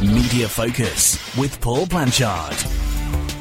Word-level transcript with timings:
Media 0.00 0.48
Focus 0.48 1.18
with 1.36 1.60
Paul 1.60 1.84
Blanchard. 1.84 2.56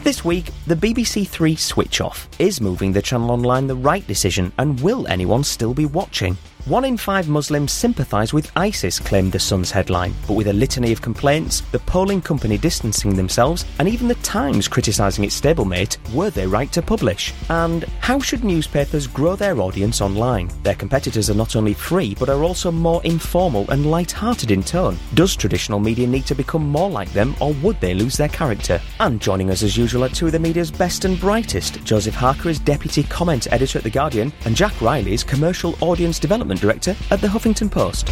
This 0.04 0.25
week, 0.25 0.50
the 0.66 0.74
BBC 0.74 1.27
Three 1.27 1.56
switch 1.56 2.01
off. 2.01 2.27
Is 2.40 2.59
moving 2.59 2.92
the 2.92 3.01
channel 3.01 3.30
online 3.30 3.67
the 3.67 3.75
right 3.75 4.06
decision, 4.08 4.51
and 4.58 4.80
will 4.82 5.06
anyone 5.06 5.43
still 5.43 5.75
be 5.75 5.85
watching? 5.85 6.35
One 6.67 6.83
in 6.83 6.98
five 6.98 7.30
Muslims 7.30 7.72
sympathise 7.72 8.34
with 8.34 8.52
ISIS, 8.57 9.00
claimed 9.00 9.32
The 9.32 9.39
Sun's 9.39 9.71
headline, 9.71 10.14
but 10.27 10.34
with 10.34 10.47
a 10.47 10.54
litany 10.54 10.91
of 10.91 11.02
complaints, 11.02 11.61
the 11.71 11.79
polling 11.79 12.20
company 12.20 12.57
distancing 12.57 13.16
themselves, 13.16 13.63
and 13.79 13.88
even 13.88 14.09
The 14.09 14.16
Times 14.16 14.67
criticising 14.67 15.23
its 15.23 15.39
stablemate, 15.39 15.95
were 16.13 16.30
they 16.30 16.45
right 16.45 16.70
to 16.73 16.81
publish? 16.81 17.34
And 17.48 17.85
how 18.02 18.20
should 18.20 18.43
newspapers 18.43 19.07
grow 19.07 19.38
their 19.38 19.61
audience 19.61 20.02
online? 20.02 20.52
Their 20.63 20.75
competitors 20.75 21.30
are 21.30 21.35
not 21.35 21.55
only 21.55 21.73
free, 21.73 22.16
but 22.20 22.27
are 22.27 22.43
also 22.43 22.70
more 22.70 23.02
informal 23.05 23.71
and 23.71 23.89
light-hearted 23.89 24.52
in 24.52 24.61
tone. 24.61 24.99
Does 25.13 25.38
traditional 25.38 25.79
media 25.79 26.05
need 26.05 26.26
to 26.26 26.35
become 26.35 26.68
more 26.68 26.90
like 26.90 27.13
them, 27.13 27.34
or 27.40 27.54
would 27.63 27.79
they 27.79 27.93
lose 27.93 28.18
their 28.18 28.27
character? 28.27 28.81
And 28.99 29.21
joining 29.21 29.52
us 29.52 29.63
as 29.63 29.77
usual 29.77 30.04
are 30.04 30.09
two 30.09 30.26
of 30.26 30.34
the 30.34 30.40
media's 30.40 30.71
best 30.71 31.05
and 31.05 31.18
brightest. 31.18 31.81
Joseph 31.85 32.15
Harker 32.15 32.49
is 32.49 32.59
Deputy 32.59 33.04
Comment 33.04 33.48
Editor 33.54 33.77
at 33.77 33.85
The 33.85 33.90
Guardian, 33.90 34.34
and 34.43 34.54
Jack 34.54 34.81
Riley 34.81 35.13
is 35.13 35.23
Commercial 35.23 35.73
Audience 35.79 36.20
Development 36.20 36.56
Director 36.59 36.95
at 37.11 37.21
The 37.21 37.27
Huffington 37.27 37.71
Post. 37.71 38.07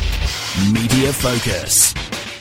Media 0.72 1.12
Focus. 1.12 1.94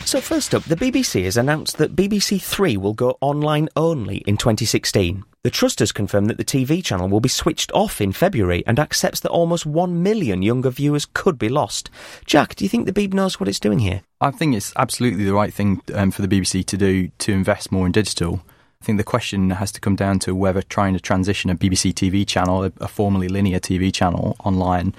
So, 0.06 0.20
first 0.20 0.54
up, 0.54 0.62
the 0.64 0.76
BBC 0.76 1.24
has 1.24 1.36
announced 1.36 1.78
that 1.78 1.96
BBC 1.96 2.40
Three 2.40 2.76
will 2.76 2.92
go 2.92 3.16
online 3.20 3.68
only 3.74 4.18
in 4.18 4.36
2016. 4.36 5.24
The 5.42 5.50
Trust 5.50 5.78
has 5.78 5.92
confirmed 5.92 6.28
that 6.30 6.36
the 6.36 6.44
TV 6.44 6.84
channel 6.84 7.08
will 7.08 7.20
be 7.20 7.28
switched 7.28 7.72
off 7.72 8.00
in 8.00 8.12
February 8.12 8.62
and 8.66 8.78
accepts 8.78 9.20
that 9.20 9.30
almost 9.30 9.66
1 9.66 10.02
million 10.02 10.42
younger 10.42 10.70
viewers 10.70 11.06
could 11.06 11.38
be 11.38 11.48
lost. 11.48 11.90
Jack, 12.26 12.54
do 12.54 12.64
you 12.64 12.68
think 12.68 12.86
the 12.86 12.92
Beeb 12.92 13.12
knows 13.12 13.40
what 13.40 13.48
it's 13.48 13.58
doing 13.58 13.78
here? 13.78 14.02
I 14.20 14.30
think 14.30 14.54
it's 14.54 14.72
absolutely 14.76 15.24
the 15.24 15.34
right 15.34 15.52
thing 15.52 15.80
um, 15.94 16.10
for 16.10 16.22
the 16.22 16.28
BBC 16.28 16.64
to 16.66 16.76
do 16.76 17.08
to 17.08 17.32
invest 17.32 17.72
more 17.72 17.86
in 17.86 17.92
digital. 17.92 18.42
I 18.80 18.84
think 18.84 18.98
the 18.98 19.04
question 19.04 19.50
has 19.50 19.72
to 19.72 19.80
come 19.80 19.96
down 19.96 20.18
to 20.20 20.34
whether 20.34 20.60
trying 20.60 20.92
to 20.92 21.00
transition 21.00 21.50
a 21.50 21.56
BBC 21.56 21.94
TV 21.94 22.26
channel, 22.26 22.64
a, 22.64 22.72
a 22.78 22.88
formerly 22.88 23.28
linear 23.28 23.58
TV 23.58 23.92
channel, 23.92 24.36
online 24.44 24.94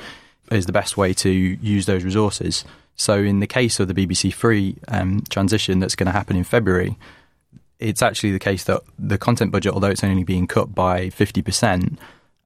is 0.52 0.66
the 0.66 0.72
best 0.72 0.98
way 0.98 1.14
to 1.14 1.30
use 1.30 1.86
those 1.86 2.04
resources. 2.04 2.66
So, 2.96 3.18
in 3.18 3.40
the 3.40 3.48
case 3.48 3.80
of 3.80 3.88
the 3.88 3.94
BBC 3.94 4.34
Three 4.34 4.78
um, 4.88 5.24
transition 5.30 5.80
that's 5.80 5.96
going 5.96 6.08
to 6.08 6.14
happen 6.14 6.38
in 6.38 6.44
February, 6.44 6.98
it's 7.80 8.02
actually 8.02 8.32
the 8.32 8.40
case 8.40 8.64
that 8.66 8.82
the 8.98 9.18
content 9.18 9.52
budget, 9.52 9.74
although 9.74 9.90
it's 9.90 10.04
only 10.04 10.24
being 10.24 10.48
cut 10.48 10.74
by 10.74 11.08
50%, 11.08 11.98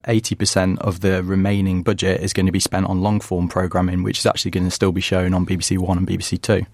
80% 0.06 0.80
of 0.80 1.02
the 1.02 1.24
remaining 1.24 1.84
budget 1.84 2.22
is 2.22 2.34
going 2.34 2.46
to 2.46 2.52
be 2.52 2.60
spent 2.60 2.88
on 2.88 3.02
long 3.02 3.20
form 3.20 3.48
programming, 3.48 4.02
which 4.02 4.20
is 4.20 4.26
actually 4.26 4.52
going 4.52 4.66
to 4.66 4.72
still 4.72 4.92
be 4.92 5.02
shown 5.02 5.34
on 5.34 5.46
BBC 5.46 5.78
One 5.78 5.98
and 5.98 6.08
BBC 6.08 6.42
Two. 6.42 6.66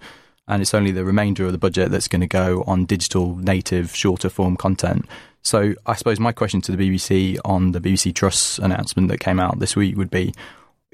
And 0.48 0.62
it's 0.62 0.74
only 0.74 0.92
the 0.92 1.04
remainder 1.04 1.44
of 1.44 1.52
the 1.52 1.58
budget 1.58 1.90
that's 1.90 2.08
going 2.08 2.20
to 2.20 2.28
go 2.28 2.62
on 2.68 2.84
digital 2.84 3.36
native 3.36 3.94
shorter 3.94 4.30
form 4.30 4.56
content. 4.56 5.04
So 5.42 5.74
I 5.86 5.94
suppose 5.94 6.20
my 6.20 6.32
question 6.32 6.60
to 6.62 6.74
the 6.74 6.90
BBC 6.90 7.38
on 7.44 7.72
the 7.72 7.80
BBC 7.80 8.14
Trust 8.14 8.60
announcement 8.60 9.08
that 9.08 9.18
came 9.18 9.40
out 9.40 9.58
this 9.58 9.76
week 9.76 9.96
would 9.96 10.10
be 10.10 10.32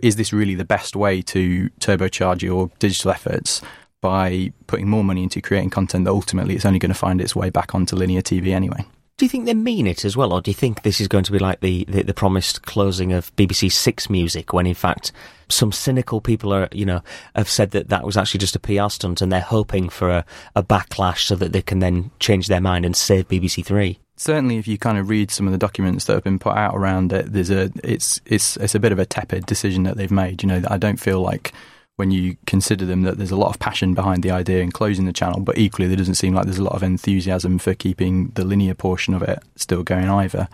is 0.03 0.17
this 0.17 0.33
really 0.33 0.55
the 0.55 0.65
best 0.65 0.95
way 0.95 1.23
to 1.23 1.71
turbocharge 1.81 2.43
your 2.43 2.71
digital 2.79 3.13
efforts 3.13 3.63
by 4.01 4.53
putting 4.67 4.89
more 4.89 5.05
money 5.05 5.23
into 5.23 5.41
creating 5.41 5.71
content 5.71 6.05
that 6.05 6.11
ultimately 6.11 6.55
it's 6.55 6.67
only 6.67 6.81
going 6.81 6.93
to 6.93 6.99
find 6.99 7.21
its 7.21 7.35
way 7.35 7.49
back 7.49 7.75
onto 7.75 7.97
linear 7.97 8.21
TV 8.21 8.49
anyway? 8.49 8.85
Do 9.17 9.25
you 9.25 9.29
think 9.29 9.45
they 9.45 9.55
mean 9.55 9.87
it 9.87 10.05
as 10.05 10.17
well, 10.17 10.33
or 10.33 10.41
do 10.41 10.51
you 10.51 10.55
think 10.55 10.83
this 10.83 11.01
is 11.01 11.07
going 11.07 11.23
to 11.25 11.33
be 11.33 11.39
like 11.39 11.61
the, 11.61 11.85
the, 11.85 12.03
the, 12.03 12.15
promised 12.15 12.63
closing 12.63 13.13
of 13.13 13.35
BBC 13.37 13.71
Six 13.71 14.11
Music, 14.11 14.53
when 14.53 14.67
in 14.67 14.75
fact 14.75 15.13
some 15.49 15.71
cynical 15.71 16.21
people 16.21 16.53
are, 16.53 16.69
you 16.73 16.85
know, 16.85 17.03
have 17.37 17.49
said 17.49 17.71
that 17.71 17.89
that 17.91 18.05
was 18.05 18.17
actually 18.17 18.39
just 18.39 18.57
a 18.57 18.59
PR 18.59 18.89
stunt, 18.89 19.21
and 19.21 19.31
they're 19.31 19.41
hoping 19.41 19.89
for 19.89 20.11
a, 20.11 20.25
a 20.57 20.63
backlash 20.63 21.27
so 21.27 21.37
that 21.37 21.53
they 21.53 21.63
can 21.63 21.79
then 21.79 22.11
change 22.19 22.49
their 22.49 22.61
mind 22.61 22.85
and 22.85 22.97
save 22.97 23.29
BBC 23.29 23.65
Three? 23.65 24.01
Certainly, 24.23 24.59
if 24.59 24.69
you 24.69 24.79
kind 24.79 24.99
of 24.99 25.09
read 25.09 25.33
some 25.33 25.49
of 25.49 25.53
the 25.53 25.59
documents 25.59 26.05
that 26.05 26.13
have 26.13 26.23
been 26.23 26.39
put 26.39 26.57
out 26.57 26.77
around 26.77 27.13
it, 27.13 27.33
there's 27.33 27.51
a 27.51 27.73
it's 27.83 28.21
it's 28.25 28.57
it's 28.59 28.77
a 28.77 28.79
bit 28.79 28.93
of 28.93 29.01
a 29.01 29.05
tepid 29.05 29.47
decision 29.47 29.83
that 29.83 29.97
they've 29.97 30.13
made. 30.13 30.45
You 30.45 30.49
know, 30.49 30.63
I 30.69 30.79
don't 30.79 31.01
feel 31.01 31.21
like 31.21 31.53
when 31.97 32.13
you 32.13 32.37
consider 32.47 32.87
them 32.87 33.03
that 33.03 33.19
there's 33.19 33.33
a 33.33 33.37
lot 33.37 33.49
of 33.49 33.59
passion 33.59 33.95
behind 33.95 34.23
the 34.23 34.31
idea 34.31 34.61
in 34.61 34.71
closing 34.71 35.07
the 35.07 35.13
channel, 35.13 35.41
but 35.41 35.59
equally 35.59 35.89
there 35.89 35.97
doesn't 35.97 36.15
seem 36.15 36.35
like 36.35 36.45
there's 36.45 36.59
a 36.59 36.63
lot 36.63 36.77
of 36.77 36.85
enthusiasm 36.85 37.59
for 37.59 37.75
keeping 37.75 38.29
the 38.37 38.45
linear 38.45 38.75
portion 38.75 39.13
of 39.13 39.23
it 39.23 39.43
still 39.57 39.83
going 39.83 40.09
either. 40.09 40.49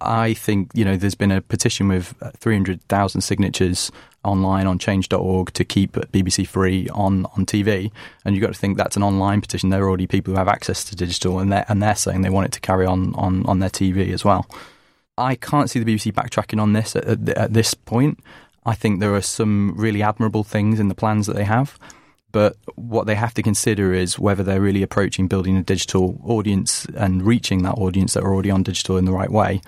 I 0.00 0.34
think, 0.34 0.72
you 0.74 0.84
know, 0.84 0.96
there's 0.96 1.14
been 1.14 1.30
a 1.30 1.40
petition 1.40 1.86
with 1.86 2.16
300,000 2.38 3.20
signatures 3.20 3.92
online 4.24 4.66
on 4.66 4.78
change.org 4.78 5.52
to 5.52 5.64
keep 5.64 5.92
BBC 5.92 6.48
Three 6.48 6.88
on, 6.90 7.26
on 7.36 7.46
TV. 7.46 7.90
And 8.24 8.34
you've 8.34 8.42
got 8.42 8.52
to 8.52 8.58
think 8.58 8.76
that's 8.76 8.96
an 8.96 9.02
online 9.02 9.40
petition. 9.40 9.70
There 9.70 9.84
are 9.84 9.88
already 9.88 10.06
people 10.06 10.32
who 10.32 10.38
have 10.38 10.48
access 10.48 10.84
to 10.84 10.96
digital 10.96 11.38
and 11.38 11.52
they're, 11.52 11.64
and 11.68 11.82
they're 11.82 11.94
saying 11.94 12.22
they 12.22 12.30
want 12.30 12.46
it 12.46 12.52
to 12.52 12.60
carry 12.60 12.86
on, 12.86 13.14
on, 13.14 13.44
on 13.46 13.58
their 13.58 13.70
TV 13.70 14.12
as 14.12 14.24
well. 14.24 14.46
I 15.16 15.36
can't 15.36 15.70
see 15.70 15.78
the 15.78 15.94
BBC 15.94 16.12
backtracking 16.12 16.60
on 16.60 16.72
this 16.72 16.96
at, 16.96 17.04
at, 17.04 17.28
at 17.28 17.52
this 17.52 17.74
point. 17.74 18.18
I 18.66 18.74
think 18.74 19.00
there 19.00 19.14
are 19.14 19.20
some 19.20 19.74
really 19.76 20.02
admirable 20.02 20.44
things 20.44 20.80
in 20.80 20.88
the 20.88 20.94
plans 20.94 21.26
that 21.26 21.36
they 21.36 21.44
have. 21.44 21.78
But 22.34 22.56
what 22.74 23.06
they 23.06 23.14
have 23.14 23.32
to 23.34 23.44
consider 23.44 23.94
is 23.94 24.18
whether 24.18 24.42
they're 24.42 24.60
really 24.60 24.82
approaching 24.82 25.28
building 25.28 25.56
a 25.56 25.62
digital 25.62 26.20
audience 26.24 26.84
and 26.96 27.22
reaching 27.22 27.62
that 27.62 27.78
audience 27.78 28.14
that 28.14 28.24
are 28.24 28.34
already 28.34 28.50
on 28.50 28.64
digital 28.64 28.96
in 28.96 29.04
the 29.04 29.12
right 29.12 29.30
way. 29.30 29.60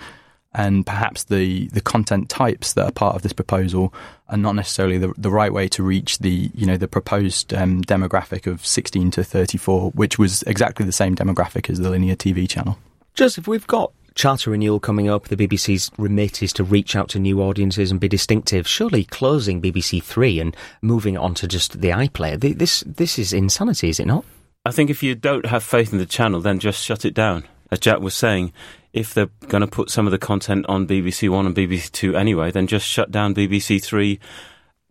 And 0.57 0.87
perhaps 0.87 1.25
the, 1.25 1.67
the 1.67 1.81
content 1.81 2.29
types 2.29 2.73
that 2.73 2.85
are 2.85 2.91
part 2.91 3.15
of 3.15 3.21
this 3.21 3.31
proposal 3.31 3.93
are 4.27 4.37
not 4.37 4.55
necessarily 4.55 4.97
the, 4.97 5.13
the 5.15 5.29
right 5.29 5.53
way 5.53 5.67
to 5.69 5.83
reach 5.83 6.17
the 6.17 6.49
you 6.53 6.65
know 6.65 6.77
the 6.77 6.87
proposed 6.87 7.53
um, 7.53 7.83
demographic 7.83 8.47
of 8.47 8.65
16 8.65 9.11
to 9.11 9.23
34, 9.23 9.91
which 9.91 10.17
was 10.17 10.41
exactly 10.43 10.83
the 10.83 10.91
same 10.91 11.15
demographic 11.15 11.69
as 11.69 11.79
the 11.79 11.91
linear 11.91 12.15
TV 12.15 12.49
channel. 12.49 12.79
Joseph, 13.13 13.47
we've 13.47 13.67
got 13.67 13.93
charter 14.15 14.49
renewal 14.49 14.79
coming 14.79 15.07
up. 15.07 15.27
The 15.27 15.37
BBC's 15.37 15.91
remit 15.99 16.41
is 16.41 16.51
to 16.53 16.63
reach 16.63 16.95
out 16.95 17.09
to 17.09 17.19
new 17.19 17.39
audiences 17.39 17.91
and 17.91 17.99
be 17.99 18.07
distinctive. 18.07 18.67
Surely 18.67 19.03
closing 19.03 19.61
BBC 19.61 20.01
Three 20.01 20.39
and 20.39 20.57
moving 20.81 21.15
on 21.19 21.35
to 21.35 21.47
just 21.47 21.81
the 21.81 21.89
iPlayer, 21.89 22.57
this 22.57 22.83
this 22.87 23.19
is 23.19 23.31
insanity, 23.31 23.89
is 23.89 23.99
it 23.99 24.07
not? 24.07 24.25
I 24.65 24.71
think 24.71 24.89
if 24.89 25.03
you 25.03 25.13
don't 25.13 25.45
have 25.45 25.63
faith 25.63 25.93
in 25.93 25.99
the 25.99 26.07
channel, 26.07 26.41
then 26.41 26.57
just 26.57 26.83
shut 26.83 27.05
it 27.05 27.13
down. 27.13 27.43
As 27.69 27.79
Jack 27.79 27.99
was 27.99 28.15
saying, 28.15 28.53
if 28.97 29.13
they're 29.13 29.29
going 29.47 29.61
to 29.61 29.67
put 29.67 29.89
some 29.89 30.07
of 30.07 30.11
the 30.11 30.17
content 30.17 30.65
on 30.67 30.87
BBC 30.87 31.29
One 31.29 31.45
and 31.45 31.55
BBC 31.55 31.91
Two 31.91 32.15
anyway, 32.15 32.51
then 32.51 32.67
just 32.67 32.85
shut 32.85 33.11
down 33.11 33.35
BBC 33.35 33.83
Three. 33.83 34.19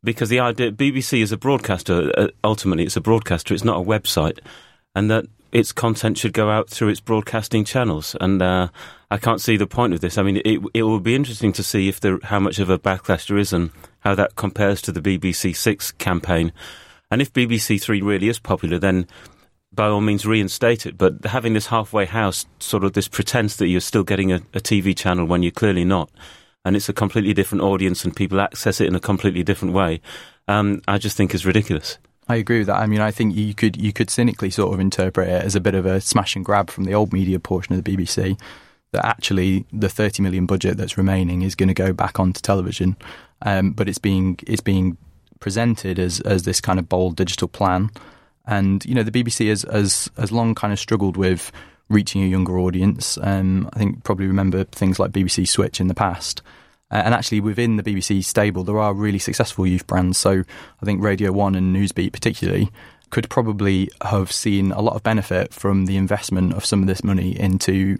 Because 0.04 0.28
the 0.28 0.40
idea, 0.40 0.70
BBC 0.70 1.20
is 1.22 1.32
a 1.32 1.36
broadcaster. 1.36 2.12
Uh, 2.16 2.28
ultimately, 2.44 2.84
it's 2.84 2.96
a 2.96 3.00
broadcaster. 3.00 3.54
It's 3.54 3.64
not 3.64 3.80
a 3.80 3.84
website, 3.84 4.38
and 4.94 5.10
that 5.10 5.26
its 5.52 5.72
content 5.72 6.18
should 6.18 6.32
go 6.32 6.50
out 6.50 6.68
through 6.68 6.88
its 6.88 7.00
broadcasting 7.00 7.64
channels. 7.64 8.14
And 8.20 8.40
uh, 8.42 8.68
I 9.10 9.16
can't 9.16 9.40
see 9.40 9.56
the 9.56 9.66
point 9.66 9.94
of 9.94 10.00
this. 10.00 10.18
I 10.18 10.22
mean, 10.22 10.40
it 10.44 10.60
it 10.74 10.82
will 10.82 11.00
be 11.00 11.14
interesting 11.14 11.52
to 11.54 11.62
see 11.62 11.88
if 11.88 12.00
there 12.00 12.18
how 12.22 12.38
much 12.38 12.58
of 12.58 12.70
a 12.70 12.78
backlash 12.78 13.28
there 13.28 13.38
is 13.38 13.52
and 13.52 13.70
how 14.00 14.14
that 14.14 14.36
compares 14.36 14.80
to 14.82 14.92
the 14.92 15.00
BBC 15.00 15.56
Six 15.56 15.92
campaign. 15.92 16.52
And 17.10 17.22
if 17.22 17.32
BBC 17.32 17.80
Three 17.80 18.02
really 18.02 18.28
is 18.28 18.38
popular, 18.38 18.78
then 18.78 19.06
by 19.72 19.86
all 19.86 20.00
means 20.00 20.26
reinstate 20.26 20.86
it. 20.86 20.96
But 20.96 21.24
having 21.24 21.54
this 21.54 21.66
halfway 21.66 22.06
house, 22.06 22.46
sort 22.60 22.84
of 22.84 22.92
this 22.94 23.08
pretense 23.08 23.56
that 23.56 23.68
you're 23.68 23.80
still 23.80 24.04
getting 24.04 24.32
a, 24.32 24.36
a 24.54 24.60
TV 24.60 24.96
channel 24.96 25.26
when 25.26 25.42
you're 25.42 25.52
clearly 25.52 25.84
not, 25.84 26.10
and 26.64 26.74
it's 26.74 26.88
a 26.88 26.92
completely 26.92 27.32
different 27.32 27.62
audience 27.62 28.04
and 28.04 28.14
people 28.14 28.40
access 28.40 28.80
it 28.80 28.88
in 28.88 28.94
a 28.94 29.00
completely 29.00 29.42
different 29.42 29.74
way, 29.74 30.00
um, 30.48 30.82
I 30.88 30.98
just 30.98 31.16
think 31.16 31.34
is 31.34 31.46
ridiculous. 31.46 31.98
I 32.28 32.36
agree 32.36 32.58
with 32.58 32.66
that. 32.66 32.80
I 32.80 32.86
mean, 32.86 33.00
I 33.00 33.10
think 33.12 33.36
you 33.36 33.54
could 33.54 33.76
you 33.76 33.92
could 33.92 34.10
cynically 34.10 34.50
sort 34.50 34.74
of 34.74 34.80
interpret 34.80 35.28
it 35.28 35.44
as 35.44 35.54
a 35.54 35.60
bit 35.60 35.74
of 35.74 35.86
a 35.86 36.00
smash 36.00 36.34
and 36.34 36.44
grab 36.44 36.70
from 36.70 36.84
the 36.84 36.94
old 36.94 37.12
media 37.12 37.38
portion 37.38 37.74
of 37.74 37.84
the 37.84 37.96
BBC. 37.96 38.40
That 38.92 39.04
actually 39.04 39.66
the 39.72 39.88
30 39.88 40.22
million 40.22 40.46
budget 40.46 40.76
that's 40.76 40.96
remaining 40.96 41.42
is 41.42 41.54
going 41.54 41.68
to 41.68 41.74
go 41.74 41.92
back 41.92 42.18
onto 42.18 42.40
television, 42.40 42.96
um, 43.42 43.72
but 43.72 43.88
it's 43.88 43.98
being 43.98 44.38
it's 44.46 44.60
being 44.60 44.96
presented 45.38 45.98
as 45.98 46.20
as 46.20 46.44
this 46.44 46.60
kind 46.60 46.78
of 46.78 46.88
bold 46.88 47.16
digital 47.16 47.48
plan. 47.48 47.90
And 48.46 48.84
you 48.84 48.94
know, 48.94 49.02
the 49.02 49.10
BBC 49.10 49.48
has 49.48 49.62
has, 49.62 50.10
has 50.16 50.32
long 50.32 50.54
kind 50.54 50.72
of 50.72 50.78
struggled 50.78 51.16
with 51.16 51.52
reaching 51.88 52.22
a 52.22 52.26
younger 52.26 52.58
audience. 52.58 53.18
Um, 53.22 53.68
I 53.72 53.78
think 53.78 54.04
probably 54.04 54.26
remember 54.26 54.64
things 54.64 54.98
like 54.98 55.12
BBC 55.12 55.48
Switch 55.48 55.80
in 55.80 55.88
the 55.88 55.94
past. 55.94 56.42
Uh, 56.90 57.02
and 57.04 57.14
actually, 57.14 57.40
within 57.40 57.76
the 57.76 57.82
BBC 57.82 58.24
stable, 58.24 58.62
there 58.62 58.78
are 58.78 58.94
really 58.94 59.18
successful 59.18 59.66
youth 59.66 59.86
brands. 59.86 60.18
So 60.18 60.44
I 60.80 60.84
think 60.84 61.02
Radio 61.02 61.32
1 61.32 61.54
and 61.56 61.74
Newsbeat, 61.74 62.12
particularly, 62.12 62.70
could 63.10 63.28
probably 63.28 63.90
have 64.02 64.30
seen 64.30 64.72
a 64.72 64.80
lot 64.80 64.94
of 64.94 65.02
benefit 65.02 65.52
from 65.52 65.86
the 65.86 65.96
investment 65.96 66.52
of 66.54 66.64
some 66.64 66.82
of 66.82 66.86
this 66.86 67.02
money 67.02 67.38
into 67.38 67.98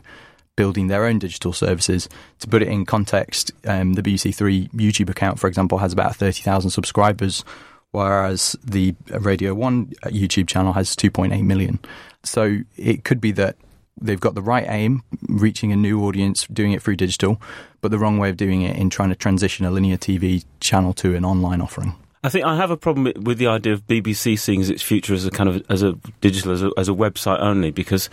building 0.55 0.87
their 0.87 1.05
own 1.05 1.19
digital 1.19 1.53
services. 1.53 2.09
To 2.41 2.49
put 2.49 2.63
it 2.63 2.69
in 2.69 2.87
context, 2.87 3.53
um, 3.67 3.95
the 3.95 4.03
BBC 4.03 4.35
Three 4.35 4.69
YouTube 4.69 5.11
account, 5.11 5.39
for 5.39 5.49
example, 5.49 5.79
has 5.79 5.93
about 5.93 6.17
30,000 6.17 6.71
subscribers, 6.71 7.45
whereas 7.93 8.57
the 8.63 8.95
Radio 9.09 9.55
1 9.55 9.93
uh, 10.03 10.09
YouTube 10.09 10.49
channel 10.49 10.73
has 10.73 10.95
2.8 10.95 11.43
million. 11.45 11.79
So 12.25 12.59
it 12.77 13.05
could 13.05 13.21
be 13.21 13.33
that 13.33 13.57
they've 14.01 14.21
got 14.21 14.35
the 14.35 14.43
right 14.43 14.67
aim, 14.69 15.03
reaching 15.29 15.73
a 15.73 15.77
new 15.77 16.05
audience, 16.05 16.47
doing 16.49 16.73
it 16.73 16.83
through 16.83 16.97
digital, 16.97 17.41
but 17.81 17.91
the 17.91 17.99
wrong 17.99 18.19
way 18.19 18.31
of 18.31 18.37
doing 18.37 18.63
it 18.63 18.77
in 18.77 18.91
trying 18.91 19.09
to 19.11 19.15
transition 19.15 19.65
a 19.65 19.71
linear 19.71 19.97
TV 19.97 20.45
channel 20.61 20.93
to 20.95 21.15
an 21.15 21.25
online 21.25 21.61
offering. 21.61 21.95
I 22.23 22.29
think 22.29 22.45
I 22.45 22.57
have 22.57 22.71
a 22.71 22.77
problem 22.77 23.13
with 23.23 23.39
the 23.39 23.47
idea 23.47 23.73
of 23.73 23.87
BBC 23.87 24.39
seeing 24.39 24.61
its 24.69 24.83
future 24.83 25.15
as 25.15 25.25
a 25.25 25.31
kind 25.31 25.49
of 25.49 25.65
as 25.71 25.83
a 25.83 25.93
digital 26.21 26.53
as 26.53 26.63
a, 26.63 26.71
as 26.77 26.89
a 26.89 26.93
website 26.93 27.41
only 27.41 27.71
because, 27.71 28.11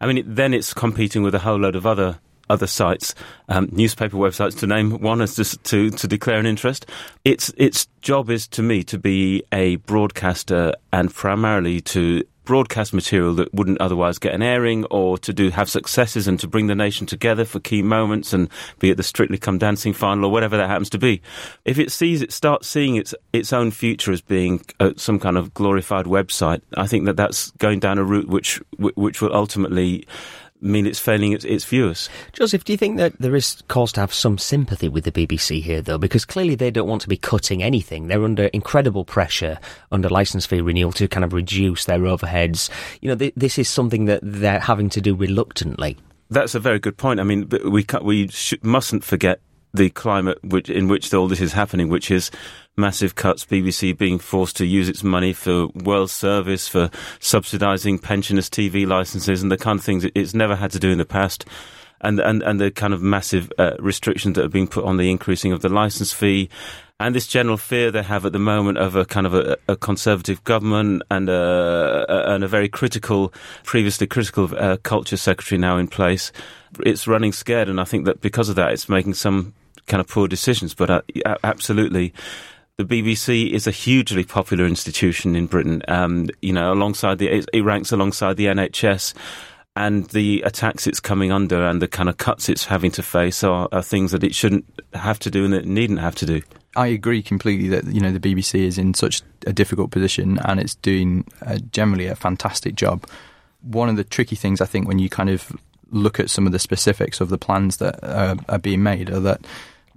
I 0.00 0.06
mean, 0.06 0.18
it, 0.18 0.34
then 0.34 0.52
it's 0.52 0.74
competing 0.74 1.22
with 1.22 1.34
a 1.34 1.38
whole 1.38 1.58
load 1.58 1.76
of 1.76 1.86
other 1.86 2.18
other 2.48 2.66
sites, 2.66 3.14
um, 3.48 3.68
newspaper 3.72 4.16
websites 4.16 4.58
to 4.58 4.66
name 4.66 5.00
one 5.00 5.20
as 5.20 5.34
to, 5.36 5.58
to, 5.58 5.90
to 5.90 6.08
declare 6.08 6.38
an 6.38 6.46
interest. 6.46 6.86
Its 7.24 7.52
its 7.56 7.86
job 8.00 8.30
is 8.30 8.46
to 8.48 8.62
me 8.62 8.82
to 8.84 8.98
be 8.98 9.42
a 9.52 9.76
broadcaster 9.76 10.74
and 10.92 11.12
primarily 11.14 11.80
to 11.80 12.24
broadcast 12.44 12.92
material 12.92 13.34
that 13.34 13.52
wouldn't 13.54 13.80
otherwise 13.80 14.18
get 14.18 14.34
an 14.34 14.42
airing 14.42 14.84
or 14.86 15.16
to 15.16 15.32
do 15.32 15.50
have 15.50 15.70
successes 15.70 16.26
and 16.26 16.40
to 16.40 16.48
bring 16.48 16.66
the 16.66 16.74
nation 16.74 17.06
together 17.06 17.44
for 17.44 17.60
key 17.60 17.82
moments 17.82 18.32
and 18.32 18.48
be 18.80 18.90
at 18.90 18.96
the 18.96 19.02
strictly 19.02 19.38
come 19.38 19.58
dancing 19.58 19.92
final 19.92 20.24
or 20.24 20.32
whatever 20.32 20.56
that 20.56 20.68
happens 20.68 20.90
to 20.90 20.98
be 20.98 21.22
if 21.64 21.78
it 21.78 21.92
sees 21.92 22.20
it 22.20 22.32
starts 22.32 22.66
seeing 22.66 22.96
its 22.96 23.14
its 23.32 23.52
own 23.52 23.70
future 23.70 24.10
as 24.10 24.20
being 24.20 24.60
uh, 24.80 24.90
some 24.96 25.20
kind 25.20 25.38
of 25.38 25.54
glorified 25.54 26.06
website 26.06 26.60
i 26.76 26.86
think 26.86 27.04
that 27.04 27.16
that's 27.16 27.52
going 27.52 27.78
down 27.78 27.96
a 27.96 28.04
route 28.04 28.28
which 28.28 28.60
which 28.78 29.22
will 29.22 29.34
ultimately 29.34 30.04
mean 30.62 30.86
it's 30.86 30.98
failing 30.98 31.32
its, 31.32 31.44
its 31.44 31.64
viewers. 31.64 32.08
Joseph, 32.32 32.64
do 32.64 32.72
you 32.72 32.76
think 32.76 32.96
that 32.98 33.18
there 33.18 33.34
is 33.34 33.62
cause 33.68 33.92
to 33.92 34.00
have 34.00 34.14
some 34.14 34.38
sympathy 34.38 34.88
with 34.88 35.04
the 35.04 35.12
BBC 35.12 35.60
here, 35.62 35.82
though? 35.82 35.98
Because 35.98 36.24
clearly 36.24 36.54
they 36.54 36.70
don't 36.70 36.88
want 36.88 37.02
to 37.02 37.08
be 37.08 37.16
cutting 37.16 37.62
anything. 37.62 38.06
They're 38.06 38.24
under 38.24 38.44
incredible 38.46 39.04
pressure 39.04 39.58
under 39.90 40.08
licence 40.08 40.46
fee 40.46 40.60
renewal 40.60 40.92
to 40.92 41.08
kind 41.08 41.24
of 41.24 41.32
reduce 41.32 41.84
their 41.84 42.00
overheads. 42.00 42.70
You 43.00 43.08
know, 43.08 43.16
th- 43.16 43.34
this 43.36 43.58
is 43.58 43.68
something 43.68 44.06
that 44.06 44.20
they're 44.22 44.60
having 44.60 44.88
to 44.90 45.00
do 45.00 45.14
reluctantly. 45.14 45.98
That's 46.30 46.54
a 46.54 46.60
very 46.60 46.78
good 46.78 46.96
point. 46.96 47.20
I 47.20 47.24
mean, 47.24 47.50
we 47.64 47.84
we 48.00 48.28
sh- 48.28 48.54
mustn't 48.62 49.04
forget 49.04 49.40
the 49.74 49.90
climate 49.90 50.38
which, 50.44 50.68
in 50.68 50.88
which 50.88 51.12
all 51.14 51.28
this 51.28 51.40
is 51.40 51.52
happening, 51.52 51.88
which 51.88 52.10
is 52.10 52.30
massive 52.76 53.14
cuts, 53.14 53.44
BBC 53.44 53.96
being 53.96 54.18
forced 54.18 54.56
to 54.56 54.66
use 54.66 54.88
its 54.88 55.02
money 55.02 55.32
for 55.32 55.68
world 55.68 56.10
service, 56.10 56.68
for 56.68 56.88
subsidising 57.20 58.00
pensioners' 58.00 58.50
TV 58.50 58.86
licenses, 58.86 59.42
and 59.42 59.50
the 59.50 59.58
kind 59.58 59.78
of 59.78 59.84
things 59.84 60.06
it's 60.14 60.34
never 60.34 60.56
had 60.56 60.70
to 60.72 60.78
do 60.78 60.90
in 60.90 60.98
the 60.98 61.04
past. 61.04 61.44
And, 62.04 62.18
and, 62.18 62.42
and 62.42 62.60
the 62.60 62.72
kind 62.72 62.92
of 62.92 63.00
massive 63.00 63.52
uh, 63.58 63.76
restrictions 63.78 64.34
that 64.34 64.44
are 64.44 64.48
being 64.48 64.66
put 64.66 64.84
on 64.84 64.96
the 64.96 65.08
increasing 65.08 65.52
of 65.52 65.62
the 65.62 65.68
licence 65.68 66.12
fee, 66.12 66.50
and 66.98 67.14
this 67.14 67.26
general 67.26 67.56
fear 67.56 67.90
they 67.90 68.02
have 68.02 68.26
at 68.26 68.32
the 68.32 68.40
moment 68.40 68.78
of 68.78 68.96
a 68.96 69.04
kind 69.04 69.26
of 69.26 69.34
a, 69.34 69.56
a 69.68 69.76
conservative 69.76 70.42
government 70.44 71.02
and 71.10 71.28
a, 71.28 72.04
a, 72.08 72.34
and 72.34 72.42
a 72.44 72.48
very 72.48 72.68
critical, 72.68 73.32
previously 73.64 74.06
critical 74.06 74.48
uh, 74.56 74.76
culture 74.78 75.16
secretary 75.16 75.58
now 75.58 75.78
in 75.78 75.86
place. 75.86 76.32
It's 76.80 77.06
running 77.06 77.32
scared, 77.32 77.68
and 77.68 77.80
I 77.80 77.84
think 77.84 78.04
that 78.06 78.20
because 78.20 78.48
of 78.48 78.56
that, 78.56 78.72
it's 78.72 78.88
making 78.88 79.14
some 79.14 79.54
kind 79.86 80.00
of 80.00 80.08
poor 80.08 80.28
decisions. 80.28 80.74
But 80.74 80.90
uh, 80.90 81.02
absolutely, 81.44 82.12
the 82.76 82.84
BBC 82.84 83.50
is 83.50 83.66
a 83.66 83.70
hugely 83.70 84.24
popular 84.24 84.66
institution 84.66 85.36
in 85.36 85.46
Britain. 85.46 85.82
Um, 85.88 86.28
you 86.40 86.52
know, 86.52 86.72
alongside 86.72 87.18
the 87.18 87.44
it, 87.52 87.62
ranks 87.62 87.92
alongside 87.92 88.36
the 88.36 88.46
NHS. 88.46 89.14
And 89.74 90.04
the 90.10 90.42
attacks 90.42 90.86
it's 90.86 91.00
coming 91.00 91.32
under 91.32 91.64
and 91.64 91.80
the 91.80 91.88
kind 91.88 92.10
of 92.10 92.18
cuts 92.18 92.50
it's 92.50 92.66
having 92.66 92.90
to 92.90 93.02
face 93.02 93.42
are, 93.42 93.70
are 93.72 93.82
things 93.82 94.12
that 94.12 94.22
it 94.22 94.34
shouldn't 94.34 94.66
have 94.92 95.18
to 95.20 95.30
do 95.30 95.46
and 95.46 95.54
it 95.54 95.64
needn't 95.64 96.00
have 96.00 96.14
to 96.16 96.26
do. 96.26 96.42
I 96.76 96.88
agree 96.88 97.22
completely 97.22 97.68
that 97.68 97.86
you 97.86 98.00
know 98.00 98.12
the 98.12 98.20
BBC 98.20 98.66
is 98.66 98.76
in 98.76 98.92
such 98.92 99.22
a 99.46 99.52
difficult 99.52 99.90
position 99.90 100.38
and 100.44 100.60
it's 100.60 100.74
doing 100.74 101.26
uh, 101.46 101.58
generally 101.70 102.06
a 102.06 102.14
fantastic 102.14 102.74
job. 102.74 103.06
One 103.62 103.88
of 103.88 103.96
the 103.96 104.04
tricky 104.04 104.36
things 104.36 104.60
I 104.60 104.66
think 104.66 104.88
when 104.88 104.98
you 104.98 105.08
kind 105.08 105.30
of 105.30 105.50
look 105.90 106.18
at 106.18 106.30
some 106.30 106.46
of 106.46 106.52
the 106.52 106.58
specifics 106.58 107.20
of 107.20 107.28
the 107.28 107.38
plans 107.38 107.76
that 107.76 108.02
uh, 108.02 108.36
are 108.48 108.58
being 108.58 108.82
made 108.82 109.10
are 109.10 109.20
that 109.20 109.42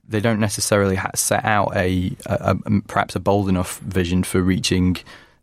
they 0.08 0.20
don't 0.20 0.40
necessarily 0.40 1.00
set 1.16 1.44
out 1.44 1.76
a, 1.76 2.16
a, 2.26 2.58
a, 2.66 2.82
perhaps 2.88 3.16
a 3.16 3.20
bold 3.20 3.50
enough 3.50 3.80
vision 3.80 4.24
for 4.24 4.42
reaching 4.42 4.98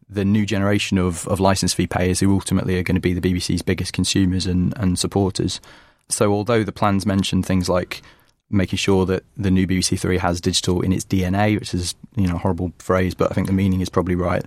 the 0.08 0.24
new 0.24 0.44
generation 0.44 0.98
of, 0.98 1.26
of 1.28 1.40
license 1.40 1.72
fee 1.74 1.86
payers 1.86 2.20
who 2.20 2.32
ultimately 2.32 2.78
are 2.78 2.82
going 2.82 2.94
to 2.94 3.00
be 3.00 3.14
the 3.14 3.20
BBC's 3.20 3.62
biggest 3.62 3.92
consumers 3.92 4.46
and, 4.46 4.74
and 4.76 4.98
supporters. 4.98 5.60
So, 6.08 6.32
although 6.32 6.62
the 6.62 6.72
plans 6.72 7.06
mention 7.06 7.42
things 7.42 7.68
like 7.68 8.02
making 8.50 8.76
sure 8.76 9.06
that 9.06 9.24
the 9.36 9.50
new 9.50 9.66
BBC 9.66 9.98
Three 9.98 10.18
has 10.18 10.40
digital 10.40 10.82
in 10.82 10.92
its 10.92 11.04
DNA, 11.04 11.58
which 11.58 11.72
is 11.72 11.94
you 12.16 12.26
know 12.26 12.34
a 12.34 12.38
horrible 12.38 12.72
phrase, 12.78 13.14
but 13.14 13.30
I 13.30 13.34
think 13.34 13.46
the 13.46 13.52
meaning 13.52 13.80
is 13.80 13.88
probably 13.88 14.14
right. 14.14 14.44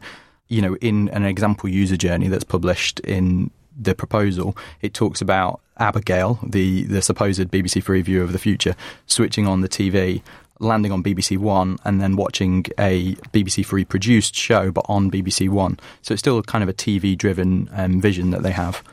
You 0.48 0.62
know, 0.62 0.76
in 0.76 1.10
an 1.10 1.26
example 1.26 1.70
user 1.70 1.98
journey 1.98 2.28
that's 2.28 2.44
published 2.44 3.00
in 3.00 3.50
the 3.80 3.96
proposal, 3.96 4.56
it 4.82 4.94
talks 4.94 5.22
about 5.22 5.62
Abigail, 5.78 6.40
the, 6.44 6.84
the 6.84 7.02
supposed 7.02 7.42
BBC 7.52 7.84
Three 7.84 8.02
viewer 8.02 8.24
of 8.24 8.32
the 8.32 8.40
future, 8.40 8.76
switching 9.08 9.48
on 9.48 9.62
the 9.62 9.70
TV, 9.70 10.22
landing 10.60 10.92
on 10.92 11.04
BBC 11.04 11.38
One, 11.38 11.78
and 11.84 12.02
then 12.02 12.16
watching 12.16 12.66
a 12.80 13.16
BBC 13.34 13.66
Three 13.66 13.86
produced 13.86 14.36
show, 14.36 14.72
but 14.72 14.86
on 14.88 15.12
BBC 15.12 15.50
One. 15.50 15.80
So 16.02 16.14
it's 16.14 16.22
still 16.22 16.42
kind 16.44 16.64
of 16.64 16.70
a 16.70 16.74
TV 16.74 17.18
driven 17.18 17.70
um, 17.74 18.02
vision 18.02 18.32
that 18.32 18.44
they 18.44 18.52
have. 18.52 18.84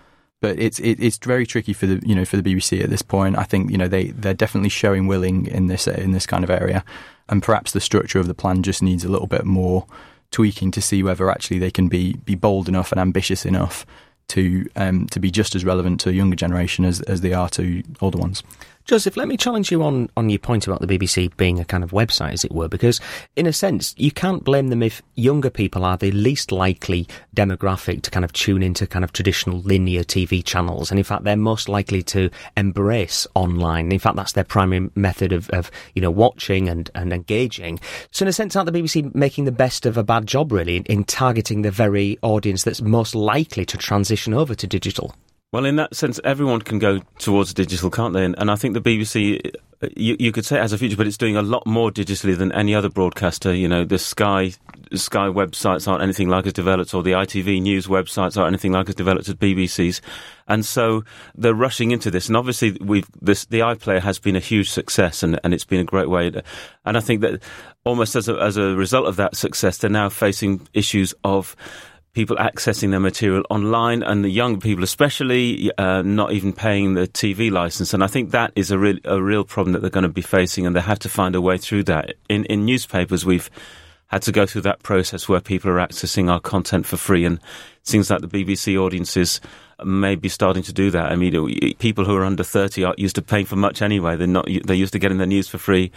But 0.40 0.58
it's 0.58 0.80
it, 0.80 1.00
it's 1.00 1.18
very 1.18 1.46
tricky 1.46 1.72
for 1.72 1.86
the 1.86 2.02
you 2.04 2.16
know 2.16 2.24
for 2.24 2.36
the 2.36 2.42
BBC 2.42 2.82
at 2.82 2.90
this 2.90 3.02
point. 3.02 3.38
I 3.38 3.44
think 3.44 3.70
you 3.70 3.78
know 3.78 3.86
they 3.86 4.06
they're 4.06 4.34
definitely 4.34 4.70
showing 4.70 5.06
willing 5.06 5.46
in 5.46 5.68
this 5.68 5.86
in 5.86 6.10
this 6.10 6.26
kind 6.26 6.42
of 6.42 6.50
area, 6.50 6.84
and 7.28 7.42
perhaps 7.42 7.70
the 7.70 7.80
structure 7.80 8.18
of 8.18 8.26
the 8.26 8.34
plan 8.34 8.64
just 8.64 8.82
needs 8.82 9.04
a 9.04 9.08
little 9.08 9.28
bit 9.28 9.44
more 9.44 9.86
tweaking 10.32 10.72
to 10.72 10.82
see 10.82 11.02
whether 11.02 11.30
actually 11.30 11.60
they 11.60 11.70
can 11.70 11.86
be 11.86 12.14
be 12.24 12.34
bold 12.34 12.68
enough 12.68 12.90
and 12.90 13.00
ambitious 13.00 13.46
enough 13.46 13.86
to 14.32 14.66
um, 14.76 15.06
to 15.08 15.20
be 15.20 15.30
just 15.30 15.54
as 15.54 15.64
relevant 15.64 16.00
to 16.00 16.08
a 16.08 16.12
younger 16.12 16.36
generation 16.36 16.84
as, 16.84 17.00
as 17.02 17.20
they 17.20 17.32
are 17.32 17.48
to 17.50 17.82
older 18.00 18.18
ones. 18.18 18.42
Joseph, 18.84 19.16
let 19.16 19.28
me 19.28 19.36
challenge 19.36 19.70
you 19.70 19.82
on, 19.84 20.10
on 20.16 20.28
your 20.28 20.40
point 20.40 20.66
about 20.66 20.80
the 20.80 20.86
BBC 20.86 21.34
being 21.36 21.60
a 21.60 21.64
kind 21.64 21.84
of 21.84 21.92
website, 21.92 22.32
as 22.32 22.44
it 22.44 22.50
were, 22.50 22.68
because 22.68 23.00
in 23.36 23.46
a 23.46 23.52
sense, 23.52 23.94
you 23.96 24.10
can't 24.10 24.42
blame 24.42 24.68
them 24.68 24.82
if 24.82 25.00
younger 25.14 25.50
people 25.50 25.84
are 25.84 25.96
the 25.96 26.10
least 26.10 26.50
likely 26.50 27.06
demographic 27.36 28.02
to 28.02 28.10
kind 28.10 28.24
of 28.24 28.32
tune 28.32 28.62
into 28.62 28.86
kind 28.86 29.04
of 29.04 29.12
traditional 29.12 29.60
linear 29.60 30.02
TV 30.02 30.44
channels. 30.44 30.90
And 30.90 30.98
in 30.98 31.04
fact, 31.04 31.22
they're 31.22 31.36
most 31.36 31.68
likely 31.68 32.02
to 32.04 32.28
embrace 32.56 33.26
online. 33.34 33.92
In 33.92 34.00
fact, 34.00 34.16
that's 34.16 34.32
their 34.32 34.44
primary 34.44 34.90
method 34.96 35.32
of, 35.32 35.48
of 35.50 35.70
you 35.94 36.02
know, 36.02 36.10
watching 36.10 36.68
and, 36.68 36.90
and 36.96 37.12
engaging. 37.12 37.78
So 38.10 38.24
in 38.24 38.28
a 38.28 38.32
sense, 38.32 38.56
aren't 38.56 38.72
the 38.72 38.78
BBC 38.78 39.14
making 39.14 39.44
the 39.44 39.52
best 39.52 39.86
of 39.86 39.96
a 39.96 40.02
bad 40.02 40.26
job, 40.26 40.50
really, 40.50 40.76
in, 40.76 40.84
in 40.84 41.04
targeting 41.04 41.62
the 41.62 41.70
very 41.70 42.18
audience 42.22 42.64
that's 42.64 42.82
most 42.82 43.14
likely 43.14 43.64
to 43.66 43.78
transition 43.78 44.34
over 44.34 44.56
to 44.56 44.66
digital? 44.66 45.14
Well, 45.52 45.66
in 45.66 45.76
that 45.76 45.94
sense, 45.94 46.18
everyone 46.24 46.62
can 46.62 46.78
go 46.78 47.00
towards 47.18 47.52
digital, 47.52 47.90
can't 47.90 48.14
they? 48.14 48.24
And, 48.24 48.50
I 48.50 48.56
think 48.56 48.72
the 48.72 48.80
BBC, 48.80 49.54
uh, 49.82 49.88
you, 49.94 50.16
you, 50.18 50.32
could 50.32 50.46
say 50.46 50.56
it 50.56 50.62
has 50.62 50.72
a 50.72 50.78
future, 50.78 50.96
but 50.96 51.06
it's 51.06 51.18
doing 51.18 51.36
a 51.36 51.42
lot 51.42 51.66
more 51.66 51.90
digitally 51.90 52.36
than 52.36 52.50
any 52.52 52.74
other 52.74 52.88
broadcaster. 52.88 53.54
You 53.54 53.68
know, 53.68 53.84
the 53.84 53.98
Sky 53.98 54.52
Sky 54.94 55.26
websites 55.26 55.86
aren't 55.86 56.02
anything 56.02 56.30
like 56.30 56.46
as 56.46 56.54
developed, 56.54 56.94
or 56.94 57.02
the 57.02 57.12
ITV 57.12 57.60
News 57.60 57.86
websites 57.86 58.38
aren't 58.38 58.48
anything 58.48 58.72
like 58.72 58.88
as 58.88 58.94
developed 58.94 59.28
as 59.28 59.34
BBC's. 59.34 60.00
And 60.48 60.64
so 60.64 61.04
they're 61.34 61.54
rushing 61.54 61.90
into 61.90 62.10
this. 62.10 62.28
And 62.28 62.36
obviously, 62.36 62.78
we've 62.80 63.06
this 63.20 63.44
the 63.44 63.60
iPlayer 63.60 64.00
has 64.00 64.18
been 64.18 64.36
a 64.36 64.40
huge 64.40 64.70
success, 64.70 65.22
and, 65.22 65.38
and 65.44 65.52
it's 65.52 65.66
been 65.66 65.80
a 65.80 65.84
great 65.84 66.08
way. 66.08 66.30
To, 66.30 66.42
and 66.86 66.96
I 66.96 67.00
think 67.00 67.20
that 67.20 67.42
almost 67.84 68.16
as 68.16 68.26
a, 68.26 68.36
as 68.36 68.56
a 68.56 68.74
result 68.74 69.06
of 69.06 69.16
that 69.16 69.36
success, 69.36 69.76
they're 69.76 69.90
now 69.90 70.08
facing 70.08 70.66
issues 70.72 71.12
of 71.24 71.54
people 72.12 72.36
accessing 72.36 72.90
their 72.90 73.00
material 73.00 73.42
online 73.48 74.02
and 74.02 74.22
the 74.22 74.28
young 74.28 74.60
people 74.60 74.84
especially 74.84 75.70
uh, 75.78 76.02
not 76.02 76.32
even 76.32 76.52
paying 76.52 76.92
the 76.94 77.08
TV 77.08 77.50
license. 77.50 77.94
And 77.94 78.04
I 78.04 78.06
think 78.06 78.30
that 78.30 78.52
is 78.54 78.70
a 78.70 78.78
real 78.78 78.98
a 79.04 79.22
real 79.22 79.44
problem 79.44 79.72
that 79.72 79.80
they're 79.80 79.90
going 79.90 80.02
to 80.02 80.10
be 80.10 80.22
facing 80.22 80.66
and 80.66 80.76
they 80.76 80.80
have 80.80 80.98
to 81.00 81.08
find 81.08 81.34
a 81.34 81.40
way 81.40 81.56
through 81.56 81.84
that. 81.84 82.14
In 82.28 82.44
in 82.46 82.66
newspapers 82.66 83.24
we've 83.24 83.50
had 84.08 84.20
to 84.22 84.32
go 84.32 84.44
through 84.44 84.60
that 84.60 84.82
process 84.82 85.26
where 85.26 85.40
people 85.40 85.70
are 85.70 85.78
accessing 85.78 86.30
our 86.30 86.38
content 86.38 86.84
for 86.84 86.98
free 86.98 87.24
and 87.24 87.38
it 87.38 87.42
seems 87.82 88.10
like 88.10 88.20
the 88.20 88.28
BBC 88.28 88.78
audiences 88.78 89.40
may 89.82 90.14
be 90.14 90.28
starting 90.28 90.62
to 90.64 90.72
do 90.72 90.90
that. 90.90 91.10
I 91.10 91.16
mean 91.16 91.74
people 91.78 92.04
who 92.04 92.14
are 92.14 92.24
under 92.24 92.44
30 92.44 92.84
aren't 92.84 92.98
used 92.98 93.14
to 93.14 93.22
paying 93.22 93.46
for 93.46 93.56
much 93.56 93.80
anyway. 93.80 94.16
They're 94.16 94.26
not 94.26 94.48
they're 94.64 94.76
used 94.76 94.92
to 94.92 94.98
getting 94.98 95.16
their 95.16 95.26
news 95.26 95.48
for 95.48 95.56
free. 95.56 95.90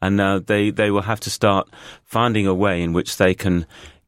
And 0.00 0.20
they 0.46 0.70
they 0.70 0.92
will 0.92 1.02
have 1.02 1.20
to 1.20 1.30
start 1.30 1.68
finding 2.04 2.46
a 2.46 2.54
way 2.54 2.82
in 2.82 2.92
which 2.92 3.16
they 3.16 3.34
can 3.34 3.66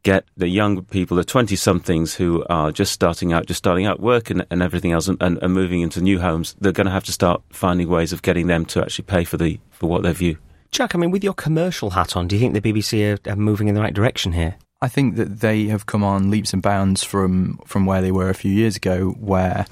get 0.09 0.25
the 0.39 0.49
young 0.49 0.83
people, 0.85 1.19
the 1.19 1.25
20 1.25 1.55
somethings 1.55 2.15
who 2.15 2.43
are 2.49 2.73
just 2.73 2.93
starting 2.93 3.35
out, 3.35 3.45
just 3.45 3.59
starting 3.59 3.85
out 3.85 4.01
work 4.01 4.31
and, 4.31 4.47
and 4.51 4.63
everything 4.63 4.93
else 4.93 5.07
and, 5.07 5.23
and, 5.23 5.39
and, 5.43 5.53
moving 5.53 5.83
into 5.83 6.01
new 6.01 6.19
homes, 6.19 6.57
they're 6.61 6.73
going 6.73 6.87
to 6.87 6.91
have 6.91 7.05
to 7.05 7.13
start 7.13 7.43
finding 7.51 7.91
ways 7.91 8.11
of 8.11 8.23
getting 8.23 8.47
them 8.47 8.65
to 8.65 8.81
actually 8.81 9.05
pay 9.05 9.23
for 9.23 9.37
the 9.37 9.61
for 9.71 9.87
what 9.91 10.03
they 10.03 10.13
view. 10.13 10.39
Jack, 10.71 10.95
I 10.95 10.99
mean, 10.99 11.11
with 11.11 11.23
your 11.23 11.35
commercial 11.35 11.91
hat 11.91 12.17
on, 12.17 12.27
do 12.27 12.37
you 12.37 12.41
think 12.41 12.55
the 12.55 12.73
BBC 12.73 13.19
are, 13.27 13.31
are 13.31 13.37
moving 13.37 13.69
in 13.69 13.75
the 13.75 13.83
right 13.83 13.93
direction 13.93 14.33
here? 14.33 14.57
I 14.81 14.89
think 14.89 15.17
that 15.17 15.41
they 15.41 15.67
have 15.67 15.85
come 15.85 16.03
on 16.03 16.31
leaps 16.31 16.55
and 16.55 16.63
bounds 16.63 17.05
from, 17.05 17.59
from 17.67 17.85
where 17.85 18.01
they 18.01 18.13
were 18.13 18.31
a 18.31 18.35
few 18.35 18.53
years 18.53 18.77
ago, 18.77 19.11
where 19.21 19.67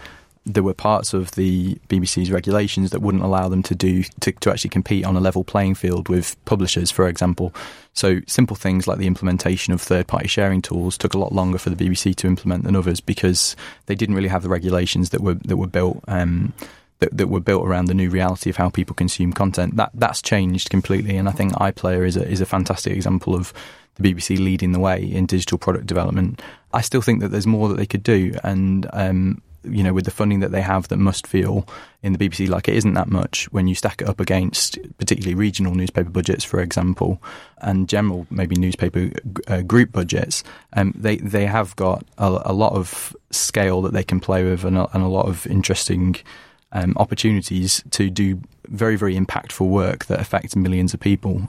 there 0.47 0.63
were 0.63 0.75
parts 0.75 1.13
of 1.13 1.33
the 1.33 1.75
BBC's 1.89 2.31
regulations 2.31 2.91
that 2.91 3.03
wouldn't 3.03 3.25
allow 3.25 3.49
them 3.49 3.65
to 3.65 3.75
do 3.75 4.05
to, 4.21 4.31
to 4.31 4.51
actually 4.51 4.71
compete 4.71 5.05
on 5.05 5.17
a 5.17 5.21
level 5.21 5.43
playing 5.43 5.75
field 5.75 6.09
with 6.09 6.37
publishers, 6.45 6.91
for 6.91 7.09
example. 7.09 7.53
So 7.95 8.21
simple 8.29 8.55
things 8.55 8.87
like 8.87 8.99
the 8.99 9.09
implementation 9.09 9.73
of 9.73 9.83
third-party 9.83 10.29
sharing 10.29 10.63
tools 10.63 10.97
took 10.97 11.15
a 11.15 11.19
lot 11.19 11.33
longer 11.33 11.59
for 11.59 11.71
the 11.71 11.77
BBC 11.77 12.15
to 12.17 12.29
implement 12.29 12.63
than 12.63 12.77
others 12.77 13.01
because 13.01 13.57
they 13.87 13.97
didn't 13.97 14.15
really 14.15 14.29
have 14.29 14.45
the 14.45 14.49
regulations 14.49 15.11
that 15.11 15.21
were 15.21 15.35
that 15.35 15.57
were 15.57 15.67
built. 15.67 16.03
Um, 16.07 16.55
that, 16.99 17.15
that, 17.15 17.27
were 17.27 17.41
built 17.41 17.67
around 17.67 17.87
the 17.87 17.95
new 17.95 18.09
reality 18.09 18.49
of 18.49 18.57
how 18.57 18.71
people 18.71 18.95
consume 18.95 19.31
content. 19.31 19.77
That 19.77 19.91
that's 19.93 20.23
changed 20.23 20.71
completely, 20.71 21.19
and 21.19 21.29
I 21.29 21.33
think 21.33 21.53
iPlayer 21.53 22.07
is 22.07 22.17
a 22.17 22.27
is 22.27 22.41
a 22.41 22.47
fantastic 22.47 22.95
example 22.95 23.35
of 23.35 23.53
the 23.97 24.15
BBC 24.15 24.39
leading 24.39 24.73
the 24.73 24.81
way 24.81 25.03
in 25.05 25.27
digital 25.27 25.59
product 25.59 25.85
development. 25.85 26.41
I 26.73 26.81
still 26.81 27.03
think 27.03 27.21
that 27.21 27.29
there's 27.29 27.47
more 27.47 27.69
that 27.69 27.77
they 27.77 27.85
could 27.85 28.03
do, 28.03 28.33
and 28.43 28.87
um, 28.95 29.43
you 29.69 29.83
know, 29.83 29.93
with 29.93 30.05
the 30.05 30.11
funding 30.11 30.41
that 30.41 30.53
they 30.53 30.61
have 30.61 30.89
that 30.89 30.97
must 30.97 31.27
feel 31.27 31.67
in 32.03 32.13
the 32.13 32.19
BBC 32.19 32.49
like 32.49 32.69
it 32.69 32.77
isn't 32.77 32.95
that 32.95 33.09
much 33.09 33.51
when 33.53 33.67
you 33.67 33.75
stack 33.75 34.01
it 34.01 34.09
up 34.09 34.21
against 34.21 34.79
particularly 34.99 35.35
regional 35.35 35.75
newspaper 35.75 36.11
budgets, 36.11 36.45
for 36.45 36.61
example, 36.61 37.23
and 37.59 37.89
general 37.89 38.27
maybe 38.31 38.57
newspaper 38.57 39.11
uh, 39.49 39.63
group 39.63 39.93
budgets. 39.93 40.45
Um, 40.73 40.93
they 40.97 41.17
they 41.17 41.47
have 41.47 41.75
got 41.77 42.05
a, 42.19 42.43
a, 42.47 42.53
lot 42.53 42.73
of 42.73 43.17
scale 43.31 43.83
that 43.83 43.93
they 43.93 44.05
can 44.05 44.21
play 44.21 44.45
with 44.45 44.65
and 44.65 44.77
a, 44.79 44.89
and 44.95 45.03
a 45.03 45.09
lot 45.09 45.27
of 45.27 45.47
interesting. 45.47 46.17
Um, 46.73 46.95
opportunities 46.97 47.83
to 47.93 48.11
do 48.11 48.41
very, 48.67 48.97
very 48.97 49.17
impactful 49.17 49.67
work 49.67 50.07
that 50.07 50.21
affects 50.21 50.57
millions 50.57 50.93
of 50.93 51.01
people 51.01 51.49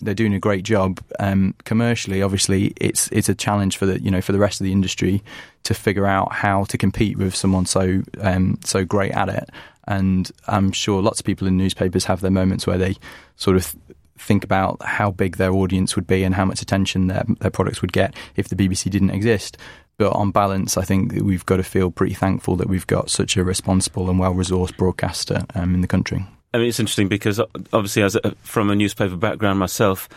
they're 0.00 0.14
doing 0.14 0.34
a 0.34 0.40
great 0.40 0.64
job. 0.64 1.00
Um, 1.18 1.54
commercially, 1.64 2.22
obviously, 2.22 2.72
it's 2.76 3.08
it's 3.08 3.28
a 3.28 3.34
challenge 3.34 3.76
for 3.76 3.86
the 3.86 4.00
you 4.00 4.10
know 4.10 4.20
for 4.20 4.32
the 4.32 4.38
rest 4.38 4.60
of 4.60 4.64
the 4.64 4.72
industry 4.72 5.22
to 5.64 5.74
figure 5.74 6.06
out 6.06 6.32
how 6.32 6.64
to 6.64 6.78
compete 6.78 7.16
with 7.16 7.34
someone 7.34 7.66
so 7.66 8.02
um, 8.20 8.58
so 8.64 8.84
great 8.84 9.12
at 9.12 9.28
it. 9.28 9.50
And 9.86 10.30
I'm 10.46 10.72
sure 10.72 11.02
lots 11.02 11.20
of 11.20 11.26
people 11.26 11.46
in 11.46 11.56
newspapers 11.56 12.06
have 12.06 12.20
their 12.20 12.30
moments 12.30 12.66
where 12.66 12.78
they 12.78 12.96
sort 13.36 13.56
of 13.56 13.74
think 14.18 14.44
about 14.44 14.82
how 14.82 15.10
big 15.10 15.36
their 15.36 15.52
audience 15.52 15.96
would 15.96 16.06
be 16.06 16.24
and 16.24 16.34
how 16.34 16.44
much 16.44 16.62
attention 16.62 17.08
their 17.08 17.24
their 17.40 17.50
products 17.50 17.82
would 17.82 17.92
get 17.92 18.14
if 18.36 18.48
the 18.48 18.56
BBC 18.56 18.90
didn't 18.90 19.10
exist. 19.10 19.56
But 19.96 20.12
on 20.12 20.32
balance, 20.32 20.76
I 20.76 20.82
think 20.82 21.12
we've 21.12 21.46
got 21.46 21.58
to 21.58 21.62
feel 21.62 21.90
pretty 21.90 22.14
thankful 22.14 22.56
that 22.56 22.68
we've 22.68 22.86
got 22.86 23.10
such 23.10 23.36
a 23.36 23.44
responsible 23.44 24.10
and 24.10 24.18
well 24.18 24.34
resourced 24.34 24.76
broadcaster 24.76 25.44
um, 25.54 25.74
in 25.74 25.82
the 25.82 25.86
country. 25.86 26.26
I 26.54 26.58
mean, 26.58 26.68
it's 26.68 26.78
interesting 26.78 27.08
because 27.08 27.40
uh, 27.40 27.46
obviously, 27.72 28.04
as 28.04 28.14
a, 28.14 28.32
from 28.42 28.70
a 28.70 28.76
newspaper 28.76 29.16
background 29.16 29.58
myself, 29.58 30.08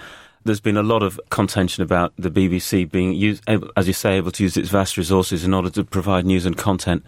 there's 0.46 0.60
been 0.60 0.78
a 0.78 0.84
lot 0.84 1.02
of 1.02 1.20
contention 1.32 1.82
about 1.82 2.14
the 2.16 2.30
BBC 2.30 2.90
being, 2.90 3.40
able, 3.48 3.72
as 3.76 3.88
you 3.88 3.94
say, 3.94 4.18
able 4.18 4.30
to 4.32 4.44
use 4.44 4.56
its 4.56 4.70
vast 4.70 4.98
resources 4.98 5.44
in 5.44 5.54
order 5.56 5.72
to 5.72 5.84
provide 5.84 6.28
news 6.28 6.46
and 6.46 6.56
content. 6.56 7.04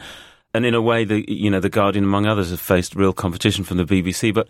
And 0.56 0.66
in 0.66 0.74
a 0.74 0.82
way, 0.82 1.04
the 1.06 1.32
you 1.32 1.52
know 1.52 1.60
the 1.60 1.70
Guardian, 1.70 2.06
among 2.06 2.26
others, 2.26 2.50
have 2.50 2.60
faced 2.60 2.96
real 2.96 3.14
competition 3.14 3.64
from 3.64 3.78
the 3.78 3.86
BBC. 3.86 4.34
But 4.34 4.48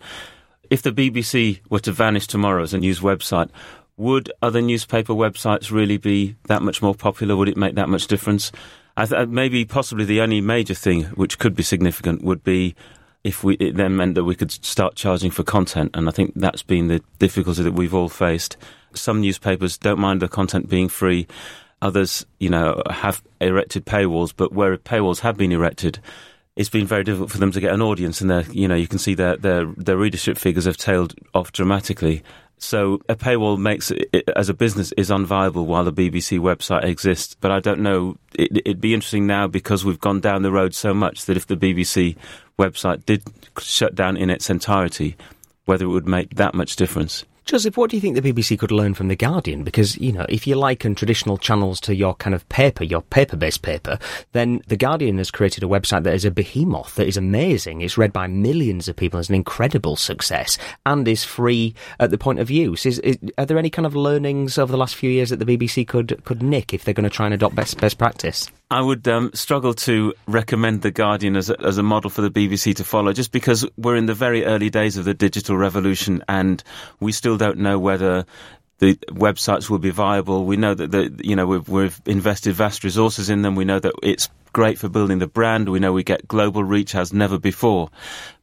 if 0.70 0.80
the 0.80 0.92
BBC 0.92 1.60
were 1.68 1.80
to 1.80 1.92
vanish 1.92 2.26
tomorrow 2.26 2.62
as 2.62 2.72
a 2.72 2.78
news 2.78 3.00
website, 3.00 3.50
would 3.98 4.32
other 4.40 4.62
newspaper 4.62 5.12
websites 5.12 5.70
really 5.70 5.98
be 5.98 6.36
that 6.46 6.62
much 6.62 6.80
more 6.80 6.94
popular? 6.94 7.36
Would 7.36 7.50
it 7.50 7.56
make 7.58 7.74
that 7.74 7.90
much 7.90 8.06
difference? 8.06 8.50
Th- 8.96 9.12
uh, 9.12 9.26
maybe 9.26 9.66
possibly 9.66 10.06
the 10.06 10.22
only 10.22 10.40
major 10.40 10.74
thing 10.74 11.04
which 11.04 11.38
could 11.38 11.54
be 11.54 11.62
significant 11.62 12.22
would 12.22 12.42
be 12.42 12.74
if 13.24 13.44
we 13.44 13.54
it 13.56 13.76
then 13.76 13.96
meant 13.96 14.14
that 14.14 14.24
we 14.24 14.34
could 14.34 14.50
start 14.50 14.94
charging 14.94 15.30
for 15.30 15.42
content, 15.42 15.90
and 15.94 16.08
I 16.08 16.12
think 16.12 16.32
that's 16.36 16.62
been 16.62 16.88
the 16.88 17.02
difficulty 17.18 17.62
that 17.62 17.72
we've 17.72 17.94
all 17.94 18.08
faced. 18.08 18.56
Some 18.94 19.20
newspapers 19.20 19.78
don't 19.78 20.00
mind 20.00 20.22
the 20.22 20.28
content 20.28 20.68
being 20.68 20.88
free. 20.88 21.26
Others, 21.82 22.26
you 22.38 22.50
know, 22.50 22.82
have 22.90 23.22
erected 23.40 23.86
paywalls, 23.86 24.32
but 24.36 24.52
where 24.52 24.76
paywalls 24.76 25.20
have 25.20 25.36
been 25.36 25.52
erected, 25.52 25.98
it's 26.56 26.68
been 26.68 26.86
very 26.86 27.04
difficult 27.04 27.30
for 27.30 27.38
them 27.38 27.52
to 27.52 27.60
get 27.60 27.72
an 27.72 27.82
audience, 27.82 28.20
and 28.20 28.54
you 28.54 28.68
know, 28.68 28.74
you 28.74 28.88
can 28.88 28.98
see 28.98 29.14
their 29.14 29.36
their 29.36 29.66
their 29.76 29.96
readership 29.96 30.38
figures 30.38 30.64
have 30.64 30.76
tailed 30.76 31.14
off 31.34 31.52
dramatically. 31.52 32.22
So 32.62 33.00
a 33.08 33.16
paywall 33.16 33.58
makes 33.58 33.90
it, 33.90 34.28
as 34.36 34.50
a 34.50 34.54
business 34.54 34.92
is 34.92 35.08
unviable 35.08 35.64
while 35.64 35.82
the 35.82 35.92
BBC 35.92 36.38
website 36.38 36.84
exists. 36.84 37.34
But 37.40 37.50
I 37.50 37.58
don't 37.58 37.80
know. 37.80 38.18
It, 38.38 38.54
it'd 38.64 38.80
be 38.82 38.92
interesting 38.92 39.26
now 39.26 39.48
because 39.48 39.82
we've 39.82 39.98
gone 39.98 40.20
down 40.20 40.42
the 40.42 40.52
road 40.52 40.74
so 40.74 40.92
much 40.92 41.24
that 41.24 41.38
if 41.38 41.46
the 41.46 41.56
BBC 41.56 42.16
website 42.58 43.06
did 43.06 43.22
shut 43.58 43.94
down 43.94 44.18
in 44.18 44.28
its 44.28 44.50
entirety, 44.50 45.16
whether 45.64 45.86
it 45.86 45.88
would 45.88 46.06
make 46.06 46.34
that 46.34 46.54
much 46.54 46.76
difference. 46.76 47.24
Joseph, 47.44 47.76
what 47.76 47.90
do 47.90 47.96
you 47.96 48.00
think 48.00 48.14
the 48.14 48.32
BBC 48.32 48.58
could 48.58 48.70
learn 48.70 48.94
from 48.94 49.08
The 49.08 49.16
Guardian? 49.16 49.64
Because, 49.64 49.96
you 49.98 50.12
know, 50.12 50.26
if 50.28 50.46
you 50.46 50.54
liken 50.54 50.94
traditional 50.94 51.36
channels 51.36 51.80
to 51.80 51.94
your 51.94 52.14
kind 52.14 52.34
of 52.34 52.48
paper, 52.48 52.84
your 52.84 53.02
paper 53.02 53.36
based 53.36 53.62
paper, 53.62 53.98
then 54.32 54.62
The 54.68 54.76
Guardian 54.76 55.18
has 55.18 55.30
created 55.30 55.64
a 55.64 55.66
website 55.66 56.04
that 56.04 56.14
is 56.14 56.24
a 56.24 56.30
behemoth, 56.30 56.94
that 56.94 57.08
is 57.08 57.16
amazing. 57.16 57.80
It's 57.80 57.98
read 57.98 58.12
by 58.12 58.26
millions 58.26 58.88
of 58.88 58.96
people, 58.96 59.18
as 59.18 59.28
an 59.28 59.34
incredible 59.34 59.96
success, 59.96 60.58
and 60.86 61.08
is 61.08 61.24
free 61.24 61.74
at 61.98 62.10
the 62.10 62.18
point 62.18 62.38
of 62.38 62.50
use. 62.50 62.86
Is, 62.86 62.98
is, 63.00 63.18
are 63.36 63.46
there 63.46 63.58
any 63.58 63.70
kind 63.70 63.86
of 63.86 63.96
learnings 63.96 64.58
over 64.58 64.70
the 64.70 64.78
last 64.78 64.94
few 64.94 65.10
years 65.10 65.30
that 65.30 65.38
the 65.38 65.56
BBC 65.56 65.88
could, 65.88 66.22
could 66.24 66.42
nick 66.42 66.72
if 66.72 66.84
they're 66.84 66.94
going 66.94 67.04
to 67.04 67.10
try 67.10 67.26
and 67.26 67.34
adopt 67.34 67.54
best, 67.54 67.80
best 67.80 67.98
practice? 67.98 68.48
I 68.70 68.80
would 68.80 69.08
um, 69.08 69.32
struggle 69.34 69.74
to 69.74 70.14
recommend 70.28 70.82
The 70.82 70.92
Guardian 70.92 71.34
as 71.34 71.50
a, 71.50 71.60
as 71.60 71.78
a 71.78 71.82
model 71.82 72.08
for 72.08 72.22
the 72.22 72.30
BBC 72.30 72.76
to 72.76 72.84
follow, 72.84 73.12
just 73.12 73.32
because 73.32 73.66
we're 73.76 73.96
in 73.96 74.06
the 74.06 74.14
very 74.14 74.44
early 74.44 74.70
days 74.70 74.96
of 74.96 75.04
the 75.04 75.14
digital 75.14 75.56
revolution 75.56 76.22
and 76.28 76.62
we 77.00 77.10
still 77.10 77.36
don't 77.36 77.58
know 77.58 77.80
whether 77.80 78.26
the 78.78 78.94
websites 79.08 79.68
will 79.68 79.80
be 79.80 79.90
viable. 79.90 80.44
We 80.44 80.56
know 80.56 80.74
that 80.74 80.92
the, 80.92 81.12
you 81.22 81.34
know 81.34 81.46
we've, 81.46 81.68
we've 81.68 82.00
invested 82.06 82.54
vast 82.54 82.84
resources 82.84 83.28
in 83.28 83.42
them. 83.42 83.56
We 83.56 83.64
know 83.64 83.80
that 83.80 83.92
it's 84.02 84.28
great 84.52 84.78
for 84.78 84.88
building 84.88 85.18
the 85.18 85.26
brand. 85.26 85.68
We 85.68 85.80
know 85.80 85.92
we 85.92 86.04
get 86.04 86.28
global 86.28 86.62
reach 86.62 86.94
as 86.94 87.12
never 87.12 87.38
before. 87.38 87.90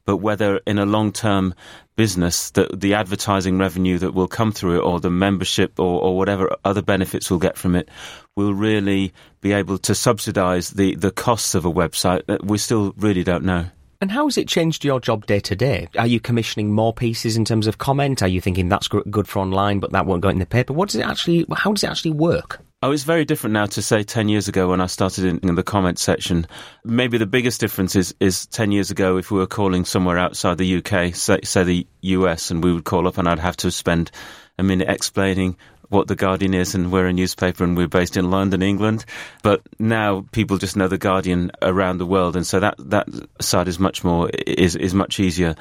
But 0.08 0.22
whether 0.22 0.56
in 0.66 0.78
a 0.78 0.86
long 0.86 1.12
term 1.12 1.52
business 1.94 2.48
that 2.52 2.80
the 2.80 2.94
advertising 2.94 3.58
revenue 3.58 3.98
that 3.98 4.14
will 4.14 4.26
come 4.26 4.52
through 4.52 4.78
it 4.78 4.82
or 4.82 5.00
the 5.00 5.10
membership 5.10 5.78
or, 5.78 6.00
or 6.00 6.16
whatever 6.16 6.56
other 6.64 6.80
benefits 6.80 7.28
we'll 7.28 7.38
get 7.38 7.58
from 7.58 7.76
it 7.76 7.90
will 8.34 8.54
really 8.54 9.12
be 9.42 9.52
able 9.52 9.76
to 9.76 9.94
subsidize 9.94 10.70
the, 10.70 10.94
the 10.94 11.10
costs 11.10 11.54
of 11.54 11.66
a 11.66 11.70
website 11.70 12.22
we 12.42 12.56
still 12.56 12.94
really 12.96 13.22
don't 13.22 13.44
know. 13.44 13.66
And 14.00 14.10
how 14.10 14.24
has 14.24 14.38
it 14.38 14.48
changed 14.48 14.82
your 14.82 14.98
job 14.98 15.26
day 15.26 15.40
to 15.40 15.54
day? 15.54 15.88
Are 15.98 16.06
you 16.06 16.20
commissioning 16.20 16.72
more 16.72 16.94
pieces 16.94 17.36
in 17.36 17.44
terms 17.44 17.66
of 17.66 17.76
comment? 17.76 18.22
Are 18.22 18.28
you 18.28 18.40
thinking 18.40 18.70
that's 18.70 18.88
good 18.88 19.28
for 19.28 19.40
online, 19.40 19.78
but 19.78 19.92
that 19.92 20.06
won't 20.06 20.22
go 20.22 20.30
in 20.30 20.38
the 20.38 20.46
paper? 20.46 20.72
What 20.72 20.88
does 20.88 20.96
it 20.96 21.04
actually? 21.04 21.44
How 21.54 21.72
does 21.72 21.84
it 21.84 21.90
actually 21.90 22.12
work? 22.12 22.62
Oh, 22.80 22.92
it's 22.92 23.02
very 23.02 23.24
different 23.24 23.54
now 23.54 23.66
to 23.66 23.82
say 23.82 24.04
10 24.04 24.28
years 24.28 24.46
ago 24.46 24.68
when 24.68 24.80
I 24.80 24.86
started 24.86 25.24
in, 25.24 25.38
in, 25.40 25.56
the 25.56 25.64
comment 25.64 25.98
section. 25.98 26.46
Maybe 26.84 27.18
the 27.18 27.26
biggest 27.26 27.60
difference 27.60 27.96
is, 27.96 28.14
is 28.20 28.46
10 28.46 28.70
years 28.70 28.92
ago 28.92 29.16
if 29.16 29.32
we 29.32 29.40
were 29.40 29.48
calling 29.48 29.84
somewhere 29.84 30.16
outside 30.16 30.58
the 30.58 30.76
UK, 30.76 31.12
say, 31.12 31.40
say 31.42 31.64
the 31.64 31.86
US, 32.02 32.52
and 32.52 32.62
we 32.62 32.72
would 32.72 32.84
call 32.84 33.08
up 33.08 33.18
and 33.18 33.28
I'd 33.28 33.40
have 33.40 33.56
to 33.58 33.72
spend 33.72 34.12
a 34.58 34.62
minute 34.62 34.88
explaining 34.88 35.56
what 35.88 36.06
the 36.06 36.14
Guardian 36.14 36.54
is 36.54 36.76
and 36.76 36.92
we're 36.92 37.08
a 37.08 37.12
newspaper 37.12 37.64
and 37.64 37.76
we're 37.76 37.88
based 37.88 38.16
in 38.16 38.30
London, 38.30 38.62
England. 38.62 39.04
But 39.42 39.60
now 39.80 40.26
people 40.30 40.56
just 40.56 40.76
know 40.76 40.86
the 40.86 40.98
Guardian 40.98 41.50
around 41.60 41.98
the 41.98 42.06
world, 42.06 42.36
and 42.36 42.46
so 42.46 42.60
that 42.60 42.76
that 42.78 43.08
side 43.40 43.66
is 43.66 43.80
much 43.80 44.04
more 44.04 44.30
is 44.30 44.76
is 44.76 44.94
much 44.94 45.18
easier. 45.18 45.56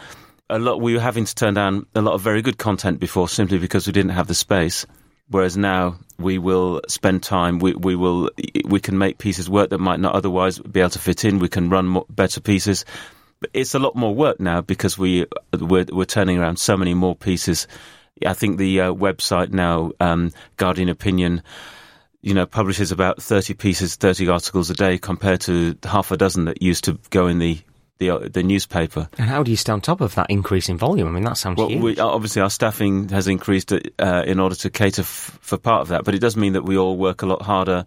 A 0.51 0.59
lot 0.59 0.81
we 0.81 0.93
were 0.93 0.99
having 0.99 1.25
to 1.25 1.33
turn 1.33 1.55
down 1.55 1.87
a 1.95 2.01
lot 2.01 2.13
of 2.13 2.21
very 2.21 2.43
good 2.43 2.59
content 2.59 2.99
before 2.99 3.27
simply 3.27 3.57
because 3.57 3.87
we 3.87 3.93
didn't 3.93 4.11
have 4.11 4.27
the 4.27 4.35
space. 4.35 4.85
Whereas 5.29 5.57
now 5.57 5.97
we 6.17 6.37
will 6.37 6.81
spend 6.87 7.23
time. 7.23 7.59
We 7.59 7.73
we 7.73 7.95
will 7.95 8.29
we 8.65 8.79
can 8.79 8.97
make 8.97 9.17
pieces 9.17 9.49
work 9.49 9.69
that 9.69 9.79
might 9.79 9.99
not 9.99 10.15
otherwise 10.15 10.59
be 10.59 10.79
able 10.79 10.91
to 10.91 10.99
fit 10.99 11.25
in. 11.25 11.39
We 11.39 11.49
can 11.49 11.69
run 11.69 11.87
more, 11.87 12.05
better 12.09 12.39
pieces. 12.39 12.85
But 13.39 13.51
it's 13.53 13.75
a 13.75 13.79
lot 13.79 13.95
more 13.95 14.15
work 14.15 14.39
now 14.39 14.61
because 14.61 14.97
we 14.97 15.25
we're, 15.59 15.85
we're 15.91 16.05
turning 16.05 16.39
around 16.39 16.57
so 16.57 16.77
many 16.77 16.93
more 16.93 17.15
pieces. 17.15 17.67
I 18.25 18.33
think 18.33 18.57
the 18.57 18.81
uh, 18.81 18.93
website 18.93 19.51
now, 19.51 19.91
um, 19.99 20.31
Guardian 20.55 20.89
Opinion, 20.89 21.43
you 22.21 22.33
know, 22.33 22.47
publishes 22.47 22.91
about 22.91 23.21
30 23.21 23.53
pieces, 23.53 23.95
30 23.95 24.27
articles 24.29 24.69
a 24.71 24.73
day 24.73 24.97
compared 24.97 25.41
to 25.41 25.77
half 25.83 26.11
a 26.11 26.17
dozen 26.17 26.45
that 26.45 26.61
used 26.61 26.85
to 26.85 26.99
go 27.11 27.27
in 27.27 27.37
the 27.37 27.59
the 27.99 28.09
uh, 28.11 28.27
the 28.31 28.43
newspaper. 28.43 29.09
And 29.17 29.29
how 29.29 29.43
do 29.43 29.51
you 29.51 29.57
stay 29.57 29.71
on 29.71 29.81
top 29.81 30.01
of 30.01 30.15
that 30.15 30.27
increase 30.29 30.69
in 30.69 30.77
volume? 30.77 31.07
I 31.07 31.11
mean, 31.11 31.23
that 31.23 31.37
sounds 31.37 31.57
well, 31.57 31.69
huge. 31.69 31.81
We, 31.81 31.99
obviously, 31.99 32.41
our 32.41 32.49
staffing 32.49 33.09
has 33.09 33.27
increased 33.27 33.71
uh, 33.71 34.23
in 34.25 34.39
order 34.39 34.55
to 34.55 34.69
cater 34.69 35.01
f- 35.01 35.37
for 35.41 35.57
part 35.57 35.81
of 35.81 35.87
that, 35.89 36.03
but 36.03 36.15
it 36.15 36.19
does 36.19 36.35
mean 36.35 36.53
that 36.53 36.63
we 36.63 36.77
all 36.77 36.97
work 36.97 37.21
a 37.21 37.25
lot 37.25 37.41
harder. 37.41 37.85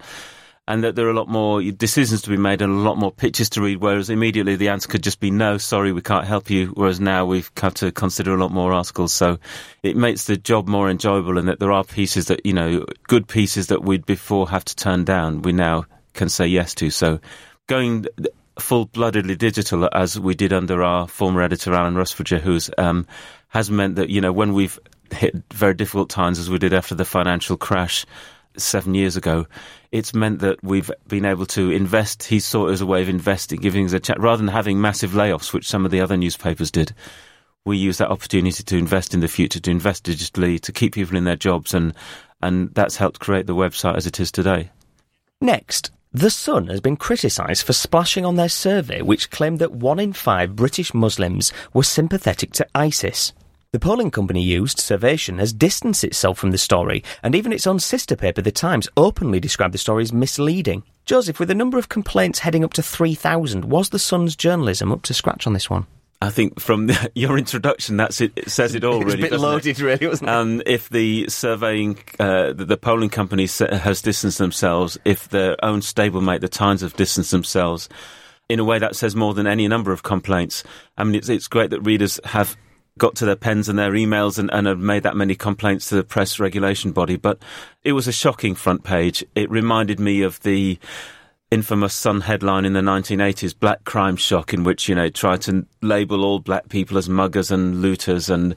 And 0.69 0.85
that 0.85 0.95
there 0.95 1.07
are 1.07 1.11
a 1.11 1.15
lot 1.15 1.29
more 1.29 1.61
decisions 1.63 2.23
to 2.23 2.31
be 2.31 2.37
made 2.37 2.63
and 2.63 2.73
a 2.73 2.77
lot 2.77 2.97
more 2.97 3.11
pitches 3.11 3.51
to 3.51 3.63
read, 3.63 3.79
whereas 3.79 4.09
immediately 4.09 4.55
the 4.55 4.69
answer 4.69 4.89
could 4.89 5.03
just 5.03 5.19
be 5.19 5.33
no, 5.33 5.59
sorry, 5.59 5.91
we 5.91 6.03
can't 6.03 6.27
help 6.27 6.49
you. 6.49 6.69
Whereas 6.69 7.01
now 7.01 7.25
we've 7.27 7.53
got 7.57 7.75
to 7.77 7.91
consider 7.91 8.35
a 8.35 8.37
lot 8.37 8.53
more 8.53 8.73
articles. 8.73 9.13
So 9.13 9.41
it 9.83 9.97
makes 9.97 10.27
the 10.27 10.37
job 10.37 10.69
more 10.69 10.89
enjoyable 10.89 11.39
and 11.39 11.49
that 11.49 11.59
there 11.59 11.73
are 11.73 11.83
pieces 11.83 12.27
that, 12.27 12.47
you 12.47 12.53
know, 12.53 12.85
good 13.09 13.27
pieces 13.27 13.67
that 13.69 13.83
we'd 13.83 14.07
before 14.07 14.49
have 14.49 14.65
to 14.67 14.77
turn 14.77 15.03
down, 15.03 15.43
we 15.43 15.51
now 15.51 15.87
can 16.13 16.29
say 16.29 16.47
yes 16.47 16.73
to. 16.77 16.91
So 16.91 17.19
going 17.67 18.07
full 18.61 18.87
bloodedly 18.87 19.37
digital 19.37 19.89
as 19.93 20.19
we 20.19 20.35
did 20.35 20.53
under 20.53 20.83
our 20.83 21.09
former 21.09 21.43
editor 21.43 21.75
Alan 21.75 21.95
Rusbridger, 21.95 22.41
who's 22.41 22.71
um, 22.79 23.07
has 23.49 23.71
meant 23.71 23.97
that 23.97 24.11
you 24.11 24.21
know 24.21 24.33
when 24.33 24.53
we've 24.53 24.79
hit 25.13 25.35
very 25.53 25.75
difficult 25.75 26.09
times 26.09 26.39
as 26.39 26.49
we 26.49 26.59
did 26.59 26.73
after 26.73 26.95
the 26.95 27.05
financial 27.05 27.57
crash 27.57 28.07
seven 28.57 28.95
years 28.95 29.17
ago, 29.17 29.47
it's 29.93 30.15
meant 30.15 30.41
that 30.41 30.63
we've 30.63 30.91
been 31.09 31.25
able 31.25 31.47
to 31.47 31.71
invest. 31.71 32.23
He 32.25 32.41
saw 32.41 32.69
it 32.69 32.73
as 32.73 32.81
a 32.81 32.87
way 32.87 33.03
of 33.03 33.09
investing, 33.09 33.61
giving 33.61 33.87
us 33.87 33.93
a 33.93 34.01
chat 34.01 34.21
rather 34.21 34.39
than 34.39 34.53
having 34.53 34.81
massive 34.81 35.13
layoffs, 35.13 35.53
which 35.53 35.69
some 35.69 35.85
of 35.85 35.91
the 35.91 36.01
other 36.01 36.17
newspapers 36.17 36.71
did. 36.71 36.95
We 37.65 37.77
use 37.77 37.99
that 37.99 38.11
opportunity 38.11 38.63
to 38.63 38.77
invest 38.77 39.15
in 39.15 39.21
the 39.21 39.29
future, 39.29 39.61
to 39.61 39.71
invest 39.71 40.05
digitally, 40.05 40.61
to 40.61 40.73
keep 40.73 40.95
people 40.95 41.17
in 41.17 41.25
their 41.25 41.37
jobs, 41.37 41.75
and 41.75 41.95
and 42.43 42.75
that's 42.75 42.97
helped 42.97 43.21
create 43.21 43.47
the 43.47 43.55
website 43.55 43.97
as 43.97 44.07
it 44.07 44.19
is 44.19 44.33
today. 44.33 44.71
Next, 45.43 45.91
the 46.13 46.29
Sun 46.31 46.67
has 46.67 46.81
been 46.81 46.97
criticised 46.97 47.65
for 47.65 47.73
splashing 47.73 48.25
on 48.25 48.35
their 48.35 48.49
survey, 48.49 49.01
which 49.01 49.31
claimed 49.31 49.61
that 49.61 49.71
one 49.71 50.01
in 50.01 50.13
five 50.13 50.57
British 50.57 50.93
Muslims 50.93 51.53
were 51.73 51.85
sympathetic 51.85 52.51
to 52.55 52.67
ISIS. 52.75 53.33
The 53.71 53.79
polling 53.79 54.11
company 54.11 54.43
used, 54.43 54.81
Survation, 54.81 55.39
has 55.39 55.53
distanced 55.53 56.03
itself 56.03 56.37
from 56.37 56.51
the 56.51 56.59
story, 56.59 57.05
and 57.23 57.37
even 57.37 57.53
its 57.53 57.65
own 57.65 57.79
sister 57.79 58.17
paper, 58.17 58.43
The 58.43 58.51
Times, 58.51 58.89
openly 58.97 59.39
described 59.39 59.73
the 59.73 59.79
story 59.79 60.03
as 60.03 60.13
misleading. 60.13 60.83
Joseph, 61.05 61.39
with 61.39 61.49
a 61.49 61.55
number 61.55 61.79
of 61.79 61.89
complaints 61.89 62.41
heading 62.41 62.65
up 62.65 62.73
to 62.73 62.83
3,000, 62.83 63.67
was 63.67 63.91
the 63.91 64.01
Sun's 64.01 64.35
journalism 64.35 64.91
up 64.91 65.03
to 65.03 65.15
scratch 65.15 65.47
on 65.47 65.53
this 65.53 65.71
one? 65.71 65.87
I 66.23 66.31
think 66.31 66.61
from 66.61 66.87
the, 66.89 67.11
your 67.15 67.39
introduction, 67.39 67.97
that's 67.97 68.21
it, 68.21 68.33
it. 68.37 68.51
says 68.51 68.75
it 68.75 68.85
all. 68.85 69.01
Really, 69.01 69.25
it's 69.25 69.29
a 69.29 69.31
bit 69.31 69.41
loaded, 69.41 69.79
it? 69.79 69.83
really, 69.83 70.07
wasn't 70.07 70.29
it? 70.29 70.33
Um, 70.33 70.63
if 70.67 70.89
the 70.89 71.29
surveying, 71.29 71.99
uh, 72.19 72.53
the, 72.53 72.65
the, 72.65 72.77
polling 72.77 73.11
company 73.11 73.47
has 73.47 74.03
distanced 74.03 74.39
themselves, 74.39 74.99
if 75.05 75.29
their 75.29 75.57
own 75.65 75.81
stablemate, 75.81 76.41
the 76.41 76.49
Times, 76.49 76.83
have 76.83 76.95
distanced 76.95 77.31
themselves, 77.31 77.89
in 78.49 78.59
a 78.59 78.65
way 78.65 78.79
that 78.79 78.97
says 78.97 79.17
more 79.17 79.33
than 79.33 79.47
any 79.47 79.67
number 79.69 79.93
of 79.93 80.03
complaints. 80.03 80.63
I 80.99 81.05
mean, 81.05 81.15
it's, 81.15 81.29
it's 81.29 81.49
great 81.49 81.71
that 81.71 81.81
readers 81.83 82.21
have 82.25 82.57
got 82.99 83.15
to 83.17 83.25
their 83.25 83.37
pens 83.37 83.69
and 83.69 83.79
their 83.79 83.93
emails 83.93 84.39
and, 84.39 84.51
and 84.53 84.67
have 84.67 84.79
made 84.79 85.05
that 85.05 85.17
many 85.17 85.35
complaints 85.35 85.89
to 85.89 85.95
the 85.95 86.05
press 86.05 86.39
regulation 86.39 86.93
body, 86.93 87.17
but 87.17 87.41
it 87.83 87.93
was 87.93 88.07
a 88.07 88.13
shocking 88.13 88.55
front 88.55 88.85
page. 88.85 89.25
It 89.35 89.51
reminded 89.51 89.99
me 89.99 90.23
of 90.23 90.41
the 90.41 90.79
infamous 91.51 91.95
Sun 91.95 92.23
headline 92.23 92.65
in 92.65 92.73
the 92.73 92.81
1980s, 92.81 93.59
Black 93.59 93.85
Crime 93.85 94.17
Shock, 94.17 94.55
in 94.55 94.65
which, 94.65 94.89
you 94.89 94.95
know, 94.95 95.09
tried 95.09 95.43
to 95.43 95.67
label 95.83 96.25
all 96.25 96.39
black 96.39 96.69
people 96.69 96.97
as 96.97 97.09
muggers 97.09 97.51
and 97.51 97.83
looters 97.83 98.31
and 98.31 98.55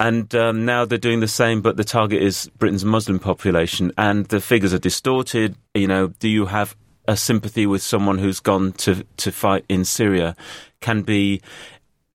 and 0.00 0.32
um, 0.34 0.64
now 0.64 0.84
they're 0.84 0.96
doing 0.96 1.18
the 1.20 1.26
same, 1.26 1.60
but 1.60 1.76
the 1.76 1.82
target 1.82 2.22
is 2.22 2.48
Britain's 2.56 2.84
Muslim 2.84 3.18
population, 3.18 3.90
and 3.98 4.26
the 4.26 4.40
figures 4.40 4.72
are 4.72 4.78
distorted. 4.78 5.56
You 5.74 5.88
know, 5.88 6.08
do 6.20 6.28
you 6.28 6.46
have 6.46 6.76
a 7.08 7.16
sympathy 7.16 7.66
with 7.66 7.82
someone 7.82 8.18
who's 8.18 8.38
gone 8.38 8.72
to 8.74 9.04
to 9.16 9.32
fight 9.32 9.64
in 9.68 9.84
Syria? 9.84 10.36
Can 10.80 11.02
be 11.02 11.42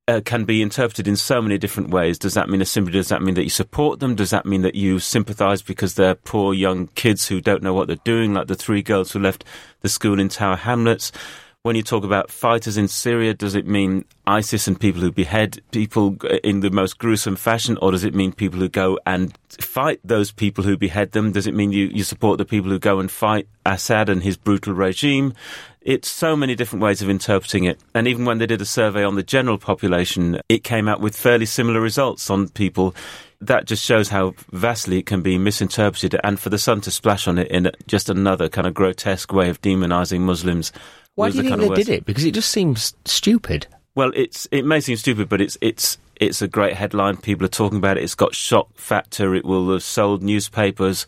uh, 0.07 0.21
can 0.25 0.43
be 0.43 0.61
interpreted 0.61 1.07
in 1.07 1.15
so 1.15 1.41
many 1.41 1.57
different 1.57 1.89
ways. 1.89 2.17
Does 2.17 2.33
that 2.33 2.49
mean 2.49 2.61
a 2.61 2.65
sympathy? 2.65 2.97
Does 2.97 3.09
that 3.09 3.21
mean 3.21 3.35
that 3.35 3.43
you 3.43 3.49
support 3.49 3.99
them? 3.99 4.15
Does 4.15 4.31
that 4.31 4.45
mean 4.45 4.61
that 4.63 4.75
you 4.75 4.99
sympathise 4.99 5.61
because 5.61 5.95
they're 5.95 6.15
poor 6.15 6.53
young 6.53 6.87
kids 6.87 7.27
who 7.27 7.39
don't 7.39 7.63
know 7.63 7.73
what 7.73 7.87
they're 7.87 7.95
doing, 8.03 8.33
like 8.33 8.47
the 8.47 8.55
three 8.55 8.81
girls 8.81 9.11
who 9.11 9.19
left 9.19 9.45
the 9.81 9.89
school 9.89 10.19
in 10.19 10.29
Tower 10.29 10.57
Hamlets? 10.57 11.11
When 11.61 11.77
you 11.77 11.83
talk 11.83 12.03
about 12.03 12.29
fighters 12.29 12.75
in 12.75 12.89
Syria, 12.89 13.33
does 13.33 13.55
it 13.55 13.65
mean 13.65 14.03
ISIS 14.27 14.67
and 14.67 14.77
people 14.77 14.99
who 14.99 15.13
behead 15.13 15.61
people 15.71 16.17
in 16.43 16.59
the 16.59 16.69
most 16.69 16.97
gruesome 16.97 17.37
fashion, 17.37 17.77
or 17.81 17.91
does 17.91 18.03
it 18.03 18.13
mean 18.13 18.33
people 18.33 18.59
who 18.59 18.67
go 18.67 18.99
and 19.05 19.37
fight 19.47 20.01
those 20.03 20.33
people 20.33 20.65
who 20.65 20.75
behead 20.75 21.13
them? 21.13 21.31
Does 21.31 21.47
it 21.47 21.53
mean 21.53 21.71
you, 21.71 21.85
you 21.85 22.03
support 22.03 22.37
the 22.37 22.43
people 22.43 22.69
who 22.69 22.79
go 22.79 22.99
and 22.99 23.09
fight 23.09 23.47
Assad 23.65 24.09
and 24.09 24.23
his 24.23 24.35
brutal 24.35 24.73
regime? 24.73 25.33
It's 25.85 26.09
so 26.09 26.35
many 26.37 26.55
different 26.55 26.81
ways 26.81 27.01
of 27.01 27.09
interpreting 27.09 27.65
it. 27.65 27.77
And 27.93 28.07
even 28.07 28.23
when 28.23 28.37
they 28.37 28.45
did 28.45 28.61
a 28.61 28.65
survey 28.65 29.03
on 29.03 29.15
the 29.15 29.23
general 29.23 29.57
population, 29.57 30.39
it 30.47 30.63
came 30.63 30.87
out 30.87 31.01
with 31.01 31.15
fairly 31.15 31.45
similar 31.45 31.81
results 31.81 32.29
on 32.29 32.47
people. 32.49 32.95
That 33.41 33.65
just 33.65 33.83
shows 33.83 34.07
how 34.07 34.33
vastly 34.53 34.99
it 34.99 35.05
can 35.05 35.21
be 35.21 35.37
misinterpreted. 35.37 36.15
And 36.23 36.39
for 36.39 36.49
the 36.49 36.57
sun 36.57 36.79
to 36.81 36.91
splash 36.91 37.27
on 37.27 37.37
it 37.37 37.49
in 37.49 37.69
just 37.85 38.09
another 38.09 38.47
kind 38.47 38.65
of 38.65 38.73
grotesque 38.73 39.33
way 39.33 39.49
of 39.49 39.61
demonising 39.61 40.21
Muslims. 40.21 40.71
Why 41.15 41.29
do 41.29 41.43
you 41.43 41.49
think 41.49 41.59
they 41.59 41.83
did 41.83 41.89
it? 41.89 42.05
Because 42.05 42.23
it 42.23 42.33
just 42.33 42.49
seems 42.49 42.93
stupid. 43.03 43.67
Well, 43.95 44.11
it's 44.15 44.47
it 44.51 44.65
may 44.65 44.79
seem 44.79 44.95
stupid, 44.95 45.27
but 45.27 45.41
it's 45.41 45.57
it's 45.59 45.97
it's 46.15 46.41
a 46.41 46.47
great 46.47 46.73
headline. 46.73 47.17
People 47.17 47.45
are 47.45 47.49
talking 47.49 47.77
about 47.77 47.97
it. 47.97 48.03
It's 48.03 48.15
got 48.15 48.33
shock 48.33 48.69
factor. 48.75 49.35
It 49.35 49.43
will 49.43 49.71
have 49.73 49.83
sold 49.83 50.23
newspapers. 50.23 51.05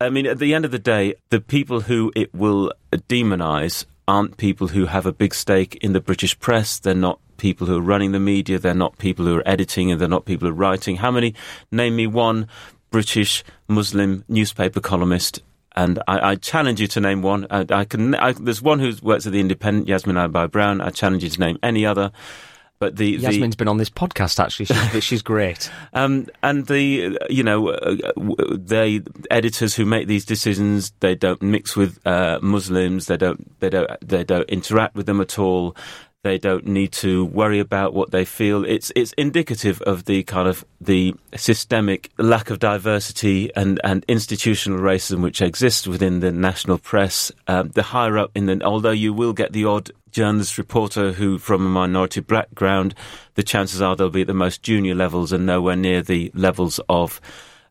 I 0.00 0.08
mean, 0.08 0.26
at 0.26 0.38
the 0.38 0.54
end 0.54 0.64
of 0.64 0.70
the 0.70 0.78
day, 0.78 1.14
the 1.30 1.40
people 1.40 1.80
who 1.80 2.12
it 2.16 2.34
will 2.34 2.72
demonise 3.08 3.86
aren't 4.08 4.36
people 4.36 4.68
who 4.68 4.86
have 4.86 5.06
a 5.06 5.12
big 5.12 5.34
stake 5.34 5.76
in 5.76 5.92
the 5.92 6.00
British 6.00 6.38
press. 6.38 6.78
They're 6.78 6.94
not 6.94 7.18
people 7.36 7.66
who 7.66 7.76
are 7.76 7.82
running 7.82 8.12
the 8.12 8.20
media. 8.20 8.58
They're 8.58 8.74
not 8.74 8.98
people 8.98 9.24
who 9.24 9.36
are 9.36 9.48
editing 9.48 9.90
and 9.90 10.00
they're 10.00 10.08
not 10.08 10.24
people 10.24 10.48
who 10.48 10.52
are 10.54 10.56
writing. 10.56 10.96
How 10.96 11.10
many? 11.10 11.34
Name 11.70 11.96
me 11.96 12.06
one 12.06 12.48
British 12.90 13.44
Muslim 13.68 14.24
newspaper 14.28 14.80
columnist. 14.80 15.42
And 15.74 15.98
I, 16.08 16.30
I 16.30 16.34
challenge 16.36 16.80
you 16.80 16.86
to 16.86 17.00
name 17.00 17.20
one. 17.20 17.46
I, 17.50 17.66
I 17.68 17.84
can. 17.84 18.14
I, 18.14 18.32
there's 18.32 18.62
one 18.62 18.78
who 18.78 18.92
works 19.02 19.26
at 19.26 19.32
the 19.32 19.40
Independent, 19.40 19.88
Yasmin 19.88 20.16
Alibhai-Brown. 20.16 20.80
I 20.80 20.88
challenge 20.88 21.22
you 21.22 21.28
to 21.28 21.40
name 21.40 21.58
any 21.62 21.84
other. 21.84 22.12
But 22.78 22.96
the 22.96 23.12
Yasmin's 23.12 23.56
the, 23.56 23.58
been 23.58 23.68
on 23.68 23.78
this 23.78 23.90
podcast 23.90 24.38
actually. 24.38 24.66
She's, 24.66 25.04
she's 25.04 25.22
great. 25.22 25.70
Um, 25.94 26.26
and 26.42 26.66
the 26.66 27.18
you 27.30 27.42
know 27.42 27.68
uh, 27.68 28.12
they 28.50 29.00
editors 29.30 29.74
who 29.74 29.84
make 29.84 30.06
these 30.08 30.24
decisions 30.24 30.92
they 31.00 31.14
don't 31.14 31.40
mix 31.40 31.74
with 31.74 32.04
uh, 32.06 32.38
Muslims. 32.42 33.06
They 33.06 33.16
don't 33.16 33.58
they 33.60 33.70
don't 33.70 33.90
they 34.06 34.24
don't 34.24 34.48
interact 34.50 34.94
with 34.94 35.06
them 35.06 35.20
at 35.20 35.38
all. 35.38 35.74
They 36.26 36.38
don't 36.38 36.66
need 36.66 36.90
to 36.94 37.24
worry 37.24 37.60
about 37.60 37.94
what 37.94 38.10
they 38.10 38.24
feel. 38.24 38.64
It's 38.64 38.90
it's 38.96 39.12
indicative 39.12 39.80
of 39.82 40.06
the 40.06 40.24
kind 40.24 40.48
of 40.48 40.64
the 40.80 41.14
systemic 41.36 42.10
lack 42.18 42.50
of 42.50 42.58
diversity 42.58 43.54
and, 43.54 43.80
and 43.84 44.04
institutional 44.08 44.80
racism 44.80 45.22
which 45.22 45.40
exists 45.40 45.86
within 45.86 46.18
the 46.18 46.32
national 46.32 46.78
press. 46.78 47.30
Um, 47.46 47.68
the 47.68 47.84
higher 47.84 48.18
up 48.18 48.32
in 48.34 48.46
the, 48.46 48.60
although 48.64 48.90
you 48.90 49.12
will 49.12 49.34
get 49.34 49.52
the 49.52 49.66
odd 49.66 49.92
journalist 50.16 50.56
reporter 50.56 51.12
who 51.12 51.36
from 51.36 51.66
a 51.66 51.68
minority 51.68 52.20
background, 52.20 52.94
the 53.34 53.42
chances 53.42 53.82
are 53.82 53.94
they'll 53.94 54.08
be 54.08 54.22
at 54.22 54.26
the 54.26 54.32
most 54.32 54.62
junior 54.62 54.94
levels 54.94 55.30
and 55.30 55.44
nowhere 55.44 55.76
near 55.76 56.00
the 56.00 56.30
levels 56.32 56.80
of 56.88 57.20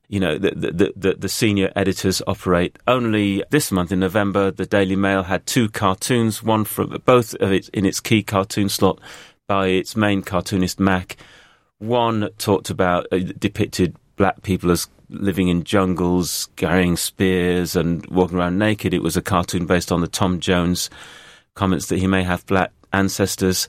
you 0.07 0.19
know, 0.19 0.37
the, 0.37 0.51
the, 0.51 0.93
the, 0.95 1.15
the, 1.15 1.27
senior 1.27 1.71
editors 1.75 2.21
operate. 2.27 2.77
Only 2.87 3.43
this 3.49 3.71
month 3.71 3.91
in 3.91 3.99
November, 3.99 4.51
the 4.51 4.67
Daily 4.67 4.95
Mail 4.95 5.23
had 5.23 5.47
two 5.47 5.67
cartoons, 5.67 6.43
one 6.43 6.63
from 6.63 7.01
both 7.05 7.33
of 7.33 7.51
it 7.51 7.69
in 7.69 7.87
its 7.87 7.99
key 7.99 8.21
cartoon 8.21 8.69
slot 8.69 8.99
by 9.47 9.69
its 9.69 9.95
main 9.95 10.21
cartoonist 10.21 10.79
Mac. 10.79 11.17
One 11.79 12.29
talked 12.37 12.69
about, 12.69 13.07
uh, 13.11 13.17
depicted 13.17 13.95
black 14.15 14.43
people 14.43 14.69
as 14.69 14.87
living 15.09 15.47
in 15.47 15.63
jungles, 15.63 16.49
carrying 16.55 16.97
spears 16.97 17.75
and 17.75 18.05
walking 18.05 18.37
around 18.37 18.59
naked. 18.59 18.93
It 18.93 19.01
was 19.01 19.17
a 19.17 19.23
cartoon 19.23 19.65
based 19.65 19.91
on 19.91 20.01
the 20.01 20.07
Tom 20.07 20.39
Jones 20.39 20.91
comments 21.55 21.87
that 21.87 21.97
he 21.97 22.07
may 22.07 22.23
have 22.23 22.45
black 22.45 22.71
ancestors 22.93 23.67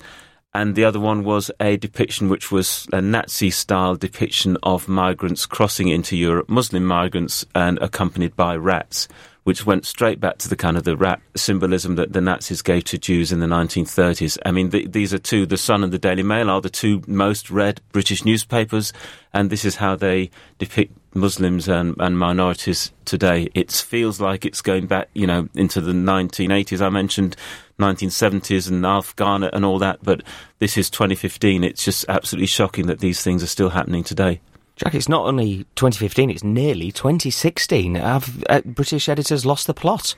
and 0.57 0.75
the 0.75 0.87
other 0.87 0.99
one 0.99 1.23
was 1.23 1.51
a 1.61 1.77
depiction 1.77 2.31
which 2.31 2.51
was 2.51 2.89
a 2.91 3.03
Nazi 3.03 3.51
style 3.51 3.95
depiction 3.95 4.57
of 4.63 4.89
migrants 4.89 5.45
crossing 5.45 5.89
into 5.89 6.17
Europe, 6.17 6.49
Muslim 6.49 6.87
migrants, 6.87 7.45
and 7.55 7.79
accompanied 7.81 8.35
by 8.37 8.57
rats, 8.57 9.07
which 9.45 9.67
went 9.67 9.85
straight 9.85 10.19
back 10.19 10.39
to 10.39 10.49
the 10.49 10.57
kind 10.57 10.79
of 10.79 10.85
the 10.85 10.97
rat 10.97 11.21
symbolism 11.35 11.97
that 11.97 12.15
the 12.15 12.23
Nazis 12.23 12.63
gave 12.63 12.85
to 12.85 12.97
Jews 12.97 13.33
in 13.33 13.41
the 13.41 13.47
1930s. 13.47 14.39
I 14.47 14.51
mean, 14.51 14.71
the, 14.71 14.87
these 14.87 15.13
are 15.13 15.19
two, 15.19 15.45
the 15.45 15.59
Sun 15.59 15.85
and 15.85 15.93
the 15.93 15.99
Daily 15.99 16.23
Mail 16.23 16.49
are 16.49 16.63
the 16.63 16.71
two 16.71 17.03
most 17.07 17.51
read 17.51 17.83
British 17.93 18.25
newspapers, 18.25 18.95
and 19.35 19.51
this 19.51 19.67
is 19.67 19.77
how 19.77 19.95
they 19.95 20.31
depict 20.59 20.97
Muslims 21.15 21.69
and, 21.69 21.95
and 21.99 22.19
minorities 22.19 22.93
today. 23.05 23.49
It 23.55 23.71
feels 23.73 24.23
like 24.23 24.47
it's 24.47 24.63
going 24.63 24.87
back, 24.87 25.11
you 25.13 25.27
know, 25.27 25.51
into 25.55 25.83
the 25.83 25.93
1980s. 25.93 26.81
I 26.81 26.89
mentioned 26.89 27.37
1970s 27.79 28.71
and 28.71 28.85
Afghan 28.85 29.45
and 29.45 29.65
all 29.65 29.79
that, 29.79 29.99
but 30.03 30.23
this 30.59 30.77
is 30.79 30.91
2015. 30.91 31.65
It's 31.65 31.85
just 31.85 32.05
absolutely 32.09 32.47
shocking 32.47 32.87
that 32.87 33.01
these 33.01 33.23
things 33.23 33.43
are 33.43 33.49
still 33.49 33.71
happening 33.71 34.05
today. 34.05 34.41
Jack, 34.77 34.95
it's 34.95 35.09
not 35.09 35.27
only 35.27 35.65
2015, 35.77 36.31
it's 36.31 36.45
nearly 36.45 36.93
2016. 36.93 37.95
Have 37.95 38.45
uh, 38.49 38.61
British 38.65 39.09
editors 39.09 39.47
lost 39.47 39.67
the 39.67 39.75
plot? 39.75 40.15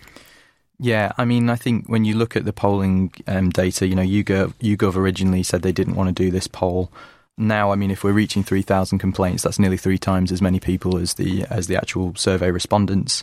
Yeah, 0.81 1.13
I 1.17 1.25
mean, 1.25 1.51
I 1.51 1.57
think 1.57 1.89
when 1.89 2.05
you 2.05 2.15
look 2.15 2.37
at 2.37 2.45
the 2.45 2.53
polling 2.53 3.13
um, 3.27 3.51
data, 3.51 3.87
you 3.87 3.95
know, 3.95 4.03
YouGov, 4.03 4.55
YouGov 4.55 4.97
originally 4.97 5.43
said 5.43 5.63
they 5.63 5.73
didn't 5.73 5.97
want 5.97 6.09
to 6.09 6.23
do 6.23 6.31
this 6.31 6.47
poll. 6.47 6.91
Now, 7.37 7.71
I 7.71 7.77
mean, 7.77 7.93
if 7.93 8.03
we're 8.03 8.13
reaching 8.13 8.43
3,000 8.43 8.99
complaints, 8.99 9.45
that's 9.45 9.61
nearly 9.61 9.77
three 9.77 9.99
times 9.99 10.33
as 10.33 10.43
many 10.43 10.59
people 10.59 10.99
as 10.99 11.15
the 11.15 11.45
as 11.51 11.69
the 11.69 11.77
actual 11.77 12.15
survey 12.17 12.51
respondents 12.51 13.23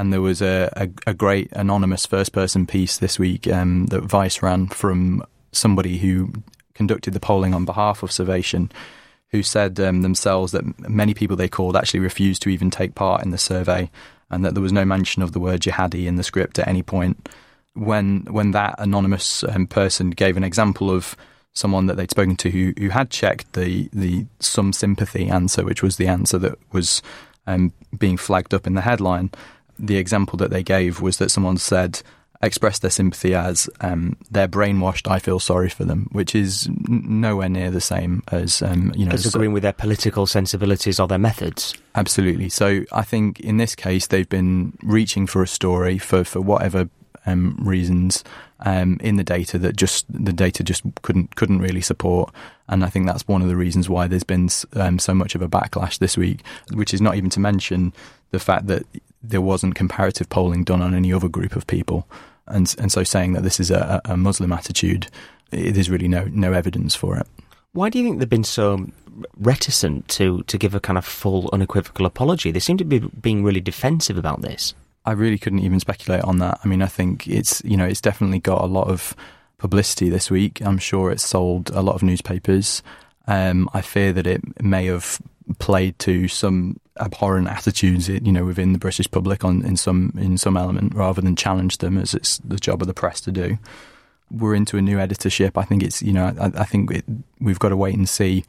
and 0.00 0.14
there 0.14 0.22
was 0.22 0.40
a, 0.40 0.72
a, 0.76 1.10
a 1.10 1.12
great 1.12 1.52
anonymous 1.52 2.06
first 2.06 2.32
person 2.32 2.66
piece 2.66 2.96
this 2.96 3.18
week 3.18 3.46
um, 3.46 3.84
that 3.88 4.00
Vice 4.00 4.40
ran 4.40 4.66
from 4.68 5.22
somebody 5.52 5.98
who 5.98 6.32
conducted 6.72 7.12
the 7.12 7.20
polling 7.20 7.52
on 7.52 7.66
behalf 7.66 8.02
of 8.02 8.10
Survation, 8.10 8.72
who 9.28 9.42
said 9.42 9.78
um, 9.78 10.00
themselves 10.00 10.52
that 10.52 10.88
many 10.88 11.12
people 11.12 11.36
they 11.36 11.50
called 11.50 11.76
actually 11.76 12.00
refused 12.00 12.40
to 12.40 12.48
even 12.48 12.70
take 12.70 12.94
part 12.94 13.22
in 13.22 13.30
the 13.30 13.36
survey, 13.36 13.90
and 14.30 14.42
that 14.42 14.54
there 14.54 14.62
was 14.62 14.72
no 14.72 14.86
mention 14.86 15.22
of 15.22 15.32
the 15.32 15.38
word 15.38 15.60
jihadi 15.60 16.06
in 16.06 16.16
the 16.16 16.22
script 16.22 16.58
at 16.58 16.66
any 16.66 16.82
point. 16.82 17.28
When 17.74 18.20
when 18.30 18.52
that 18.52 18.76
anonymous 18.78 19.44
um, 19.44 19.66
person 19.66 20.08
gave 20.10 20.38
an 20.38 20.44
example 20.44 20.90
of 20.90 21.14
someone 21.52 21.84
that 21.86 21.98
they'd 21.98 22.10
spoken 22.10 22.36
to 22.36 22.50
who, 22.50 22.72
who 22.78 22.88
had 22.88 23.10
checked 23.10 23.52
the 23.52 23.90
the 23.92 24.24
some 24.38 24.72
sympathy 24.72 25.28
answer, 25.28 25.62
which 25.62 25.82
was 25.82 25.98
the 25.98 26.06
answer 26.06 26.38
that 26.38 26.58
was 26.72 27.02
um, 27.46 27.74
being 27.98 28.16
flagged 28.16 28.54
up 28.54 28.66
in 28.66 28.74
the 28.74 28.80
headline, 28.80 29.30
the 29.80 29.96
example 29.96 30.36
that 30.38 30.50
they 30.50 30.62
gave 30.62 31.00
was 31.00 31.18
that 31.18 31.30
someone 31.30 31.56
said, 31.56 32.02
expressed 32.42 32.82
their 32.82 32.90
sympathy 32.90 33.34
as 33.34 33.68
um, 33.80 34.16
they're 34.30 34.48
brainwashed. 34.48 35.10
I 35.10 35.18
feel 35.18 35.38
sorry 35.38 35.68
for 35.68 35.84
them, 35.84 36.08
which 36.12 36.34
is 36.34 36.66
n- 36.68 37.20
nowhere 37.20 37.48
near 37.48 37.70
the 37.70 37.80
same 37.80 38.22
as 38.32 38.62
um, 38.62 38.92
you 38.96 39.04
know 39.04 39.12
as 39.12 39.26
agreeing 39.26 39.50
so, 39.50 39.54
with 39.54 39.62
their 39.62 39.72
political 39.72 40.26
sensibilities 40.26 40.98
or 40.98 41.06
their 41.06 41.18
methods. 41.18 41.74
Absolutely. 41.94 42.48
So 42.48 42.84
I 42.92 43.02
think 43.02 43.40
in 43.40 43.58
this 43.58 43.74
case 43.74 44.06
they've 44.06 44.28
been 44.28 44.76
reaching 44.82 45.26
for 45.26 45.42
a 45.42 45.46
story 45.46 45.98
for 45.98 46.24
for 46.24 46.40
whatever 46.40 46.88
um, 47.26 47.56
reasons 47.60 48.24
um, 48.60 48.98
in 49.00 49.16
the 49.16 49.24
data 49.24 49.58
that 49.58 49.76
just 49.76 50.06
the 50.08 50.32
data 50.32 50.62
just 50.64 50.82
couldn't 51.02 51.36
couldn't 51.36 51.58
really 51.58 51.82
support. 51.82 52.32
And 52.68 52.84
I 52.84 52.88
think 52.88 53.06
that's 53.06 53.26
one 53.26 53.42
of 53.42 53.48
the 53.48 53.56
reasons 53.56 53.88
why 53.88 54.06
there's 54.06 54.24
been 54.24 54.48
um, 54.74 54.98
so 54.98 55.12
much 55.12 55.34
of 55.34 55.42
a 55.42 55.48
backlash 55.48 55.98
this 55.98 56.16
week, 56.16 56.42
which 56.72 56.94
is 56.94 57.00
not 57.00 57.16
even 57.16 57.28
to 57.30 57.40
mention 57.40 57.92
the 58.30 58.38
fact 58.38 58.68
that 58.68 58.84
there 59.22 59.40
wasn't 59.40 59.74
comparative 59.74 60.28
polling 60.28 60.64
done 60.64 60.82
on 60.82 60.94
any 60.94 61.12
other 61.12 61.28
group 61.28 61.56
of 61.56 61.66
people. 61.66 62.06
And, 62.46 62.74
and 62.78 62.90
so 62.90 63.04
saying 63.04 63.34
that 63.34 63.42
this 63.42 63.60
is 63.60 63.70
a, 63.70 64.00
a 64.04 64.16
Muslim 64.16 64.52
attitude, 64.52 65.08
there's 65.50 65.90
really 65.90 66.08
no, 66.08 66.24
no 66.32 66.52
evidence 66.52 66.94
for 66.94 67.16
it. 67.16 67.26
Why 67.72 67.88
do 67.90 67.98
you 67.98 68.04
think 68.04 68.18
they've 68.18 68.28
been 68.28 68.44
so 68.44 68.86
reticent 69.36 70.08
to, 70.08 70.42
to 70.42 70.58
give 70.58 70.74
a 70.74 70.80
kind 70.80 70.98
of 70.98 71.04
full, 71.04 71.48
unequivocal 71.52 72.06
apology? 72.06 72.50
They 72.50 72.60
seem 72.60 72.78
to 72.78 72.84
be 72.84 72.98
being 72.98 73.44
really 73.44 73.60
defensive 73.60 74.16
about 74.16 74.40
this. 74.40 74.74
I 75.04 75.12
really 75.12 75.38
couldn't 75.38 75.60
even 75.60 75.80
speculate 75.80 76.22
on 76.22 76.38
that. 76.38 76.60
I 76.62 76.68
mean, 76.68 76.82
I 76.82 76.86
think 76.86 77.26
it's 77.26 77.62
you 77.64 77.76
know 77.76 77.86
it's 77.86 78.00
definitely 78.00 78.38
got 78.38 78.62
a 78.62 78.66
lot 78.66 78.88
of 78.88 79.16
publicity 79.58 80.08
this 80.08 80.30
week. 80.30 80.60
I'm 80.62 80.78
sure 80.78 81.10
it's 81.10 81.24
sold 81.24 81.70
a 81.70 81.82
lot 81.82 81.94
of 81.94 82.02
newspapers. 82.02 82.82
Um, 83.26 83.68
I 83.72 83.80
fear 83.80 84.12
that 84.12 84.26
it 84.26 84.62
may 84.62 84.86
have 84.86 85.20
played 85.58 85.98
to 86.00 86.28
some 86.28 86.78
abhorrent 87.00 87.48
attitudes, 87.48 88.08
you 88.08 88.32
know, 88.32 88.44
within 88.44 88.72
the 88.72 88.78
British 88.78 89.10
public 89.10 89.44
on 89.44 89.64
in 89.64 89.76
some 89.76 90.12
in 90.16 90.38
some 90.38 90.56
element, 90.56 90.94
rather 90.94 91.20
than 91.20 91.36
challenge 91.36 91.78
them, 91.78 91.98
as 91.98 92.14
it's 92.14 92.38
the 92.38 92.56
job 92.56 92.82
of 92.82 92.88
the 92.88 92.94
press 92.94 93.20
to 93.22 93.32
do. 93.32 93.58
We're 94.30 94.54
into 94.54 94.76
a 94.76 94.82
new 94.82 95.00
editorship. 95.00 95.58
I 95.58 95.64
think 95.64 95.82
it's 95.82 96.02
you 96.02 96.12
know 96.12 96.34
I, 96.40 96.62
I 96.62 96.64
think 96.64 96.90
it, 96.90 97.04
we've 97.40 97.58
got 97.58 97.70
to 97.70 97.76
wait 97.76 97.96
and 97.96 98.08
see 98.08 98.44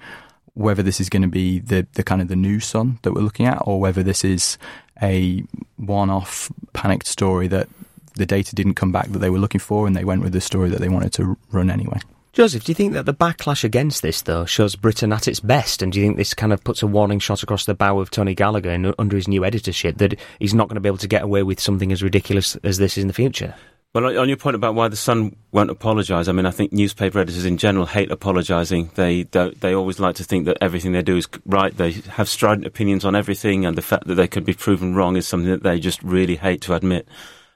whether 0.53 0.83
this 0.83 0.99
is 0.99 1.09
going 1.09 1.21
to 1.21 1.27
be 1.27 1.59
the 1.59 1.87
the 1.93 2.03
kind 2.03 2.21
of 2.21 2.27
the 2.27 2.35
new 2.35 2.59
Sun 2.59 2.99
that 3.01 3.13
we're 3.13 3.21
looking 3.21 3.47
at, 3.47 3.61
or 3.65 3.79
whether 3.79 4.03
this 4.03 4.23
is 4.23 4.57
a 5.01 5.43
one-off 5.77 6.51
panicked 6.73 7.07
story 7.07 7.47
that 7.47 7.67
the 8.15 8.25
data 8.25 8.53
didn't 8.53 8.75
come 8.75 8.91
back 8.91 9.07
that 9.07 9.19
they 9.19 9.29
were 9.29 9.39
looking 9.39 9.61
for, 9.61 9.87
and 9.87 9.95
they 9.95 10.03
went 10.03 10.21
with 10.21 10.33
the 10.33 10.41
story 10.41 10.69
that 10.69 10.79
they 10.79 10.89
wanted 10.89 11.13
to 11.13 11.37
run 11.51 11.71
anyway. 11.71 11.99
Joseph, 12.33 12.63
do 12.63 12.71
you 12.71 12.75
think 12.75 12.93
that 12.93 13.05
the 13.05 13.13
backlash 13.13 13.65
against 13.65 14.01
this, 14.01 14.21
though, 14.21 14.45
shows 14.45 14.77
Britain 14.77 15.11
at 15.11 15.27
its 15.27 15.41
best? 15.41 15.81
And 15.81 15.91
do 15.91 15.99
you 15.99 16.05
think 16.05 16.15
this 16.15 16.33
kind 16.33 16.53
of 16.53 16.63
puts 16.63 16.81
a 16.81 16.87
warning 16.87 17.19
shot 17.19 17.43
across 17.43 17.65
the 17.65 17.73
bow 17.73 17.99
of 17.99 18.09
Tony 18.09 18.33
Gallagher 18.33 18.93
under 18.97 19.15
his 19.17 19.27
new 19.27 19.43
editorship 19.43 19.97
that 19.97 20.17
he's 20.39 20.53
not 20.53 20.69
going 20.69 20.75
to 20.75 20.81
be 20.81 20.87
able 20.87 20.97
to 20.99 21.09
get 21.09 21.23
away 21.23 21.43
with 21.43 21.59
something 21.59 21.91
as 21.91 22.01
ridiculous 22.01 22.55
as 22.63 22.77
this 22.77 22.97
in 22.97 23.07
the 23.07 23.13
future? 23.13 23.53
Well, 23.93 24.17
on 24.17 24.29
your 24.29 24.37
point 24.37 24.55
about 24.55 24.75
why 24.75 24.87
the 24.87 24.95
Sun 24.95 25.35
won't 25.51 25.69
apologise, 25.69 26.29
I 26.29 26.31
mean, 26.31 26.45
I 26.45 26.51
think 26.51 26.71
newspaper 26.71 27.19
editors 27.19 27.43
in 27.43 27.57
general 27.57 27.85
hate 27.85 28.09
apologising. 28.09 28.91
They 28.95 29.23
don't. 29.23 29.59
They 29.59 29.75
always 29.75 29.99
like 29.99 30.15
to 30.15 30.23
think 30.23 30.45
that 30.45 30.57
everything 30.61 30.93
they 30.93 31.01
do 31.01 31.17
is 31.17 31.27
right. 31.45 31.75
They 31.75 31.91
have 31.91 32.29
strident 32.29 32.65
opinions 32.65 33.03
on 33.03 33.13
everything, 33.13 33.65
and 33.65 33.77
the 33.77 33.81
fact 33.81 34.07
that 34.07 34.15
they 34.15 34.29
could 34.29 34.45
be 34.45 34.53
proven 34.53 34.95
wrong 34.95 35.17
is 35.17 35.27
something 35.27 35.51
that 35.51 35.63
they 35.63 35.81
just 35.81 36.01
really 36.01 36.37
hate 36.37 36.61
to 36.61 36.73
admit. 36.75 37.05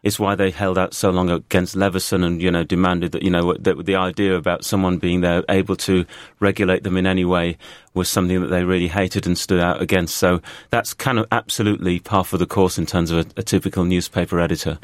It's 0.05 0.19
why 0.19 0.35
they 0.35 0.51
held 0.51 0.77
out 0.77 0.93
so 0.93 1.09
long 1.09 1.29
against 1.29 1.75
Leveson 1.75 2.23
and 2.23 2.41
you 2.41 2.51
know 2.51 2.63
demanded 2.63 3.11
that 3.11 3.23
you 3.23 3.31
know 3.31 3.53
that 3.55 3.85
the 3.85 3.95
idea 3.95 4.35
about 4.35 4.63
someone 4.63 4.99
being 4.99 5.21
there 5.21 5.43
able 5.49 5.75
to 5.77 6.05
regulate 6.39 6.83
them 6.83 6.95
in 6.95 7.05
any 7.05 7.25
way 7.25 7.57
was 7.93 8.07
something 8.07 8.39
that 8.39 8.47
they 8.47 8.63
really 8.63 8.87
hated 8.87 9.25
and 9.25 9.37
stood 9.37 9.59
out 9.59 9.81
against. 9.81 10.15
So 10.17 10.41
that's 10.69 10.93
kind 10.93 11.19
of 11.19 11.25
absolutely 11.31 11.99
par 11.99 12.23
for 12.23 12.37
the 12.37 12.45
course 12.45 12.77
in 12.77 12.85
terms 12.85 13.11
of 13.11 13.25
a, 13.25 13.41
a 13.41 13.43
typical 13.43 13.83
newspaper 13.83 14.39
editor 14.39 14.79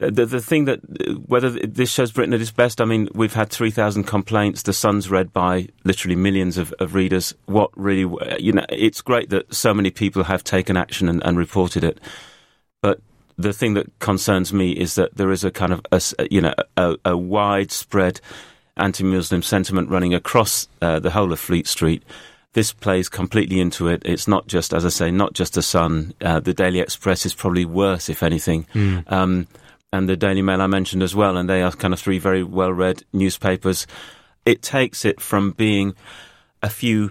uh, 0.00 0.10
the 0.10 0.24
the 0.24 0.40
thing 0.40 0.64
that 0.64 0.80
uh, 1.06 1.14
whether 1.26 1.50
this 1.50 1.90
shows 1.90 2.12
Britain 2.12 2.32
at 2.32 2.40
its 2.40 2.50
best, 2.50 2.80
I 2.80 2.84
mean, 2.84 3.08
we've 3.14 3.34
had 3.34 3.50
three 3.50 3.70
thousand 3.70 4.04
complaints. 4.04 4.62
The 4.62 4.72
Sun's 4.72 5.10
read 5.10 5.32
by 5.32 5.68
literally 5.84 6.16
millions 6.16 6.56
of, 6.56 6.72
of, 6.78 6.94
readers. 6.94 7.34
What 7.44 7.70
really, 7.76 8.10
you 8.38 8.52
know, 8.52 8.64
it's 8.70 9.02
great 9.02 9.30
that 9.30 9.52
so 9.54 9.74
many 9.74 9.90
people 9.90 10.24
have 10.24 10.42
taken 10.42 10.76
action 10.76 11.08
and, 11.08 11.22
and 11.24 11.36
reported 11.36 11.84
it. 11.84 11.98
The 13.38 13.52
thing 13.52 13.74
that 13.74 13.98
concerns 13.98 14.52
me 14.52 14.72
is 14.72 14.94
that 14.96 15.16
there 15.16 15.30
is 15.30 15.44
a 15.44 15.50
kind 15.50 15.72
of, 15.72 15.80
a, 15.90 16.00
you 16.30 16.40
know, 16.40 16.54
a, 16.76 16.96
a 17.04 17.16
widespread 17.16 18.20
anti-Muslim 18.76 19.42
sentiment 19.42 19.90
running 19.90 20.14
across 20.14 20.68
uh, 20.80 20.98
the 20.98 21.10
whole 21.10 21.32
of 21.32 21.40
Fleet 21.40 21.66
Street 21.66 22.02
this 22.54 22.72
plays 22.72 23.08
completely 23.08 23.60
into 23.60 23.88
it. 23.88 24.02
It's 24.04 24.28
not 24.28 24.46
just, 24.46 24.74
as 24.74 24.84
I 24.84 24.90
say, 24.90 25.10
not 25.10 25.32
just 25.32 25.54
the 25.54 25.62
Sun. 25.62 26.14
Uh, 26.20 26.40
the 26.40 26.52
Daily 26.52 26.80
Express 26.80 27.24
is 27.24 27.34
probably 27.34 27.64
worse, 27.64 28.08
if 28.08 28.22
anything. 28.22 28.66
Mm. 28.74 29.10
Um, 29.10 29.46
and 29.92 30.08
the 30.08 30.16
Daily 30.16 30.42
Mail 30.42 30.60
I 30.60 30.66
mentioned 30.66 31.02
as 31.02 31.14
well, 31.14 31.36
and 31.36 31.48
they 31.48 31.62
are 31.62 31.72
kind 31.72 31.94
of 31.94 32.00
three 32.00 32.18
very 32.18 32.42
well 32.42 32.72
read 32.72 33.04
newspapers. 33.12 33.86
It 34.44 34.60
takes 34.62 35.04
it 35.04 35.20
from 35.20 35.52
being 35.52 35.94
a 36.62 36.68
few 36.68 37.10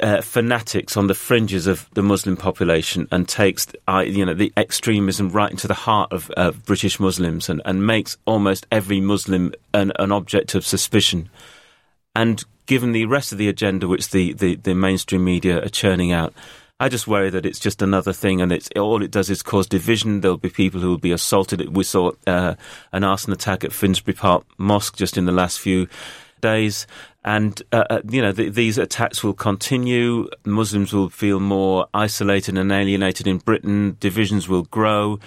uh, 0.00 0.20
fanatics 0.20 0.96
on 0.96 1.08
the 1.08 1.14
fringes 1.14 1.66
of 1.66 1.88
the 1.94 2.02
Muslim 2.02 2.36
population 2.36 3.08
and 3.10 3.28
takes 3.28 3.66
uh, 3.88 4.04
you 4.06 4.24
know 4.24 4.34
the 4.34 4.52
extremism 4.56 5.30
right 5.30 5.50
into 5.50 5.66
the 5.66 5.74
heart 5.74 6.12
of 6.12 6.30
uh, 6.36 6.52
British 6.52 7.00
Muslims 7.00 7.48
and, 7.48 7.60
and 7.64 7.86
makes 7.86 8.16
almost 8.24 8.66
every 8.70 9.00
Muslim 9.00 9.52
an, 9.74 9.92
an 9.98 10.12
object 10.12 10.54
of 10.54 10.64
suspicion. 10.64 11.28
And 12.14 12.44
given 12.66 12.92
the 12.92 13.06
rest 13.06 13.32
of 13.32 13.38
the 13.38 13.48
agenda 13.48 13.88
which 13.88 14.10
the, 14.10 14.34
the, 14.34 14.54
the 14.56 14.74
mainstream 14.74 15.24
media 15.24 15.64
are 15.64 15.68
churning 15.68 16.12
out, 16.12 16.32
I 16.78 16.88
just 16.88 17.06
worry 17.06 17.30
that 17.30 17.46
it's 17.46 17.60
just 17.60 17.80
another 17.80 18.12
thing, 18.12 18.40
and 18.40 18.50
it's 18.50 18.68
all 18.76 19.02
it 19.02 19.12
does 19.12 19.30
is 19.30 19.42
cause 19.42 19.68
division. 19.68 20.20
There'll 20.20 20.36
be 20.36 20.50
people 20.50 20.80
who 20.80 20.90
will 20.90 20.98
be 20.98 21.12
assaulted. 21.12 21.76
We 21.76 21.84
saw 21.84 22.10
uh, 22.26 22.54
an 22.92 23.04
arson 23.04 23.32
attack 23.32 23.62
at 23.62 23.72
Finsbury 23.72 24.14
Park 24.14 24.44
Mosque 24.58 24.96
just 24.96 25.16
in 25.16 25.24
the 25.24 25.32
last 25.32 25.60
few 25.60 25.86
days, 26.42 26.86
and 27.24 27.62
uh, 27.72 27.84
uh, 27.88 28.00
you 28.10 28.20
know 28.20 28.32
the, 28.32 28.50
these 28.50 28.76
attacks 28.76 29.24
will 29.24 29.32
continue. 29.32 30.28
Muslims 30.44 30.92
will 30.92 31.08
feel 31.08 31.40
more 31.40 31.86
isolated 31.94 32.58
and 32.58 32.70
alienated 32.70 33.26
in 33.26 33.38
Britain. 33.38 33.96
Divisions 33.98 34.46
will 34.46 34.64
grow. 34.64 35.18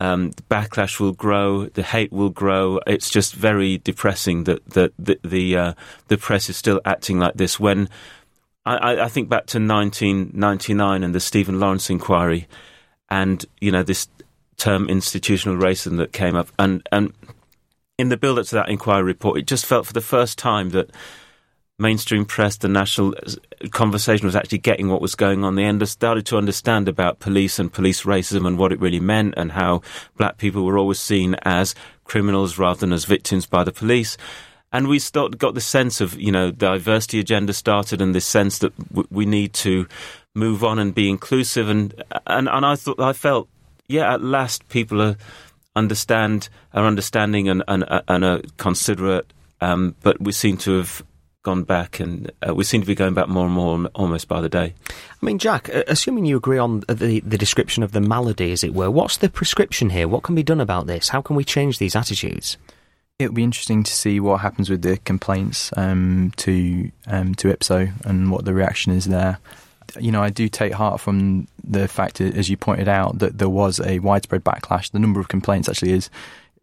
Um, 0.00 0.30
the 0.32 0.42
backlash 0.44 0.98
will 0.98 1.12
grow, 1.12 1.66
the 1.66 1.84
hate 1.84 2.10
will 2.10 2.30
grow. 2.30 2.80
It's 2.88 3.08
just 3.08 3.34
very 3.34 3.78
depressing 3.78 4.44
that, 4.44 4.68
that 4.70 4.92
the 4.98 5.20
the, 5.22 5.56
uh, 5.56 5.72
the 6.08 6.18
press 6.18 6.48
is 6.48 6.56
still 6.56 6.80
acting 6.84 7.20
like 7.20 7.34
this 7.34 7.60
when 7.60 7.88
I, 8.64 9.02
I 9.02 9.08
think 9.08 9.28
back 9.28 9.46
to 9.46 9.58
1999 9.58 11.04
and 11.04 11.14
the 11.14 11.20
Stephen 11.20 11.58
Lawrence 11.58 11.90
inquiry, 11.90 12.48
and 13.10 13.44
you 13.60 13.72
know 13.72 13.82
this 13.82 14.08
term 14.56 14.88
institutional 14.88 15.56
racism 15.56 15.98
that 15.98 16.12
came 16.12 16.36
up, 16.36 16.48
and 16.58 16.86
and 16.92 17.12
in 18.02 18.08
the 18.08 18.16
build 18.16 18.38
up 18.38 18.46
to 18.46 18.56
that 18.56 18.68
inquiry 18.68 19.04
report, 19.04 19.38
it 19.38 19.46
just 19.46 19.64
felt 19.64 19.86
for 19.86 19.92
the 19.92 20.00
first 20.00 20.36
time 20.36 20.70
that 20.70 20.90
mainstream 21.78 22.24
press, 22.24 22.56
the 22.56 22.68
national 22.68 23.14
uh, 23.14 23.68
conversation 23.70 24.26
was 24.26 24.36
actually 24.36 24.58
getting 24.58 24.88
what 24.88 25.00
was 25.00 25.14
going 25.14 25.44
on. 25.44 25.54
They 25.54 25.86
started 25.86 26.26
to 26.26 26.36
understand 26.36 26.88
about 26.88 27.20
police 27.20 27.58
and 27.58 27.72
police 27.72 28.02
racism 28.02 28.46
and 28.46 28.58
what 28.58 28.72
it 28.72 28.80
really 28.80 29.00
meant, 29.00 29.34
and 29.36 29.52
how 29.52 29.82
black 30.16 30.36
people 30.36 30.64
were 30.64 30.78
always 30.78 30.98
seen 30.98 31.36
as 31.42 31.74
criminals 32.04 32.58
rather 32.58 32.80
than 32.80 32.92
as 32.92 33.04
victims 33.04 33.46
by 33.46 33.62
the 33.64 33.72
police 33.72 34.18
and 34.72 34.88
we 34.88 34.98
start, 34.98 35.36
got 35.38 35.54
the 35.54 35.60
sense 35.60 36.00
of 36.00 36.18
you 36.18 36.32
know 36.32 36.50
the 36.50 36.56
diversity 36.56 37.20
agenda 37.20 37.52
started 37.52 38.00
and 38.00 38.14
this 38.14 38.26
sense 38.26 38.58
that 38.58 38.76
w- 38.88 39.06
we 39.10 39.26
need 39.26 39.52
to 39.52 39.86
move 40.34 40.64
on 40.64 40.78
and 40.78 40.94
be 40.94 41.08
inclusive 41.08 41.68
and 41.68 42.02
and 42.26 42.48
and 42.48 42.66
I 42.66 42.74
thought 42.74 42.98
I 42.98 43.12
felt 43.12 43.48
yeah 43.86 44.14
at 44.14 44.22
last 44.22 44.68
people 44.68 45.00
are 45.02 45.16
understand 45.74 46.48
are 46.74 46.86
understanding 46.86 47.48
and 47.48 47.62
and, 47.68 47.84
and 48.08 48.24
are 48.24 48.40
considerate 48.56 49.32
um, 49.60 49.94
but 50.02 50.20
we 50.20 50.32
seem 50.32 50.56
to 50.58 50.76
have 50.78 51.02
gone 51.42 51.64
back 51.64 52.00
and 52.00 52.30
uh, 52.46 52.54
we 52.54 52.64
seem 52.64 52.80
to 52.80 52.86
be 52.86 52.94
going 52.94 53.14
back 53.14 53.28
more 53.28 53.46
and 53.46 53.54
more 53.54 53.86
almost 53.94 54.28
by 54.28 54.40
the 54.40 54.48
day. 54.48 54.74
I 54.88 55.26
mean, 55.26 55.38
Jack, 55.38 55.68
assuming 55.68 56.24
you 56.24 56.36
agree 56.36 56.58
on 56.58 56.80
the, 56.88 57.20
the 57.20 57.38
description 57.38 57.82
of 57.82 57.92
the 57.92 58.00
malady, 58.00 58.52
as 58.52 58.64
it 58.64 58.74
were, 58.74 58.90
what's 58.90 59.16
the 59.18 59.28
prescription 59.28 59.90
here? 59.90 60.08
What 60.08 60.22
can 60.22 60.34
be 60.34 60.42
done 60.42 60.60
about 60.60 60.86
this? 60.86 61.08
How 61.08 61.20
can 61.20 61.36
we 61.36 61.44
change 61.44 61.78
these 61.78 61.96
attitudes? 61.96 62.56
It'll 63.18 63.34
be 63.34 63.44
interesting 63.44 63.82
to 63.82 63.92
see 63.92 64.20
what 64.20 64.40
happens 64.40 64.70
with 64.70 64.82
the 64.82 64.96
complaints 64.98 65.72
um, 65.76 66.32
to 66.38 66.90
um, 67.06 67.34
to 67.36 67.48
IPSO 67.52 68.04
and 68.04 68.30
what 68.32 68.44
the 68.44 68.54
reaction 68.54 68.92
is 68.92 69.04
there. 69.04 69.38
You 69.98 70.12
know, 70.12 70.22
I 70.22 70.30
do 70.30 70.48
take 70.48 70.72
heart 70.72 71.00
from 71.00 71.48
the 71.62 71.88
fact, 71.88 72.20
as 72.20 72.48
you 72.48 72.56
pointed 72.56 72.88
out, 72.88 73.18
that 73.18 73.38
there 73.38 73.48
was 73.48 73.80
a 73.80 73.98
widespread 73.98 74.44
backlash. 74.44 74.90
The 74.90 74.98
number 74.98 75.20
of 75.20 75.28
complaints 75.28 75.68
actually 75.68 75.92
is 75.92 76.10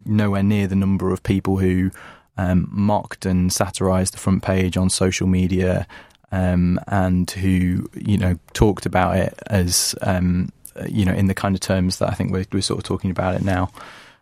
nowhere 0.04 0.42
near 0.42 0.66
the 0.66 0.76
number 0.76 1.12
of 1.12 1.22
people 1.22 1.58
who 1.58 1.90
um, 2.36 2.68
mocked 2.70 3.26
and 3.26 3.52
satirised 3.52 4.14
the 4.14 4.18
front 4.18 4.42
page 4.42 4.76
on 4.76 4.90
social 4.90 5.26
media 5.26 5.86
um, 6.32 6.80
and 6.86 7.30
who, 7.30 7.88
you 7.94 8.16
know, 8.16 8.38
talked 8.52 8.86
about 8.86 9.16
it 9.16 9.38
as, 9.48 9.94
um, 10.02 10.50
you 10.88 11.04
know, 11.04 11.12
in 11.12 11.26
the 11.26 11.34
kind 11.34 11.54
of 11.54 11.60
terms 11.60 11.98
that 11.98 12.08
I 12.08 12.14
think 12.14 12.32
we're, 12.32 12.46
we're 12.52 12.62
sort 12.62 12.78
of 12.78 12.84
talking 12.84 13.10
about 13.10 13.34
it 13.34 13.42
now. 13.42 13.70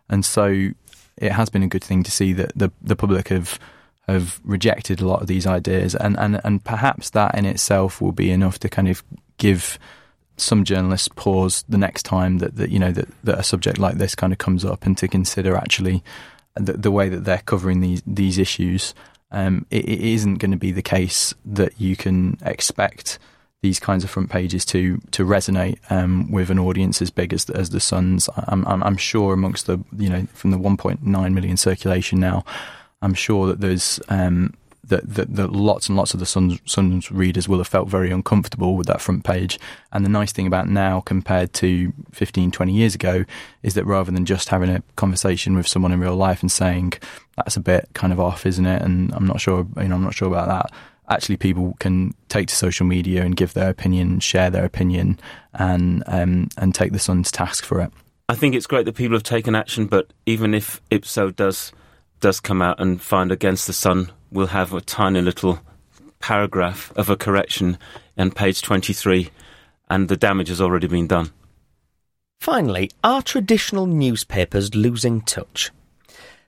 And 0.09 0.25
so 0.25 0.71
it 1.17 1.31
has 1.31 1.49
been 1.49 1.63
a 1.63 1.67
good 1.67 1.83
thing 1.83 2.03
to 2.03 2.11
see 2.11 2.33
that 2.33 2.51
the 2.55 2.71
the 2.81 2.95
public 2.95 3.27
have 3.27 3.59
have 4.11 4.39
rejected 4.43 5.01
a 5.01 5.07
lot 5.07 5.21
of 5.21 5.27
these 5.27 5.47
ideas, 5.47 5.95
and 5.95 6.17
and 6.19 6.41
and 6.43 6.63
perhaps 6.63 7.11
that 7.11 7.37
in 7.37 7.45
itself 7.45 8.01
will 8.01 8.11
be 8.11 8.31
enough 8.31 8.59
to 8.59 8.69
kind 8.69 8.89
of 8.89 9.03
give 9.37 9.79
some 10.37 10.63
journalists 10.63 11.09
pause 11.09 11.65
the 11.67 11.77
next 11.77 12.03
time 12.03 12.37
that, 12.39 12.55
that 12.55 12.69
you 12.69 12.79
know 12.79 12.91
that, 12.91 13.07
that 13.23 13.39
a 13.39 13.43
subject 13.43 13.77
like 13.77 13.97
this 13.97 14.15
kind 14.15 14.33
of 14.33 14.39
comes 14.39 14.63
up 14.63 14.85
and 14.85 14.97
to 14.97 15.07
consider 15.07 15.55
actually 15.55 16.03
the, 16.55 16.73
the 16.73 16.91
way 16.91 17.09
that 17.09 17.25
they're 17.25 17.43
covering 17.45 17.81
these 17.81 18.01
these 18.05 18.37
issues. 18.37 18.93
Um, 19.31 19.65
it, 19.69 19.87
it 19.87 19.99
isn't 19.99 20.35
going 20.35 20.51
to 20.51 20.57
be 20.57 20.71
the 20.71 20.81
case 20.81 21.35
that 21.45 21.79
you 21.79 21.95
can 21.95 22.37
expect 22.41 23.19
these 23.61 23.79
kinds 23.79 24.03
of 24.03 24.09
front 24.09 24.29
pages 24.29 24.65
to 24.65 24.99
to 25.11 25.25
resonate 25.25 25.79
um, 25.91 26.31
with 26.31 26.49
an 26.49 26.59
audience 26.59 27.01
as 27.01 27.09
big 27.09 27.33
as 27.33 27.45
the, 27.45 27.55
as 27.55 27.69
the 27.69 27.79
Sun's. 27.79 28.29
I'm, 28.47 28.65
I'm, 28.65 28.83
I'm 28.83 28.97
sure 28.97 29.33
amongst 29.33 29.67
the 29.67 29.79
you 29.97 30.09
know 30.09 30.25
from 30.33 30.51
the 30.51 30.57
1.9 30.57 31.33
million 31.33 31.57
circulation 31.57 32.19
now, 32.19 32.45
I'm 33.01 33.13
sure 33.13 33.47
that 33.47 33.61
there's 33.61 33.99
um, 34.09 34.53
that, 34.89 35.07
that, 35.13 35.35
that 35.35 35.51
lots 35.51 35.87
and 35.87 35.97
lots 35.97 36.13
of 36.13 36.19
the 36.19 36.25
Sun's, 36.25 36.59
Sun's 36.65 37.11
readers 37.11 37.47
will 37.47 37.59
have 37.59 37.67
felt 37.67 37.87
very 37.87 38.11
uncomfortable 38.11 38.75
with 38.75 38.87
that 38.87 39.01
front 39.01 39.23
page. 39.23 39.59
And 39.91 40.03
the 40.03 40.09
nice 40.09 40.31
thing 40.31 40.47
about 40.47 40.67
now 40.67 41.01
compared 41.01 41.53
to 41.53 41.93
15, 42.11 42.51
20 42.51 42.73
years 42.73 42.95
ago 42.95 43.23
is 43.63 43.75
that 43.75 43.85
rather 43.85 44.11
than 44.11 44.25
just 44.25 44.49
having 44.49 44.69
a 44.69 44.83
conversation 44.95 45.55
with 45.55 45.67
someone 45.67 45.91
in 45.91 45.99
real 45.99 46.15
life 46.15 46.41
and 46.41 46.51
saying 46.51 46.93
that's 47.35 47.55
a 47.55 47.61
bit 47.61 47.87
kind 47.93 48.11
of 48.11 48.19
off, 48.19 48.45
isn't 48.45 48.65
it? 48.65 48.81
And 48.81 49.13
I'm 49.13 49.27
not 49.27 49.39
sure, 49.39 49.67
you 49.77 49.87
know, 49.87 49.95
I'm 49.95 50.03
not 50.03 50.15
sure 50.15 50.27
about 50.27 50.47
that 50.47 50.75
actually 51.09 51.37
people 51.37 51.75
can 51.79 52.13
take 52.27 52.47
to 52.47 52.55
social 52.55 52.85
media 52.85 53.23
and 53.23 53.35
give 53.35 53.53
their 53.53 53.69
opinion, 53.69 54.19
share 54.19 54.49
their 54.49 54.63
opinion, 54.63 55.19
and 55.53 56.03
um, 56.07 56.47
and 56.57 56.73
take 56.75 56.91
the 56.91 56.99
Sun's 56.99 57.31
task 57.31 57.65
for 57.65 57.81
it. 57.81 57.91
I 58.29 58.35
think 58.35 58.53
it's 58.53 58.67
great 58.67 58.85
that 58.85 58.93
people 58.93 59.15
have 59.15 59.23
taken 59.23 59.55
action, 59.55 59.87
but 59.87 60.13
even 60.27 60.53
if 60.53 60.81
Ipso 60.91 61.31
does 61.31 61.71
does 62.19 62.39
come 62.39 62.61
out 62.61 62.79
and 62.79 63.01
find 63.01 63.31
against 63.31 63.67
the 63.67 63.73
Sun, 63.73 64.11
we'll 64.31 64.47
have 64.47 64.73
a 64.73 64.81
tiny 64.81 65.21
little 65.21 65.59
paragraph 66.19 66.91
of 66.95 67.09
a 67.09 67.15
correction 67.15 67.77
on 68.17 68.31
page 68.31 68.61
23, 68.61 69.29
and 69.89 70.07
the 70.07 70.17
damage 70.17 70.49
has 70.49 70.61
already 70.61 70.87
been 70.87 71.07
done. 71.07 71.31
Finally, 72.39 72.89
are 73.03 73.21
traditional 73.21 73.85
newspapers 73.85 74.73
losing 74.75 75.21
touch? 75.21 75.71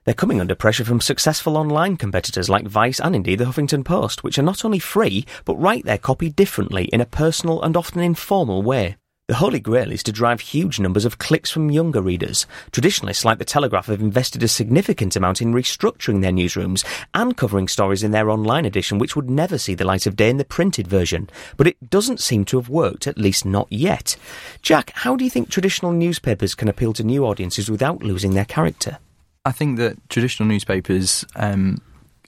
They're 0.04 0.14
coming 0.14 0.40
under 0.40 0.54
pressure 0.54 0.84
from 0.84 1.00
successful 1.00 1.56
online 1.56 1.96
competitors 1.96 2.48
like 2.48 2.66
Vice 2.66 2.98
and 2.98 3.14
indeed 3.14 3.38
the 3.38 3.44
Huffington 3.44 3.84
Post, 3.84 4.24
which 4.24 4.38
are 4.38 4.42
not 4.42 4.64
only 4.64 4.80
free, 4.80 5.26
but 5.44 5.60
write 5.60 5.84
their 5.84 5.98
copy 5.98 6.28
differently 6.28 6.86
in 6.86 7.00
a 7.00 7.06
personal 7.06 7.62
and 7.62 7.76
often 7.76 8.00
informal 8.00 8.62
way. 8.62 8.96
The 9.32 9.38
holy 9.38 9.60
grail 9.60 9.90
is 9.90 10.02
to 10.02 10.12
drive 10.12 10.42
huge 10.42 10.78
numbers 10.78 11.06
of 11.06 11.16
clicks 11.16 11.50
from 11.50 11.70
younger 11.70 12.02
readers. 12.02 12.46
Traditionalists 12.70 13.24
like 13.24 13.38
The 13.38 13.46
Telegraph 13.46 13.86
have 13.86 14.02
invested 14.02 14.42
a 14.42 14.46
significant 14.46 15.16
amount 15.16 15.40
in 15.40 15.54
restructuring 15.54 16.20
their 16.20 16.32
newsrooms 16.32 16.84
and 17.14 17.34
covering 17.34 17.66
stories 17.66 18.02
in 18.02 18.10
their 18.10 18.28
online 18.28 18.66
edition 18.66 18.98
which 18.98 19.16
would 19.16 19.30
never 19.30 19.56
see 19.56 19.72
the 19.72 19.86
light 19.86 20.06
of 20.06 20.16
day 20.16 20.28
in 20.28 20.36
the 20.36 20.44
printed 20.44 20.86
version. 20.86 21.30
But 21.56 21.66
it 21.66 21.88
doesn't 21.88 22.20
seem 22.20 22.44
to 22.44 22.58
have 22.58 22.68
worked, 22.68 23.06
at 23.06 23.16
least 23.16 23.46
not 23.46 23.68
yet. 23.70 24.16
Jack, 24.60 24.90
how 24.96 25.16
do 25.16 25.24
you 25.24 25.30
think 25.30 25.48
traditional 25.48 25.92
newspapers 25.92 26.54
can 26.54 26.68
appeal 26.68 26.92
to 26.92 27.02
new 27.02 27.24
audiences 27.24 27.70
without 27.70 28.02
losing 28.02 28.34
their 28.34 28.44
character? 28.44 28.98
I 29.46 29.52
think 29.52 29.78
that 29.78 29.96
traditional 30.10 30.46
newspapers, 30.46 31.24
um, 31.36 31.80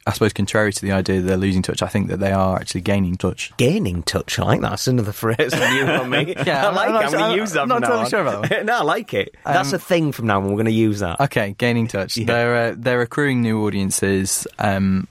I 0.07 0.13
suppose, 0.13 0.33
contrary 0.35 0.71
to 0.73 0.83
the 0.83 0.93
idea 0.93 1.21
that 1.21 1.27
they're 1.27 1.37
losing 1.39 1.63
touch, 1.63 1.81
I 1.83 1.87
think 1.89 2.09
that 2.09 2.19
they 2.21 2.31
are 2.33 2.57
actually 2.57 2.83
gaining 2.83 3.17
touch. 3.17 3.53
Gaining 3.57 4.03
touch, 4.03 4.39
I 4.39 4.45
like 4.45 4.61
that. 4.61 4.71
That's 4.71 4.87
another 4.87 5.13
phrase 5.13 5.55
from 5.55 5.77
you 5.77 5.85
on 5.85 6.11
me. 6.11 6.35
yeah, 6.47 6.69
I 6.69 6.71
like 6.75 6.89
I'm 6.89 6.91
it. 6.91 6.93
not, 6.95 7.05
I'm 7.07 7.11
going 7.13 7.25
I'm, 7.25 7.31
to 7.31 7.37
use 7.37 7.53
that 7.53 7.63
I'm 7.63 7.69
not 7.69 7.83
totally 7.83 8.01
on. 8.05 8.11
sure 8.11 8.21
about 8.21 8.49
that. 8.51 8.65
no, 8.67 8.79
I 8.79 8.83
like 8.83 9.15
it. 9.15 9.35
That's 9.47 9.71
Um, 9.71 9.77
a 9.77 9.79
thing 9.79 10.13
from 10.13 10.27
now 10.27 10.39
on. 10.41 10.45
We're 10.49 10.53
going 10.57 10.67
to 10.67 10.73
use 10.73 11.01
that. 11.01 11.21
Okay, 11.21 11.55
gaining 11.57 11.87
touch. 11.87 12.17
Yeah. 12.19 12.27
They're 12.27 12.57
uh, 12.57 12.75
they're 12.77 13.01
accruing 13.01 13.41
new 13.41 13.65
audiences 13.67 14.47
um, 14.59 15.09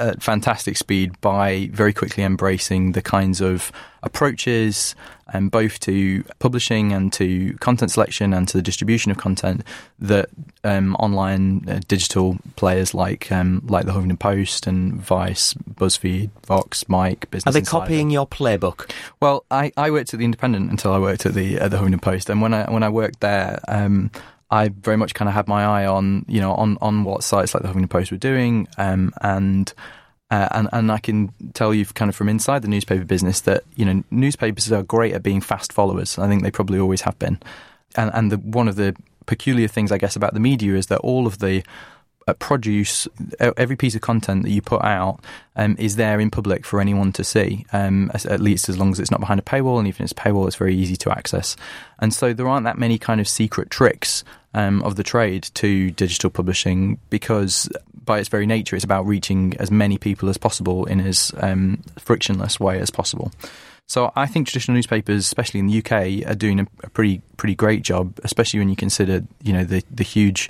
at 0.00 0.22
fantastic 0.22 0.76
speed 0.76 1.20
by 1.20 1.68
very 1.72 1.92
quickly 1.92 2.24
embracing 2.24 2.92
the 2.92 3.02
kinds 3.02 3.40
of 3.40 3.70
approaches, 4.02 4.94
um, 5.32 5.48
both 5.48 5.78
to 5.80 6.24
publishing 6.38 6.92
and 6.92 7.12
to 7.12 7.52
content 7.60 7.90
selection 7.90 8.32
and 8.32 8.48
to 8.48 8.56
the 8.56 8.62
distribution 8.62 9.12
of 9.12 9.18
content 9.18 9.62
that 9.98 10.28
um, 10.64 10.96
online 10.96 11.68
uh, 11.68 11.80
digital 11.86 12.38
players 12.56 12.94
like 12.94 13.30
um, 13.30 13.62
like 13.66 13.86
the 13.86 13.92
Huffington 13.92 14.18
Post 14.18 14.66
and 14.66 14.94
Vice, 14.94 15.54
BuzzFeed, 15.54 16.30
Vox, 16.46 16.88
Mic, 16.88 17.30
Business 17.30 17.50
Are 17.50 17.52
they 17.52 17.60
Insider. 17.60 17.80
copying 17.80 18.10
your 18.10 18.26
playbook? 18.26 18.90
Well, 19.20 19.44
I, 19.50 19.72
I 19.76 19.90
worked 19.90 20.14
at 20.14 20.18
the 20.18 20.24
Independent 20.24 20.70
until 20.70 20.92
I 20.92 20.98
worked 20.98 21.26
at 21.26 21.34
the 21.34 21.58
at 21.58 21.70
the 21.70 21.76
Huffington 21.76 22.02
Post, 22.02 22.30
and 22.30 22.40
when 22.42 22.54
I 22.54 22.70
when 22.70 22.82
I 22.82 22.88
worked 22.88 23.20
there, 23.20 23.60
um, 23.68 24.10
I 24.50 24.68
very 24.68 24.96
much 24.96 25.14
kind 25.14 25.28
of 25.28 25.34
had 25.34 25.48
my 25.48 25.64
eye 25.64 25.86
on 25.86 26.24
you 26.28 26.40
know 26.40 26.54
on 26.54 26.78
on 26.80 27.04
what 27.04 27.22
sites 27.22 27.54
like 27.54 27.62
the 27.62 27.68
Huffington 27.68 27.90
Post 27.90 28.10
were 28.10 28.18
doing, 28.18 28.68
um, 28.78 29.12
and. 29.22 29.72
Uh, 30.32 30.46
and 30.52 30.68
and 30.72 30.92
I 30.92 30.98
can 30.98 31.32
tell 31.54 31.74
you 31.74 31.84
kind 31.84 32.08
of 32.08 32.14
from 32.14 32.28
inside 32.28 32.62
the 32.62 32.68
newspaper 32.68 33.04
business 33.04 33.40
that 33.40 33.64
you 33.74 33.84
know 33.84 34.04
newspapers 34.12 34.70
are 34.70 34.84
great 34.84 35.12
at 35.12 35.24
being 35.24 35.40
fast 35.40 35.72
followers. 35.72 36.20
I 36.20 36.28
think 36.28 36.44
they 36.44 36.52
probably 36.52 36.78
always 36.78 37.00
have 37.00 37.18
been, 37.18 37.40
and 37.96 38.12
and 38.14 38.30
the, 38.30 38.36
one 38.36 38.68
of 38.68 38.76
the 38.76 38.94
peculiar 39.26 39.66
things 39.66 39.90
I 39.90 39.98
guess 39.98 40.14
about 40.14 40.32
the 40.32 40.38
media 40.38 40.76
is 40.76 40.86
that 40.86 41.00
all 41.00 41.26
of 41.26 41.38
the 41.40 41.64
produce 42.38 43.08
every 43.40 43.76
piece 43.76 43.94
of 43.94 44.00
content 44.00 44.42
that 44.42 44.50
you 44.50 44.62
put 44.62 44.82
out 44.82 45.20
um, 45.56 45.76
is 45.78 45.96
there 45.96 46.20
in 46.20 46.30
public 46.30 46.64
for 46.64 46.80
anyone 46.80 47.12
to 47.12 47.24
see 47.24 47.66
um, 47.72 48.10
at 48.14 48.40
least 48.40 48.68
as 48.68 48.78
long 48.78 48.92
as 48.92 49.00
it's 49.00 49.10
not 49.10 49.20
behind 49.20 49.40
a 49.40 49.42
paywall 49.42 49.78
and 49.78 49.88
even 49.88 50.04
if 50.04 50.12
it's 50.12 50.12
paywall 50.12 50.46
it's 50.46 50.56
very 50.56 50.74
easy 50.74 50.96
to 50.96 51.10
access. 51.10 51.56
And 51.98 52.14
so 52.14 52.32
there 52.32 52.48
aren't 52.48 52.64
that 52.64 52.78
many 52.78 52.98
kind 52.98 53.20
of 53.20 53.28
secret 53.28 53.70
tricks 53.70 54.24
um, 54.54 54.82
of 54.82 54.96
the 54.96 55.02
trade 55.02 55.44
to 55.54 55.90
digital 55.90 56.30
publishing 56.30 56.98
because 57.10 57.68
by 58.04 58.18
its 58.18 58.28
very 58.28 58.46
nature 58.46 58.76
it's 58.76 58.84
about 58.84 59.06
reaching 59.06 59.56
as 59.58 59.70
many 59.70 59.98
people 59.98 60.28
as 60.28 60.38
possible 60.38 60.84
in 60.86 61.00
as 61.00 61.32
um, 61.38 61.82
frictionless 61.98 62.58
way 62.58 62.78
as 62.78 62.90
possible. 62.90 63.30
So 63.90 64.12
I 64.14 64.26
think 64.26 64.46
traditional 64.46 64.76
newspapers, 64.76 65.26
especially 65.26 65.58
in 65.58 65.66
the 65.66 65.78
UK, 65.78 66.30
are 66.30 66.36
doing 66.36 66.60
a, 66.60 66.66
a 66.84 66.90
pretty 66.90 67.22
pretty 67.36 67.56
great 67.56 67.82
job, 67.82 68.20
especially 68.22 68.60
when 68.60 68.68
you 68.68 68.76
consider 68.76 69.24
you 69.42 69.52
know 69.52 69.64
the 69.64 69.82
the 69.90 70.04
huge 70.04 70.48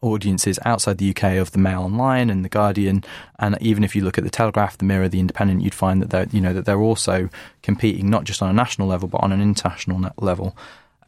audiences 0.00 0.58
outside 0.64 0.98
the 0.98 1.10
UK 1.10 1.38
of 1.38 1.52
the 1.52 1.58
Mail 1.58 1.82
Online 1.82 2.30
and 2.30 2.44
the 2.44 2.48
Guardian, 2.48 3.04
and 3.38 3.56
even 3.60 3.84
if 3.84 3.96
you 3.96 4.02
look 4.02 4.18
at 4.18 4.24
the 4.24 4.30
Telegraph, 4.30 4.78
the 4.78 4.84
Mirror, 4.84 5.08
the 5.08 5.20
Independent, 5.20 5.62
you'd 5.62 5.74
find 5.74 6.00
that 6.02 6.10
they're 6.10 6.28
you 6.30 6.40
know 6.40 6.52
that 6.52 6.64
they're 6.64 6.80
also 6.80 7.28
competing 7.62 8.10
not 8.10 8.24
just 8.24 8.42
on 8.42 8.50
a 8.50 8.52
national 8.52 8.88
level 8.88 9.08
but 9.08 9.22
on 9.22 9.32
an 9.32 9.40
international 9.40 10.10
level. 10.18 10.56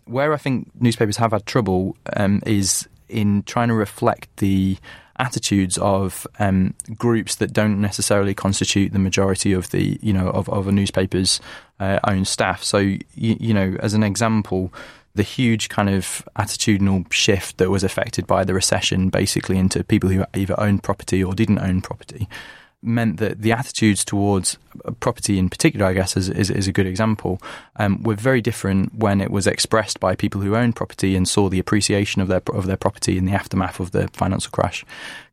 Where 0.05 0.33
I 0.33 0.39
think 0.39 0.71
newspapers 0.81 1.19
have 1.19 1.33
had 1.33 1.47
trouble 1.47 1.97
um, 2.17 2.43
is 2.47 2.89
in 3.09 3.43
trying 3.45 3.69
to 3.69 3.75
reflect 3.75 4.29
the 4.39 4.79
attitudes 5.21 5.77
of 5.79 6.27
um, 6.39 6.75
groups 6.97 7.37
that 7.37 7.53
don't 7.53 7.81
necessarily 7.81 8.35
constitute 8.35 8.93
the 8.93 8.99
majority 8.99 9.53
of 9.53 9.71
the 9.71 9.99
you 10.01 10.13
know 10.13 10.29
of, 10.31 10.49
of 10.49 10.67
a 10.67 10.73
newspaper's 10.73 11.41
uh, 11.79 12.01
own 12.05 12.25
staff. 12.25 12.63
So 12.63 12.79
you, 12.79 13.01
you 13.15 13.55
know, 13.55 13.77
as 13.81 13.95
an 13.95 14.03
example, 14.03 14.73
the 15.15 15.23
huge 15.23 15.69
kind 15.69 15.91
of 15.91 16.27
attitudinal 16.37 17.11
shift 17.13 17.59
that 17.59 17.71
was 17.71 17.83
affected 17.83 18.27
by 18.27 18.45
the 18.45 18.55
recession, 18.55 19.09
basically 19.09 19.59
into 19.59 19.83
people 19.83 20.09
who 20.09 20.25
either 20.35 20.59
owned 20.59 20.83
property 20.83 21.23
or 21.23 21.35
didn't 21.35 21.59
own 21.59 21.81
property, 21.81 22.29
meant 22.83 23.19
that 23.19 23.43
the 23.43 23.53
attitudes 23.53 24.05
towards 24.05 24.57
property 25.01 25.39
in 25.39 25.51
particular, 25.51 25.87
I 25.87 25.93
guess, 25.93 26.17
is, 26.17 26.29
is, 26.29 26.51
is 26.51 26.67
a 26.67 26.73
good 26.73 26.87
example, 26.87 27.41
um, 27.77 28.03
were 28.03 28.15
very 28.15 28.41
different 28.41 28.95
when 28.95 29.21
it 29.21 29.31
was 29.31 29.47
expressed 29.47 30.01
by 30.01 30.15
people 30.15 30.41
who 30.41 30.57
owned 30.57 30.77
property 30.77 31.15
and 31.15 31.29
saw 31.29 31.49
the 31.49 31.59
appreciation 31.59 32.23
of 32.23 32.29
their 32.29 32.43
of 32.53 32.67
their 32.67 32.77
property 32.77 33.19
in 33.19 33.27
the 33.27 33.33
aftermath 33.33 33.81
of 33.81 33.91
the 33.91 34.09
financial 34.09 34.51
crash, 34.51 34.85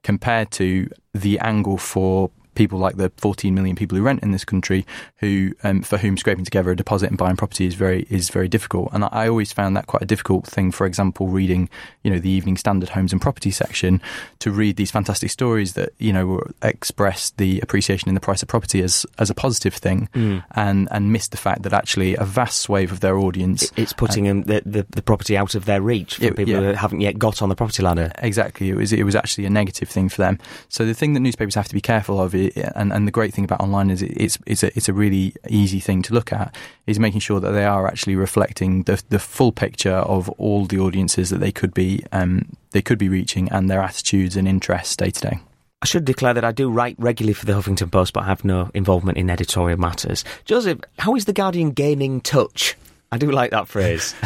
compared 0.03 0.51
to 0.51 0.89
the 1.13 1.39
angle 1.39 1.77
for 1.77 2.31
people 2.58 2.80
like 2.80 2.98
the 2.98 3.12
14 3.17 3.54
million 3.54 3.76
people 3.76 3.98
who 3.98 4.04
rent 4.04 4.24
in 4.24 4.32
this 4.32 4.43
country, 4.43 4.86
who 5.17 5.54
um, 5.63 5.82
for 5.82 5.98
whom 5.98 6.17
scraping 6.17 6.43
together 6.43 6.72
a 6.72 6.76
deposit 6.76 7.10
and 7.10 7.17
buying 7.17 7.38
property 7.38 7.65
is 7.65 7.76
very 7.76 8.06
is 8.10 8.30
very 8.30 8.50
difficult. 8.50 8.89
And 8.91 9.06
I 9.06 9.28
always 9.28 9.54
found 9.54 9.78
that 9.78 9.88
quite 9.88 10.02
a 10.02 10.06
difficult 10.06 10.46
thing. 10.46 10.72
For 10.72 10.86
example, 10.86 11.28
reading 11.28 11.70
you 12.04 12.12
know 12.12 12.20
the 12.20 12.30
Evening 12.30 12.58
Standard 12.58 12.89
Homes 12.89 13.13
and 13.13 13.22
Property 13.22 13.52
section 13.52 14.02
to 14.39 14.52
read 14.52 14.76
these 14.76 14.91
fantastic 14.91 15.30
stories 15.30 15.74
that 15.74 15.89
you 16.00 16.12
know 16.12 16.41
express 16.62 17.30
the 17.32 17.60
appreciation 17.62 18.10
in 18.10 18.15
the 18.15 18.22
price 18.22 18.41
of 18.41 18.50
property 18.50 18.82
as 18.82 19.06
as 19.20 19.30
a 19.30 19.36
positive 19.36 19.76
thing, 19.76 20.10
and 20.52 20.88
and 20.91 21.13
miss 21.13 21.28
the 21.28 21.38
fact 21.38 21.62
that 21.63 21.74
actually 21.74 22.15
a 22.15 22.24
vast 22.26 22.62
swathe 22.62 22.91
of 22.91 23.00
their 23.02 23.17
audience 23.17 23.72
It's 23.78 23.93
putting 23.93 24.24
them 24.26 24.43
the, 24.43 24.62
the, 24.65 24.86
the 24.89 25.02
property 25.02 25.38
out 25.38 25.54
of 25.56 25.65
their 25.65 25.82
reach 25.82 26.15
for 26.15 26.24
Yeah, 26.24 26.30
people 26.32 26.54
yeah. 26.54 26.60
who 26.60 26.74
haven't 26.74 27.02
yet 27.02 27.20
got 27.20 27.41
on 27.41 27.50
the 27.50 27.56
property 27.56 27.84
ladder. 27.84 28.12
Exactly, 28.17 28.70
it 28.70 28.76
was 28.76 28.91
it 28.91 29.04
was 29.04 29.15
actually 29.15 29.46
a 29.46 29.50
negative 29.50 29.89
thing 29.89 30.10
for 30.10 30.22
them. 30.24 30.39
So 30.70 30.86
the 30.86 30.93
thing 30.93 31.13
that 31.13 31.20
newspapers 31.20 31.56
have 31.56 31.67
to 31.67 31.74
be 31.74 31.82
careful 31.82 32.20
of, 32.20 32.34
i- 32.55 32.71
and, 32.75 32.93
and 32.93 33.07
the 33.07 33.12
great 33.12 33.33
thing 33.33 33.43
about 33.43 33.60
online 33.62 33.89
is 33.89 34.01
it- 34.01 34.12
it's 34.15 34.38
it's 34.45 34.63
a, 34.63 34.67
it's 34.77 34.88
a 34.89 34.93
really 34.93 35.33
easy 35.49 35.79
thing 35.79 36.01
to 36.03 36.13
look 36.13 36.31
at, 36.31 36.55
is 36.86 36.99
making 36.99 37.19
sure 37.21 37.39
that 37.39 37.51
they 37.51 37.65
are 37.65 37.88
actually 37.88 38.15
reflecting 38.15 38.83
the 38.83 39.01
the 39.10 39.19
full 39.19 39.51
picture 39.51 39.95
of 39.95 40.29
all 40.38 40.65
the 40.65 40.79
audiences 40.79 41.29
that 41.29 41.39
they 41.39 41.51
could 41.51 41.73
be 41.73 42.03
um, 42.12 42.45
they 42.71 42.81
could 42.81 42.97
be 42.99 43.10
reaching 43.10 43.49
and 43.51 43.69
their 43.69 43.81
attitudes 43.81 44.36
and 44.38 44.47
interests 44.47 44.95
day 44.95 45.10
to 45.12 45.21
day. 45.21 45.39
I 45.81 45.86
should 45.86 46.05
declare 46.05 46.33
that 46.33 46.43
I 46.43 46.51
do 46.51 46.71
write 46.71 46.95
regularly 46.97 47.33
for 47.36 47.45
the 47.45 47.53
Huffington 47.53 47.91
Post, 47.91 48.13
but 48.13 48.23
I 48.23 48.25
have 48.27 48.43
no 48.43 48.71
involvement 48.73 49.17
in 49.19 49.29
editorial 49.29 49.79
matters. 49.79 50.23
Joseph, 50.45 50.79
how 50.97 51.15
is 51.15 51.25
the 51.25 51.33
Guardian 51.33 51.69
gaining 51.71 52.19
touch? 52.21 52.75
I 53.12 53.17
do 53.19 53.29
like 53.31 53.51
that 53.51 53.67
phrase. 53.67 54.15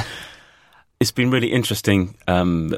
It's 1.01 1.11
been 1.11 1.31
really 1.31 1.51
interesting, 1.51 2.15
um, 2.27 2.75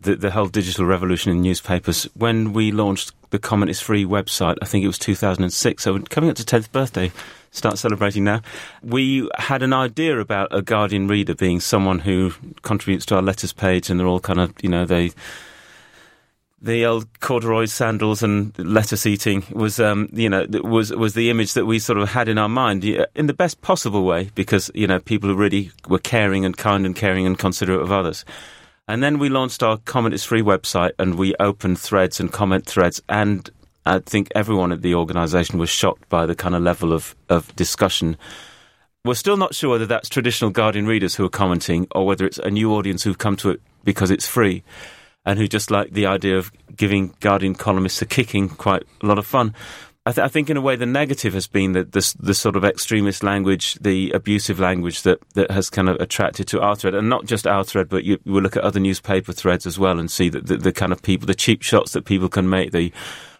the, 0.00 0.16
the, 0.16 0.30
whole 0.30 0.46
digital 0.46 0.84
revolution 0.84 1.32
in 1.32 1.42
newspapers. 1.42 2.04
When 2.14 2.52
we 2.52 2.72
launched 2.72 3.12
the 3.30 3.38
Comment 3.38 3.70
is 3.70 3.80
Free 3.80 4.04
website, 4.04 4.56
I 4.62 4.66
think 4.66 4.84
it 4.84 4.88
was 4.88 4.98
2006, 4.98 5.82
so 5.82 5.98
coming 6.00 6.30
up 6.30 6.36
to 6.36 6.44
10th 6.44 6.70
birthday, 6.70 7.10
start 7.50 7.78
celebrating 7.78 8.24
now. 8.24 8.42
We 8.82 9.28
had 9.38 9.62
an 9.62 9.72
idea 9.72 10.20
about 10.20 10.54
a 10.54 10.62
Guardian 10.62 11.08
reader 11.08 11.34
being 11.34 11.60
someone 11.60 12.00
who 12.00 12.32
contributes 12.62 13.06
to 13.06 13.16
our 13.16 13.22
letters 13.22 13.52
page 13.52 13.90
and 13.90 13.98
they're 13.98 14.06
all 14.06 14.20
kind 14.20 14.40
of, 14.40 14.52
you 14.62 14.68
know, 14.68 14.84
they 14.84 15.12
the 16.60 16.86
old 16.86 17.20
corduroy 17.20 17.66
sandals 17.66 18.22
and 18.22 18.58
lettuce 18.58 19.06
eating 19.06 19.44
was, 19.52 19.78
um, 19.78 20.08
you 20.12 20.28
know, 20.28 20.46
was 20.64 20.90
was 20.90 21.14
the 21.14 21.28
image 21.30 21.52
that 21.52 21.66
we 21.66 21.78
sort 21.78 21.98
of 21.98 22.08
had 22.08 22.28
in 22.28 22.38
our 22.38 22.48
mind 22.48 22.84
in 22.84 23.26
the 23.26 23.34
best 23.34 23.60
possible 23.60 24.04
way 24.04 24.30
because 24.34 24.70
you 24.74 24.86
know 24.86 24.98
people 24.98 25.28
who 25.28 25.36
really 25.36 25.70
were 25.88 25.98
caring 25.98 26.44
and 26.44 26.56
kind 26.56 26.86
and 26.86 26.96
caring 26.96 27.26
and 27.26 27.38
considerate 27.38 27.82
of 27.82 27.92
others. 27.92 28.24
And 28.88 29.02
then 29.02 29.18
we 29.18 29.28
launched 29.28 29.64
our 29.64 29.78
Comment 29.78 30.14
is 30.14 30.22
Free 30.22 30.42
website 30.42 30.92
and 30.98 31.16
we 31.16 31.34
opened 31.40 31.78
threads 31.80 32.20
and 32.20 32.32
comment 32.32 32.66
threads 32.66 33.02
and 33.08 33.50
I 33.84 34.00
think 34.00 34.28
everyone 34.34 34.72
at 34.72 34.82
the 34.82 34.94
organisation 34.94 35.58
was 35.58 35.70
shocked 35.70 36.08
by 36.08 36.26
the 36.26 36.34
kind 36.34 36.54
of 36.54 36.62
level 36.62 36.92
of, 36.92 37.14
of 37.28 37.54
discussion. 37.56 38.16
We're 39.04 39.14
still 39.14 39.36
not 39.36 39.54
sure 39.54 39.70
whether 39.70 39.86
that's 39.86 40.08
traditional 40.08 40.50
Guardian 40.50 40.86
readers 40.86 41.14
who 41.14 41.24
are 41.24 41.30
commenting 41.30 41.86
or 41.94 42.06
whether 42.06 42.26
it's 42.26 42.38
a 42.38 42.50
new 42.50 42.72
audience 42.74 43.02
who've 43.02 43.18
come 43.18 43.36
to 43.36 43.50
it 43.50 43.60
because 43.84 44.10
it's 44.10 44.26
free 44.26 44.64
and 45.24 45.38
who 45.38 45.48
just 45.48 45.70
like 45.70 45.92
the 45.92 46.06
idea 46.06 46.36
of 46.36 46.52
giving 46.76 47.14
Guardian 47.20 47.54
columnists 47.54 48.02
a 48.02 48.06
kicking 48.06 48.48
quite 48.48 48.84
a 49.02 49.06
lot 49.06 49.18
of 49.18 49.26
fun. 49.26 49.54
I, 50.06 50.12
th- 50.12 50.24
I 50.24 50.28
think, 50.28 50.48
in 50.48 50.56
a 50.56 50.60
way, 50.60 50.76
the 50.76 50.86
negative 50.86 51.34
has 51.34 51.48
been 51.48 51.72
that 51.72 51.90
the 51.90 52.34
sort 52.34 52.54
of 52.54 52.64
extremist 52.64 53.24
language, 53.24 53.74
the 53.80 54.12
abusive 54.12 54.60
language 54.60 55.02
that, 55.02 55.18
that 55.34 55.50
has 55.50 55.68
kind 55.68 55.88
of 55.88 55.96
attracted 55.96 56.46
to 56.48 56.60
our 56.60 56.76
thread, 56.76 56.94
and 56.94 57.08
not 57.08 57.24
just 57.24 57.44
our 57.44 57.64
thread, 57.64 57.88
but 57.88 58.04
you, 58.04 58.20
will 58.24 58.40
look 58.40 58.56
at 58.56 58.62
other 58.62 58.78
newspaper 58.78 59.32
threads 59.32 59.66
as 59.66 59.80
well 59.80 59.98
and 59.98 60.08
see 60.08 60.28
that 60.28 60.46
the, 60.46 60.58
the 60.58 60.72
kind 60.72 60.92
of 60.92 61.02
people, 61.02 61.26
the 61.26 61.34
cheap 61.34 61.60
shots 61.60 61.92
that 61.92 62.04
people 62.04 62.28
can 62.28 62.48
make, 62.48 62.70
the 62.70 62.92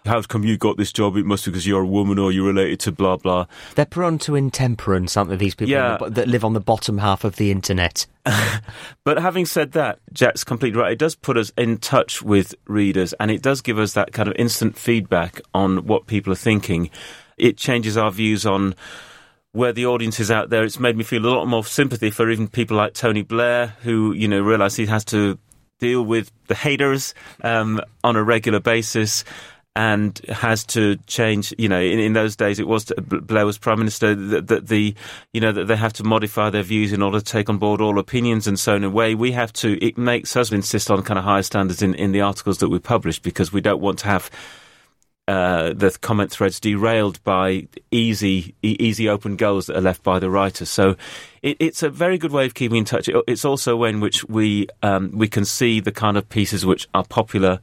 how 0.06 0.22
come 0.22 0.44
you 0.44 0.56
got 0.56 0.76
this 0.76 0.92
job? 0.92 1.16
It 1.16 1.26
must 1.26 1.44
be 1.44 1.50
because 1.50 1.66
you're 1.66 1.82
a 1.82 1.86
woman 1.86 2.18
or 2.18 2.32
you're 2.32 2.46
related 2.46 2.80
to 2.80 2.92
blah 2.92 3.16
blah. 3.16 3.46
They're 3.74 3.84
prone 3.84 4.18
to 4.20 4.34
intemperance, 4.34 5.16
aren't 5.16 5.30
they? 5.30 5.36
These 5.36 5.54
people 5.54 5.70
yeah. 5.72 5.98
that 6.08 6.28
live 6.28 6.44
on 6.44 6.52
the 6.52 6.60
bottom 6.60 6.98
half 6.98 7.24
of 7.24 7.36
the 7.36 7.50
internet. 7.50 8.06
but 9.04 9.18
having 9.18 9.46
said 9.46 9.72
that, 9.72 9.98
Jack's 10.12 10.44
completely 10.44 10.80
right. 10.80 10.92
It 10.92 10.98
does 10.98 11.14
put 11.14 11.36
us 11.36 11.52
in 11.56 11.78
touch 11.78 12.22
with 12.22 12.54
readers, 12.66 13.12
and 13.14 13.30
it 13.30 13.42
does 13.42 13.60
give 13.60 13.78
us 13.78 13.92
that 13.92 14.12
kind 14.12 14.28
of 14.28 14.34
instant 14.36 14.76
feedback 14.76 15.40
on 15.54 15.86
what 15.86 16.06
people 16.06 16.32
are 16.32 16.36
thinking. 16.36 16.90
It 17.36 17.56
changes 17.56 17.96
our 17.96 18.10
views 18.10 18.46
on 18.46 18.74
where 19.52 19.72
the 19.72 19.86
audience 19.86 20.20
is 20.20 20.30
out 20.30 20.50
there. 20.50 20.64
It's 20.64 20.78
made 20.78 20.96
me 20.96 21.04
feel 21.04 21.24
a 21.24 21.28
lot 21.28 21.46
more 21.46 21.64
sympathy 21.64 22.10
for 22.10 22.30
even 22.30 22.48
people 22.48 22.76
like 22.76 22.94
Tony 22.94 23.22
Blair, 23.22 23.74
who 23.82 24.12
you 24.12 24.28
know 24.28 24.40
realise 24.40 24.76
he 24.76 24.86
has 24.86 25.04
to 25.06 25.38
deal 25.78 26.02
with 26.02 26.30
the 26.46 26.54
haters 26.54 27.14
um, 27.42 27.80
on 28.02 28.16
a 28.16 28.22
regular 28.22 28.60
basis 28.60 29.24
and 29.76 30.18
has 30.30 30.64
to 30.64 30.96
change. 31.06 31.54
You 31.58 31.68
know, 31.68 31.80
in, 31.80 32.00
in 32.00 32.14
those 32.14 32.34
days, 32.34 32.58
it 32.58 32.66
was 32.66 32.86
to, 32.86 32.94
Blair 33.00 33.44
was 33.44 33.58
prime 33.58 33.78
minister 33.78 34.14
that, 34.14 34.48
that, 34.48 34.68
the 34.68 34.94
you 35.32 35.40
know 35.40 35.52
that 35.52 35.66
they 35.66 35.76
have 35.76 35.92
to 35.94 36.02
modify 36.02 36.48
their 36.50 36.62
views 36.62 36.92
in 36.92 37.02
order 37.02 37.20
to 37.20 37.24
take 37.24 37.50
on 37.50 37.58
board 37.58 37.82
all 37.82 37.98
opinions 37.98 38.46
and 38.46 38.58
so 38.58 38.74
in 38.74 38.82
a 38.82 38.90
way 38.90 39.14
we 39.14 39.32
have 39.32 39.52
to. 39.52 39.78
It 39.84 39.98
makes 39.98 40.34
us 40.34 40.50
insist 40.50 40.90
on 40.90 41.02
kind 41.02 41.18
of 41.18 41.24
higher 41.24 41.42
standards 41.42 41.82
in, 41.82 41.94
in 41.94 42.12
the 42.12 42.22
articles 42.22 42.58
that 42.58 42.70
we 42.70 42.78
publish 42.78 43.18
because 43.20 43.52
we 43.52 43.60
don't 43.60 43.80
want 43.80 44.00
to 44.00 44.06
have. 44.06 44.30
Uh, 45.28 45.72
the 45.72 45.90
comment 46.02 46.30
threads 46.30 46.60
derailed 46.60 47.20
by 47.24 47.66
easy, 47.90 48.54
easy 48.62 49.08
open 49.08 49.34
goals 49.34 49.66
that 49.66 49.76
are 49.76 49.80
left 49.80 50.04
by 50.04 50.20
the 50.20 50.30
writers. 50.30 50.70
So 50.70 50.94
it, 51.42 51.56
it's 51.58 51.82
a 51.82 51.90
very 51.90 52.16
good 52.16 52.30
way 52.30 52.46
of 52.46 52.54
keeping 52.54 52.78
in 52.78 52.84
touch. 52.84 53.08
It, 53.08 53.16
it's 53.26 53.44
also 53.44 53.72
a 53.72 53.76
way 53.76 53.88
in 53.88 53.98
which 53.98 54.24
we 54.28 54.68
um, 54.84 55.10
we 55.10 55.26
can 55.26 55.44
see 55.44 55.80
the 55.80 55.90
kind 55.90 56.16
of 56.16 56.28
pieces 56.28 56.64
which 56.64 56.86
are 56.94 57.02
popular 57.02 57.58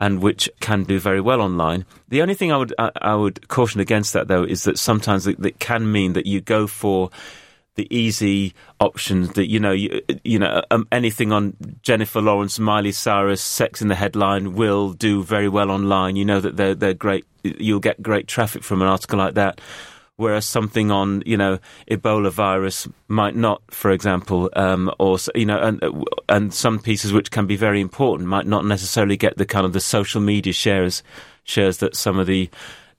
and 0.00 0.20
which 0.22 0.48
can 0.60 0.84
do 0.84 0.98
very 0.98 1.20
well 1.20 1.42
online. 1.42 1.84
The 2.08 2.22
only 2.22 2.34
thing 2.34 2.50
I 2.50 2.56
would 2.56 2.74
I, 2.78 2.90
I 3.00 3.14
would 3.14 3.48
caution 3.48 3.80
against 3.80 4.14
that 4.14 4.28
though 4.28 4.42
is 4.42 4.64
that 4.64 4.78
sometimes 4.78 5.26
it, 5.26 5.44
it, 5.44 5.60
can 5.60 5.92
mean 5.92 6.14
that 6.14 6.26
you 6.26 6.40
go 6.40 6.66
for 6.66 7.10
the 7.76 7.86
easy 7.94 8.54
options 8.80 9.34
that 9.34 9.48
you 9.48 9.60
know 9.60 9.72
you, 9.72 10.00
you 10.24 10.38
know 10.38 10.62
um, 10.70 10.88
anything 10.90 11.32
on 11.32 11.54
Jennifer 11.82 12.20
Lawrence, 12.20 12.58
Miley 12.58 12.92
Cyrus, 12.92 13.42
Sex 13.42 13.82
in 13.82 13.88
the 13.88 13.94
headline 13.94 14.54
will 14.54 14.92
do 14.92 15.22
very 15.22 15.48
well 15.48 15.70
online. 15.70 16.16
You 16.16 16.24
know 16.24 16.40
that 16.40 16.56
they're 16.56 16.74
they're 16.74 16.94
great. 16.94 17.26
You'll 17.42 17.80
get 17.80 18.02
great 18.02 18.26
traffic 18.26 18.62
from 18.64 18.82
an 18.82 18.88
article 18.88 19.18
like 19.18 19.34
that 19.34 19.60
whereas 20.20 20.44
something 20.44 20.90
on 20.90 21.22
you 21.26 21.36
know 21.36 21.58
Ebola 21.90 22.30
virus 22.30 22.86
might 23.08 23.34
not, 23.34 23.62
for 23.70 23.90
example, 23.90 24.50
um, 24.54 24.92
or 24.98 25.18
you 25.34 25.46
know, 25.46 25.58
and 25.58 26.04
and 26.28 26.54
some 26.54 26.78
pieces 26.78 27.12
which 27.12 27.30
can 27.30 27.46
be 27.46 27.56
very 27.56 27.80
important 27.80 28.28
might 28.28 28.46
not 28.46 28.64
necessarily 28.64 29.16
get 29.16 29.36
the 29.38 29.46
kind 29.46 29.66
of 29.66 29.72
the 29.72 29.80
social 29.80 30.20
media 30.20 30.52
shares 30.52 31.02
shares 31.44 31.78
that 31.78 31.96
some 31.96 32.18
of 32.18 32.26
the 32.26 32.50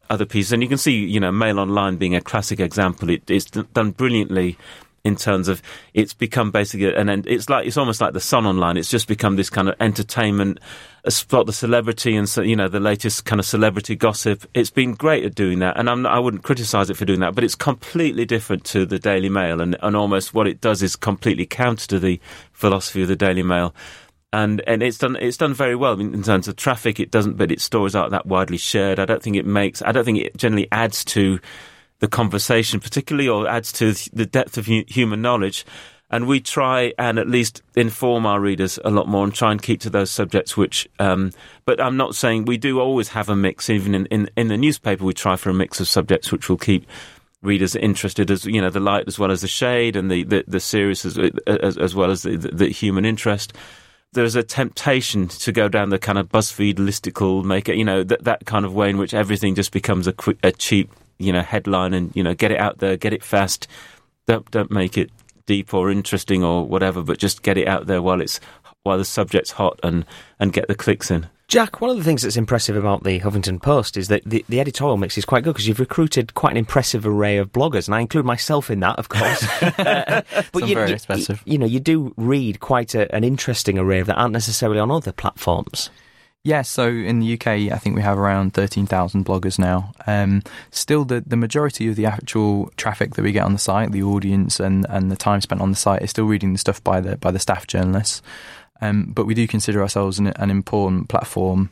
other 0.10 0.26
pieces. 0.26 0.52
And 0.52 0.62
you 0.62 0.68
can 0.68 0.78
see, 0.78 1.06
you 1.06 1.20
know, 1.20 1.32
Mail 1.32 1.60
Online 1.60 1.96
being 1.96 2.16
a 2.16 2.22
classic 2.22 2.60
example. 2.60 3.10
It, 3.10 3.30
it's 3.30 3.46
done 3.46 3.92
brilliantly 3.92 4.58
in 5.04 5.16
terms 5.16 5.48
of 5.48 5.62
it's 5.94 6.14
become 6.14 6.52
basically 6.52 6.94
an 6.94 7.10
end. 7.10 7.26
It's 7.28 7.50
like 7.50 7.68
it's 7.68 7.78
almost 7.78 8.02
like 8.02 8.14
the 8.14 8.20
Sun 8.20 8.46
Online. 8.46 8.78
It's 8.78 8.90
just 8.90 9.08
become 9.08 9.36
this 9.36 9.50
kind 9.50 9.70
of 9.70 9.76
entertainment 9.80 10.60
spot 11.10 11.48
the 11.48 11.54
celebrity 11.54 12.16
and 12.16 12.30
so, 12.30 12.42
you 12.42 12.56
know 12.56 12.68
the 12.68 12.80
latest 12.80 13.26
kind 13.26 13.40
of 13.40 13.46
celebrity 13.46 13.96
gossip. 13.96 14.46
It's 14.54 14.70
been 14.70 14.94
great 14.94 15.24
at 15.24 15.36
doing 15.36 15.60
that, 15.60 15.78
and 15.78 15.90
I'm, 15.90 16.06
I 16.06 16.20
would 16.20 16.36
not 16.36 16.44
criticise 16.44 16.90
it 16.90 16.98
for 16.98 17.06
doing 17.06 17.22
that. 17.22 17.34
But 17.34 17.44
it's 17.44 17.56
completely 17.56 18.26
different 18.26 18.64
to 18.66 18.86
the 18.86 19.00
Daily 19.00 19.30
Mail, 19.30 19.62
and, 19.62 19.76
and 19.82 19.96
almost 19.96 20.34
what 20.34 20.48
it 20.48 20.62
does 20.62 20.84
is 20.84 20.96
completely 20.96 21.46
counter 21.46 21.88
to 21.88 22.00
the 22.00 22.20
philosophy 22.52 23.02
of 23.02 23.08
the 23.08 23.16
Daily 23.16 23.44
Mail. 23.44 23.74
And 24.34 24.62
and 24.66 24.82
it's 24.82 24.98
done 24.98 25.18
it's 25.18 25.38
done 25.38 25.54
very 25.54 25.76
well 25.76 26.00
in, 26.00 26.14
in 26.14 26.24
terms 26.24 26.48
of 26.48 26.56
traffic. 26.56 27.00
It 27.00 27.12
doesn't, 27.12 27.38
but 27.38 27.52
its 27.52 27.64
stories 27.64 27.96
aren't 27.96 28.12
that 28.12 28.28
widely 28.28 28.58
shared. 28.58 29.00
I 29.00 29.06
don't 29.06 29.22
think 29.22 29.36
it 29.36 29.46
makes. 29.46 29.82
I 29.82 29.92
don't 29.92 30.06
think 30.06 30.20
it 30.20 30.38
generally 30.38 30.68
adds 30.72 31.04
to 31.06 31.40
the 32.02 32.08
conversation, 32.08 32.80
particularly, 32.80 33.30
or 33.30 33.48
adds 33.48 33.72
to 33.74 33.94
the 34.12 34.26
depth 34.26 34.58
of 34.58 34.66
human 34.66 35.22
knowledge. 35.22 35.66
And 36.10 36.28
we 36.28 36.42
try 36.42 36.94
and 36.98 37.18
at 37.18 37.30
least 37.30 37.62
inform 37.76 38.26
our 38.26 38.42
readers 38.42 38.78
a 38.84 38.90
lot 38.90 39.08
more 39.08 39.24
and 39.24 39.34
try 39.34 39.52
and 39.52 39.62
keep 39.62 39.80
to 39.82 39.90
those 39.90 40.12
subjects 40.12 40.58
which 40.58 40.86
um, 41.00 41.32
but 41.64 41.80
i'm 41.80 41.96
not 41.96 42.16
saying 42.16 42.44
we 42.44 42.58
do 42.58 42.82
always 42.82 43.08
have 43.10 43.30
a 43.30 43.36
mix. 43.36 43.70
Even 43.70 43.96
in, 43.96 44.06
in, 44.08 44.30
in 44.36 44.50
the 44.50 44.58
newspaper 44.58 45.06
we 45.06 45.14
try 45.14 45.38
for 45.38 45.52
a 45.52 45.54
mix 45.54 45.80
of 45.80 45.88
subjects 45.88 46.30
which 46.30 46.50
will 46.50 46.58
keep 46.58 46.86
readers 47.42 47.76
interested 47.78 48.30
as 48.30 48.46
you 48.46 48.62
know 48.62 48.70
the 48.70 48.82
light 48.82 49.08
as 49.08 49.18
well 49.18 49.32
as 49.32 49.40
the 49.40 49.48
shade 49.48 49.96
and 49.96 50.12
the 50.12 50.24
the, 50.24 50.44
the 50.48 50.60
serious 50.60 51.06
as, 51.06 51.18
as, 51.48 51.78
as 51.78 51.96
well 51.96 52.12
as 52.12 52.24
the, 52.24 52.36
the, 52.36 52.50
the 52.50 52.68
human 52.68 53.06
interest. 53.06 53.54
There's 54.14 54.36
a 54.36 54.44
temptation 54.44 55.30
to 55.30 55.54
go 55.54 55.70
down 55.70 55.88
the 55.88 55.98
kind 55.98 56.18
of 56.18 56.28
BuzzFeed 56.28 56.74
listicle, 56.76 57.46
make 57.46 57.70
it, 57.70 57.78
you 57.78 57.86
know, 57.86 58.04
that, 58.04 58.26
that 58.26 58.46
kind 58.46 58.66
of 58.66 58.74
way 58.76 58.90
in 58.90 58.98
which 58.98 59.14
everything 59.14 59.56
just 59.56 59.72
becomes 59.72 60.06
a, 60.06 60.14
a 60.44 60.52
cheap, 60.52 60.92
you 61.22 61.32
know, 61.32 61.42
headline 61.42 61.94
and, 61.94 62.16
you 62.16 62.24
know, 62.24 62.34
get 62.34 62.52
it 62.52 62.60
out 62.60 62.80
there, 62.80 62.98
get 62.98 63.14
it 63.14 63.24
fast. 63.24 63.68
Don't, 64.28 64.50
don't 64.52 64.72
make 64.72 64.98
it 64.98 65.10
deep 65.46 65.74
or 65.74 65.92
interesting 65.92 66.44
or 66.44 66.66
whatever, 66.66 67.02
but 67.02 67.18
just 67.18 67.42
get 67.42 67.58
it 67.58 67.68
out 67.68 67.88
there 67.88 68.02
while 68.02 68.22
it's 68.22 68.40
while 68.84 68.98
the 68.98 69.06
subject's 69.06 69.52
hot 69.52 69.80
and 69.84 70.06
and 70.40 70.54
get 70.54 70.68
the 70.68 70.76
clicks 70.76 71.12
in. 71.12 71.28
Jack, 71.52 71.82
one 71.82 71.90
of 71.90 71.98
the 71.98 72.04
things 72.06 72.22
that's 72.22 72.38
impressive 72.38 72.78
about 72.78 73.04
the 73.04 73.20
Huffington 73.20 73.62
Post 73.62 73.98
is 73.98 74.08
that 74.08 74.24
the, 74.26 74.46
the 74.48 74.62
editorial 74.62 74.96
mix 74.96 75.18
is 75.18 75.26
quite 75.26 75.44
good 75.44 75.52
because 75.52 75.68
you've 75.68 75.82
recruited 75.82 76.34
quite 76.34 76.52
an 76.52 76.58
impressive 76.58 77.06
array 77.06 77.36
of 77.36 77.52
bloggers, 77.52 77.90
and 77.90 77.96
I 77.96 78.00
include 78.00 78.24
myself 78.24 78.72
in 78.72 78.80
that, 78.80 78.98
of 78.98 79.10
course. 79.10 79.44
uh, 79.62 80.22
but 80.54 80.66
you, 80.66 80.76
very 80.76 80.88
you, 80.88 80.96
expensive. 80.96 81.44
You, 81.44 81.52
you 81.52 81.58
know, 81.58 81.66
you 81.66 81.82
do 81.82 82.14
read 82.16 82.62
quite 82.62 82.96
a, 82.96 83.14
an 83.14 83.26
interesting 83.26 83.78
array 83.78 84.00
of 84.00 84.08
that 84.08 84.16
aren't 84.16 84.32
necessarily 84.32 84.80
on 84.80 84.90
other 84.90 85.12
platforms. 85.12 85.90
Yeah, 86.44 86.64
so 86.64 86.88
in 86.88 87.20
the 87.20 87.34
UK, 87.34 87.72
I 87.72 87.78
think 87.78 87.96
we 87.96 88.02
have 88.02 88.18
around 88.18 88.56
13,000 88.56 89.24
bloggers 89.24 89.60
now. 89.60 89.92
Um, 90.08 90.42
still, 90.72 91.06
the, 91.06 91.22
the 91.22 91.38
majority 91.38 91.88
of 91.88 91.96
the 91.96 92.08
actual 92.08 92.72
traffic 92.78 93.14
that 93.14 93.22
we 93.22 93.32
get 93.32 93.44
on 93.46 93.54
the 93.54 93.60
site, 93.60 93.92
the 93.92 94.02
audience 94.02 94.60
and, 94.60 94.88
and 94.90 95.12
the 95.12 95.16
time 95.16 95.42
spent 95.42 95.62
on 95.62 95.70
the 95.70 95.78
site, 95.78 96.02
is 96.02 96.10
still 96.10 96.26
reading 96.26 96.54
the 96.54 96.58
stuff 96.58 96.84
by 96.84 97.00
the 97.00 97.18
by 97.18 97.30
the 97.30 97.38
staff 97.38 97.68
journalists. 97.68 98.24
Um, 98.82 99.12
but 99.14 99.28
we 99.28 99.36
do 99.36 99.48
consider 99.48 99.84
ourselves 99.84 100.18
an, 100.18 100.28
an, 100.28 100.50
important 100.50 101.08
platform 101.10 101.70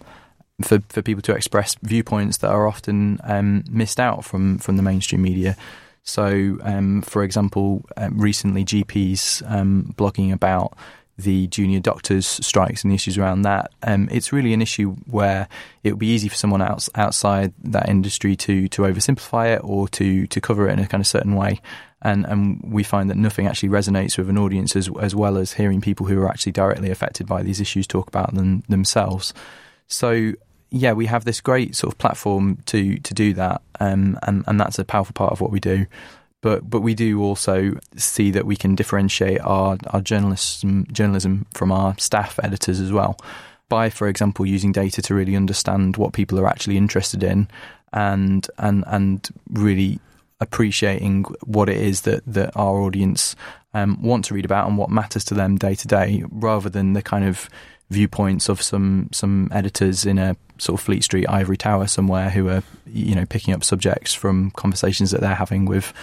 for, 0.62 0.79
for 0.89 1.01
people 1.01 1.23
to 1.23 1.34
express 1.34 1.75
viewpoints 1.82 2.38
that 2.38 2.51
are 2.51 2.67
often 2.67 3.19
um, 3.23 3.63
missed 3.71 3.99
out 3.99 4.23
from, 4.23 4.60
from 4.60 4.77
the 4.77 4.84
mainstream 4.84 5.23
media. 5.23 5.58
So, 6.03 6.60
um, 6.62 7.01
for 7.01 7.23
example, 7.23 7.84
um, 7.97 8.19
recently 8.19 8.63
GPs 8.63 9.41
um, 9.49 9.93
blogging 9.97 10.32
about 10.32 10.77
the 11.19 11.47
junior 11.47 11.79
doctors' 11.79 12.25
strikes 12.25 12.84
and 12.84 12.91
the 12.91 12.95
issues 12.95 13.17
around 13.17 13.43
that. 13.43 13.71
Um, 13.84 14.08
it's 14.12 14.32
really 14.32 14.53
an 14.53 14.62
issue 14.62 14.95
where 15.10 15.47
it 15.84 15.91
would 15.91 15.99
be 15.99 16.08
easy 16.08 16.29
for 16.29 16.36
someone 16.36 16.62
else 16.62 16.89
outside 16.95 17.53
that 17.63 17.89
industry 17.89 18.36
to 18.38 18.67
to 18.69 18.84
oversimplify 18.84 19.55
it 19.55 19.62
or 19.63 19.88
to 19.89 20.27
to 20.27 20.41
cover 20.41 20.67
it 20.67 20.73
in 20.73 20.79
a 20.79 20.88
kind 20.88 21.01
of 21.01 21.08
certain 21.08 21.36
way. 21.36 21.62
And 22.01 22.25
and 22.25 22.62
we 22.63 22.84
find 22.84 23.10
that 23.10 23.17
nothing 23.17 23.47
actually 23.47 23.69
resonates 23.69 24.17
with 24.17 24.29
an 24.29 24.38
audience 24.38 24.75
as 24.75 24.89
as 25.01 25.15
well 25.15 25.38
as 25.38 25.53
hearing 25.53 25.82
people 25.82 26.05
who 26.05 26.19
are 26.21 26.29
actually 26.29 26.53
directly 26.53 26.89
affected 26.89 27.27
by 27.27 27.43
these 27.43 27.60
issues 27.60 27.88
talk 27.88 28.08
about 28.08 28.34
them 28.34 28.63
themselves. 28.69 29.34
So 29.88 30.34
yeah, 30.71 30.93
we 30.93 31.08
have 31.08 31.25
this 31.25 31.41
great 31.41 31.75
sort 31.75 31.93
of 31.93 31.97
platform 31.97 32.60
to 32.67 32.97
to 32.99 33.13
do 33.13 33.34
that, 33.34 33.62
um, 33.79 34.17
and 34.23 34.43
and 34.47 34.60
that's 34.60 34.79
a 34.79 34.86
powerful 34.86 35.13
part 35.13 35.32
of 35.32 35.41
what 35.41 35.51
we 35.51 35.60
do 35.60 35.88
but 36.41 36.69
but 36.69 36.82
we 36.82 36.93
do 36.93 37.21
also 37.21 37.78
see 37.95 38.32
that 38.32 38.45
we 38.45 38.56
can 38.56 38.75
differentiate 38.75 39.41
our 39.41 39.78
our 39.88 40.01
journalism 40.01 40.86
journalism 40.91 41.45
from 41.53 41.72
our 41.72 41.97
staff 41.97 42.39
editors 42.43 42.80
as 42.80 42.91
well 42.91 43.18
by 43.68 43.89
for 43.89 44.07
example 44.07 44.45
using 44.45 44.72
data 44.72 45.01
to 45.01 45.14
really 45.14 45.36
understand 45.36 45.97
what 45.97 46.14
people 46.14 46.39
are 46.39 46.47
actually 46.47 46.78
interested 46.78 47.24
in 47.24 47.47
and 47.93 48.47
and 48.57 48.84
and 48.88 49.30
really 49.51 49.99
appreciating 50.41 51.24
what 51.43 51.70
it 51.70 51.78
is 51.78 52.01
that 52.01 52.24
that 52.26 52.55
our 52.55 52.80
audience 52.80 53.36
um, 53.74 54.01
want 54.01 54.26
to 54.26 54.34
read 54.34 54.45
about 54.45 54.68
and 54.68 54.78
what 54.78 54.89
matters 54.89 55.24
to 55.24 55.34
them 55.34 55.57
day 55.57 55.76
to 55.76 55.88
day 55.88 56.24
rather 56.32 56.70
than 56.70 56.93
the 56.93 57.01
kind 57.01 57.26
of 57.26 57.49
viewpoints 57.89 58.49
of 58.49 58.61
some 58.61 59.09
some 59.11 59.49
editors 59.51 60.05
in 60.05 60.18
a 60.18 60.36
sort 60.57 60.80
of 60.80 60.86
Fleet 60.86 61.03
Street 61.03 61.28
ivory 61.28 61.57
tower 61.57 61.88
somewhere 61.88 62.30
who 62.30 62.49
are 62.49 62.64
you 62.86 63.16
know 63.16 63.26
picking 63.26 63.53
up 63.53 63.64
subjects 63.64 64.14
from 64.14 64.51
conversations 64.51 65.11
that 65.11 65.22
they're 65.22 65.36
having 65.36 65.66
with 65.66 65.93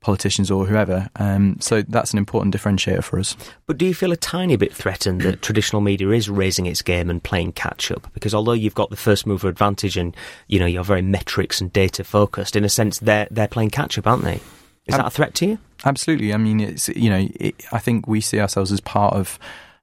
politicians 0.00 0.50
or 0.50 0.66
whoever. 0.66 1.08
Um, 1.16 1.56
so 1.60 1.82
that's 1.82 2.12
an 2.12 2.18
important 2.18 2.54
differentiator 2.54 3.04
for 3.04 3.18
us. 3.18 3.36
But 3.66 3.78
do 3.78 3.86
you 3.86 3.94
feel 3.94 4.12
a 4.12 4.16
tiny 4.16 4.56
bit 4.56 4.72
threatened 4.72 5.20
that 5.22 5.42
traditional 5.42 5.82
media 5.82 6.08
is 6.10 6.28
raising 6.30 6.66
its 6.66 6.82
game 6.82 7.10
and 7.10 7.22
playing 7.22 7.52
catch 7.52 7.90
up? 7.90 8.12
Because 8.14 8.34
although 8.34 8.52
you've 8.52 8.74
got 8.74 8.90
the 8.90 8.96
first 8.96 9.26
mover 9.26 9.48
advantage 9.48 9.96
and 9.96 10.16
you 10.48 10.58
know 10.58 10.66
you're 10.66 10.84
very 10.84 11.02
metrics 11.02 11.60
and 11.60 11.72
data 11.72 12.02
focused, 12.02 12.56
in 12.56 12.64
a 12.64 12.68
sense 12.68 12.98
they're 12.98 13.28
they're 13.30 13.48
playing 13.48 13.70
catch 13.70 13.98
up, 13.98 14.06
aren't 14.06 14.24
they? 14.24 14.40
Is 14.86 14.96
that 14.96 15.06
a 15.06 15.10
threat 15.10 15.34
to 15.34 15.46
you? 15.46 15.58
Absolutely. 15.84 16.34
I 16.34 16.36
mean, 16.36 16.60
it's 16.60 16.88
you 16.88 17.10
know, 17.10 17.28
it, 17.34 17.54
I 17.70 17.78
think 17.78 18.08
we 18.08 18.20
see 18.20 18.40
ourselves 18.40 18.72
as 18.72 18.80
part 18.80 19.14
of 19.14 19.38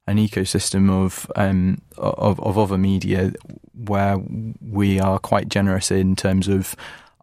an 0.07 0.17
ecosystem 0.17 0.89
of, 0.89 1.29
um, 1.35 1.81
of 1.97 2.39
of 2.39 2.57
other 2.57 2.77
media 2.77 3.33
where 3.73 4.17
we 4.61 4.99
are 4.99 5.19
quite 5.19 5.49
generous 5.49 5.91
in 5.91 6.15
terms 6.15 6.47
of 6.47 6.75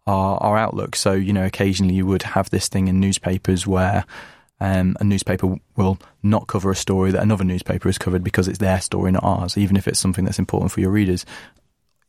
our, 0.07 0.37
our 0.37 0.57
outlook. 0.57 0.95
So, 0.95 1.13
you 1.13 1.33
know, 1.33 1.45
occasionally 1.45 1.95
you 1.95 2.05
would 2.05 2.23
have 2.23 2.49
this 2.49 2.67
thing 2.67 2.87
in 2.87 2.99
newspapers 2.99 3.65
where 3.65 4.05
um, 4.59 4.95
a 4.99 5.03
newspaper 5.03 5.57
will 5.75 5.99
not 6.23 6.47
cover 6.47 6.71
a 6.71 6.75
story 6.75 7.11
that 7.11 7.21
another 7.21 7.43
newspaper 7.43 7.89
has 7.89 7.97
covered 7.97 8.23
because 8.23 8.47
it's 8.47 8.59
their 8.59 8.79
story, 8.81 9.11
not 9.11 9.23
ours, 9.23 9.57
even 9.57 9.75
if 9.75 9.87
it's 9.87 9.99
something 9.99 10.25
that's 10.25 10.39
important 10.39 10.71
for 10.71 10.79
your 10.79 10.91
readers. 10.91 11.25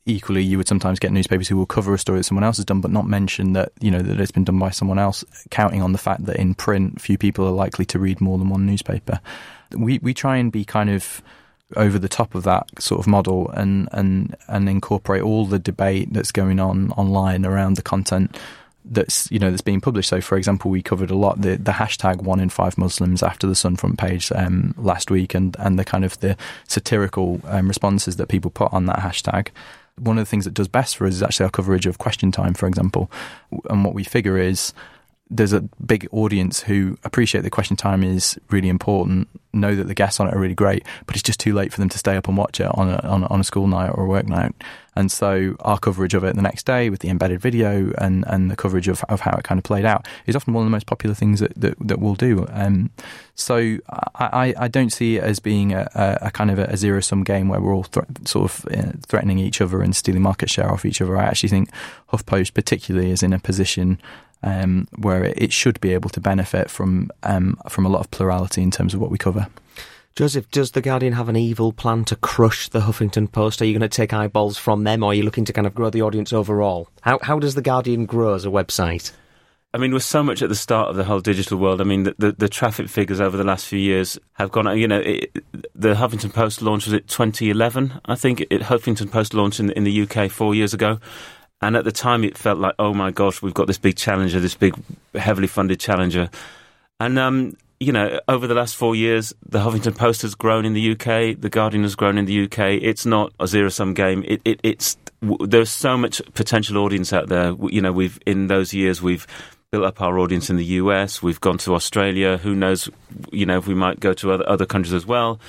Equally, 0.08 0.44
you 0.44 0.56
would 0.56 0.68
sometimes 0.68 1.00
get 1.00 1.10
newspapers 1.10 1.48
who 1.48 1.56
will 1.56 1.66
cover 1.66 1.92
a 1.92 1.98
story 1.98 2.20
that 2.20 2.24
someone 2.24 2.44
else 2.44 2.58
has 2.58 2.64
done, 2.64 2.80
but 2.80 2.92
not 2.92 3.08
mention 3.08 3.54
that 3.54 3.72
you 3.80 3.90
know 3.90 4.00
that 4.00 4.20
it's 4.20 4.30
been 4.30 4.44
done 4.44 4.58
by 4.60 4.70
someone 4.70 5.00
else, 5.00 5.24
counting 5.50 5.82
on 5.82 5.90
the 5.90 5.98
fact 5.98 6.26
that 6.26 6.36
in 6.36 6.54
print, 6.54 7.00
few 7.00 7.18
people 7.18 7.44
are 7.44 7.50
likely 7.50 7.84
to 7.86 7.98
read 7.98 8.20
more 8.20 8.38
than 8.38 8.48
one 8.48 8.64
newspaper. 8.64 9.18
We 9.72 9.98
we 9.98 10.14
try 10.14 10.36
and 10.36 10.52
be 10.52 10.64
kind 10.64 10.90
of 10.90 11.20
over 11.74 11.98
the 11.98 12.08
top 12.08 12.34
of 12.34 12.44
that 12.44 12.64
sort 12.78 13.00
of 13.00 13.06
model 13.06 13.50
and 13.50 13.88
and 13.90 14.36
and 14.46 14.68
incorporate 14.68 15.22
all 15.22 15.46
the 15.46 15.58
debate 15.58 16.12
that's 16.12 16.30
going 16.30 16.60
on 16.60 16.92
online 16.92 17.44
around 17.44 17.76
the 17.76 17.82
content 17.82 18.36
that's 18.90 19.30
you 19.30 19.38
know 19.38 19.50
that's 19.50 19.62
being 19.62 19.80
published. 19.80 20.08
So, 20.08 20.20
for 20.20 20.38
example, 20.38 20.70
we 20.70 20.82
covered 20.82 21.10
a 21.10 21.16
lot 21.16 21.40
the 21.40 21.56
the 21.56 21.72
hashtag 21.72 22.22
one 22.22 22.40
in 22.40 22.48
five 22.48 22.78
Muslims 22.78 23.22
after 23.22 23.46
the 23.46 23.54
Sun 23.54 23.76
front 23.76 23.98
page 23.98 24.30
um, 24.32 24.74
last 24.76 25.10
week, 25.10 25.34
and 25.34 25.56
and 25.58 25.78
the 25.78 25.84
kind 25.84 26.04
of 26.04 26.18
the 26.20 26.36
satirical 26.68 27.40
um, 27.44 27.68
responses 27.68 28.16
that 28.16 28.28
people 28.28 28.50
put 28.50 28.72
on 28.72 28.86
that 28.86 29.00
hashtag. 29.00 29.48
One 29.98 30.18
of 30.18 30.22
the 30.22 30.30
things 30.30 30.44
that 30.44 30.54
does 30.54 30.68
best 30.68 30.96
for 30.96 31.06
us 31.06 31.14
is 31.14 31.22
actually 31.22 31.44
our 31.44 31.50
coverage 31.50 31.86
of 31.86 31.98
question 31.98 32.30
time, 32.30 32.54
for 32.54 32.66
example, 32.66 33.10
and 33.70 33.84
what 33.84 33.94
we 33.94 34.04
figure 34.04 34.38
is 34.38 34.72
there's 35.28 35.52
a 35.52 35.62
big 35.84 36.08
audience 36.12 36.62
who 36.62 36.96
appreciate 37.02 37.40
the 37.40 37.50
question 37.50 37.76
time 37.76 38.04
is 38.04 38.38
really 38.50 38.68
important, 38.68 39.28
know 39.52 39.74
that 39.74 39.88
the 39.88 39.94
guests 39.94 40.20
on 40.20 40.28
it 40.28 40.34
are 40.34 40.38
really 40.38 40.54
great, 40.54 40.84
but 41.06 41.16
it's 41.16 41.22
just 41.22 41.40
too 41.40 41.52
late 41.52 41.72
for 41.72 41.80
them 41.80 41.88
to 41.88 41.98
stay 41.98 42.16
up 42.16 42.28
and 42.28 42.36
watch 42.36 42.60
it 42.60 42.68
on 42.74 42.88
a, 42.88 42.98
on 42.98 43.24
a, 43.24 43.26
on 43.26 43.40
a 43.40 43.44
school 43.44 43.66
night 43.66 43.90
or 43.90 44.04
a 44.04 44.06
work 44.06 44.26
night. 44.26 44.54
And 44.94 45.12
so 45.12 45.56
our 45.60 45.78
coverage 45.78 46.14
of 46.14 46.24
it 46.24 46.36
the 46.36 46.42
next 46.42 46.64
day 46.64 46.88
with 46.88 47.00
the 47.00 47.08
embedded 47.08 47.40
video 47.40 47.92
and, 47.98 48.24
and 48.28 48.50
the 48.50 48.56
coverage 48.56 48.88
of, 48.88 49.04
of 49.08 49.20
how 49.20 49.36
it 49.36 49.44
kind 49.44 49.58
of 49.58 49.64
played 49.64 49.84
out 49.84 50.06
is 50.26 50.34
often 50.34 50.54
one 50.54 50.62
of 50.62 50.66
the 50.66 50.70
most 50.70 50.86
popular 50.86 51.14
things 51.14 51.40
that, 51.40 51.52
that, 51.60 51.76
that 51.80 51.98
we'll 51.98 52.14
do. 52.14 52.46
Um, 52.50 52.90
so 53.34 53.76
I, 54.14 54.54
I 54.56 54.68
don't 54.68 54.90
see 54.90 55.16
it 55.16 55.24
as 55.24 55.38
being 55.38 55.74
a, 55.74 55.88
a 56.22 56.30
kind 56.30 56.50
of 56.50 56.58
a 56.58 56.76
zero 56.76 57.00
sum 57.00 57.24
game 57.24 57.48
where 57.48 57.60
we're 57.60 57.74
all 57.74 57.84
th- 57.84 58.06
sort 58.24 58.50
of 58.50 58.66
uh, 58.72 58.92
threatening 59.06 59.38
each 59.38 59.60
other 59.60 59.82
and 59.82 59.94
stealing 59.94 60.22
market 60.22 60.48
share 60.48 60.72
off 60.72 60.86
each 60.86 61.02
other. 61.02 61.16
I 61.18 61.24
actually 61.24 61.50
think 61.50 61.70
HuffPost 62.12 62.54
particularly 62.54 63.10
is 63.10 63.22
in 63.22 63.34
a 63.34 63.38
position 63.38 64.00
um, 64.42 64.88
where 64.96 65.24
it 65.24 65.52
should 65.52 65.80
be 65.80 65.92
able 65.92 66.10
to 66.10 66.20
benefit 66.20 66.70
from 66.70 67.10
um, 67.22 67.58
from 67.68 67.86
a 67.86 67.88
lot 67.88 68.00
of 68.00 68.10
plurality 68.10 68.62
in 68.62 68.70
terms 68.70 68.94
of 68.94 69.00
what 69.00 69.10
we 69.10 69.18
cover. 69.18 69.48
Joseph, 70.14 70.50
does 70.50 70.70
the 70.70 70.80
Guardian 70.80 71.12
have 71.12 71.28
an 71.28 71.36
evil 71.36 71.74
plan 71.74 72.02
to 72.06 72.16
crush 72.16 72.70
the 72.70 72.80
Huffington 72.80 73.30
Post? 73.30 73.60
Are 73.60 73.66
you 73.66 73.74
going 73.78 73.88
to 73.88 73.94
take 73.94 74.14
eyeballs 74.14 74.56
from 74.56 74.84
them, 74.84 75.02
or 75.02 75.10
are 75.10 75.14
you 75.14 75.22
looking 75.22 75.44
to 75.44 75.52
kind 75.52 75.66
of 75.66 75.74
grow 75.74 75.90
the 75.90 76.00
audience 76.00 76.32
overall? 76.32 76.88
How 77.02 77.18
how 77.22 77.38
does 77.38 77.54
the 77.54 77.62
Guardian 77.62 78.06
grow 78.06 78.34
as 78.34 78.44
a 78.44 78.48
website? 78.48 79.12
I 79.74 79.78
mean, 79.78 79.92
we're 79.92 79.98
so 79.98 80.22
much 80.22 80.40
at 80.40 80.48
the 80.48 80.54
start 80.54 80.88
of 80.88 80.96
the 80.96 81.04
whole 81.04 81.20
digital 81.20 81.58
world. 81.58 81.82
I 81.82 81.84
mean, 81.84 82.04
the, 82.04 82.14
the, 82.16 82.32
the 82.32 82.48
traffic 82.48 82.88
figures 82.88 83.20
over 83.20 83.36
the 83.36 83.44
last 83.44 83.66
few 83.66 83.78
years 83.78 84.18
have 84.34 84.50
gone. 84.50 84.78
You 84.78 84.88
know, 84.88 85.00
it, 85.00 85.36
the 85.74 85.92
Huffington 85.92 86.32
Post 86.32 86.62
launch 86.62 86.86
was 86.86 86.94
it 86.94 87.08
2011? 87.08 88.00
I 88.06 88.14
think 88.14 88.40
it, 88.48 88.62
Huffington 88.62 89.10
Post 89.10 89.34
launched 89.34 89.60
in, 89.60 89.70
in 89.72 89.84
the 89.84 90.08
UK 90.08 90.30
four 90.30 90.54
years 90.54 90.72
ago. 90.72 90.98
And 91.62 91.76
at 91.76 91.84
the 91.84 91.92
time, 91.92 92.22
it 92.22 92.36
felt 92.36 92.58
like, 92.58 92.74
oh 92.78 92.92
my 92.92 93.10
gosh, 93.10 93.40
we've 93.40 93.54
got 93.54 93.66
this 93.66 93.78
big 93.78 93.96
challenger, 93.96 94.40
this 94.40 94.54
big, 94.54 94.74
heavily 95.14 95.46
funded 95.46 95.80
challenger. 95.80 96.30
And, 97.00 97.18
um, 97.18 97.56
you 97.80 97.92
know, 97.92 98.20
over 98.28 98.46
the 98.46 98.54
last 98.54 98.76
four 98.76 98.94
years, 98.94 99.34
the 99.46 99.58
Huffington 99.58 99.96
Post 99.96 100.22
has 100.22 100.34
grown 100.34 100.64
in 100.64 100.72
the 100.72 100.92
UK, 100.92 101.38
the 101.38 101.50
Guardian 101.50 101.82
has 101.82 101.94
grown 101.94 102.18
in 102.18 102.24
the 102.24 102.44
UK. 102.44 102.58
It's 102.82 103.04
not 103.04 103.32
a 103.40 103.46
zero 103.46 103.68
sum 103.68 103.94
game. 103.94 104.22
It, 104.26 104.40
it, 104.44 104.60
it's 104.62 104.96
there's 105.22 105.70
so 105.70 105.96
much 105.96 106.20
potential 106.34 106.78
audience 106.78 107.12
out 107.12 107.28
there. 107.28 107.54
You 107.68 107.80
know, 107.80 107.92
we've 107.92 108.18
in 108.26 108.46
those 108.46 108.72
years 108.72 109.02
we've 109.02 109.26
built 109.70 109.84
up 109.84 110.00
our 110.00 110.18
audience 110.18 110.48
in 110.48 110.56
the 110.56 110.64
US. 110.64 111.22
We've 111.22 111.40
gone 111.40 111.58
to 111.58 111.74
Australia. 111.74 112.38
Who 112.38 112.54
knows? 112.54 112.88
You 113.30 113.44
know, 113.44 113.58
if 113.58 113.66
we 113.66 113.74
might 113.74 114.00
go 114.00 114.12
to 114.14 114.32
other 114.32 114.48
other 114.48 114.66
countries 114.66 114.94
as 114.94 115.06
well. 115.06 115.40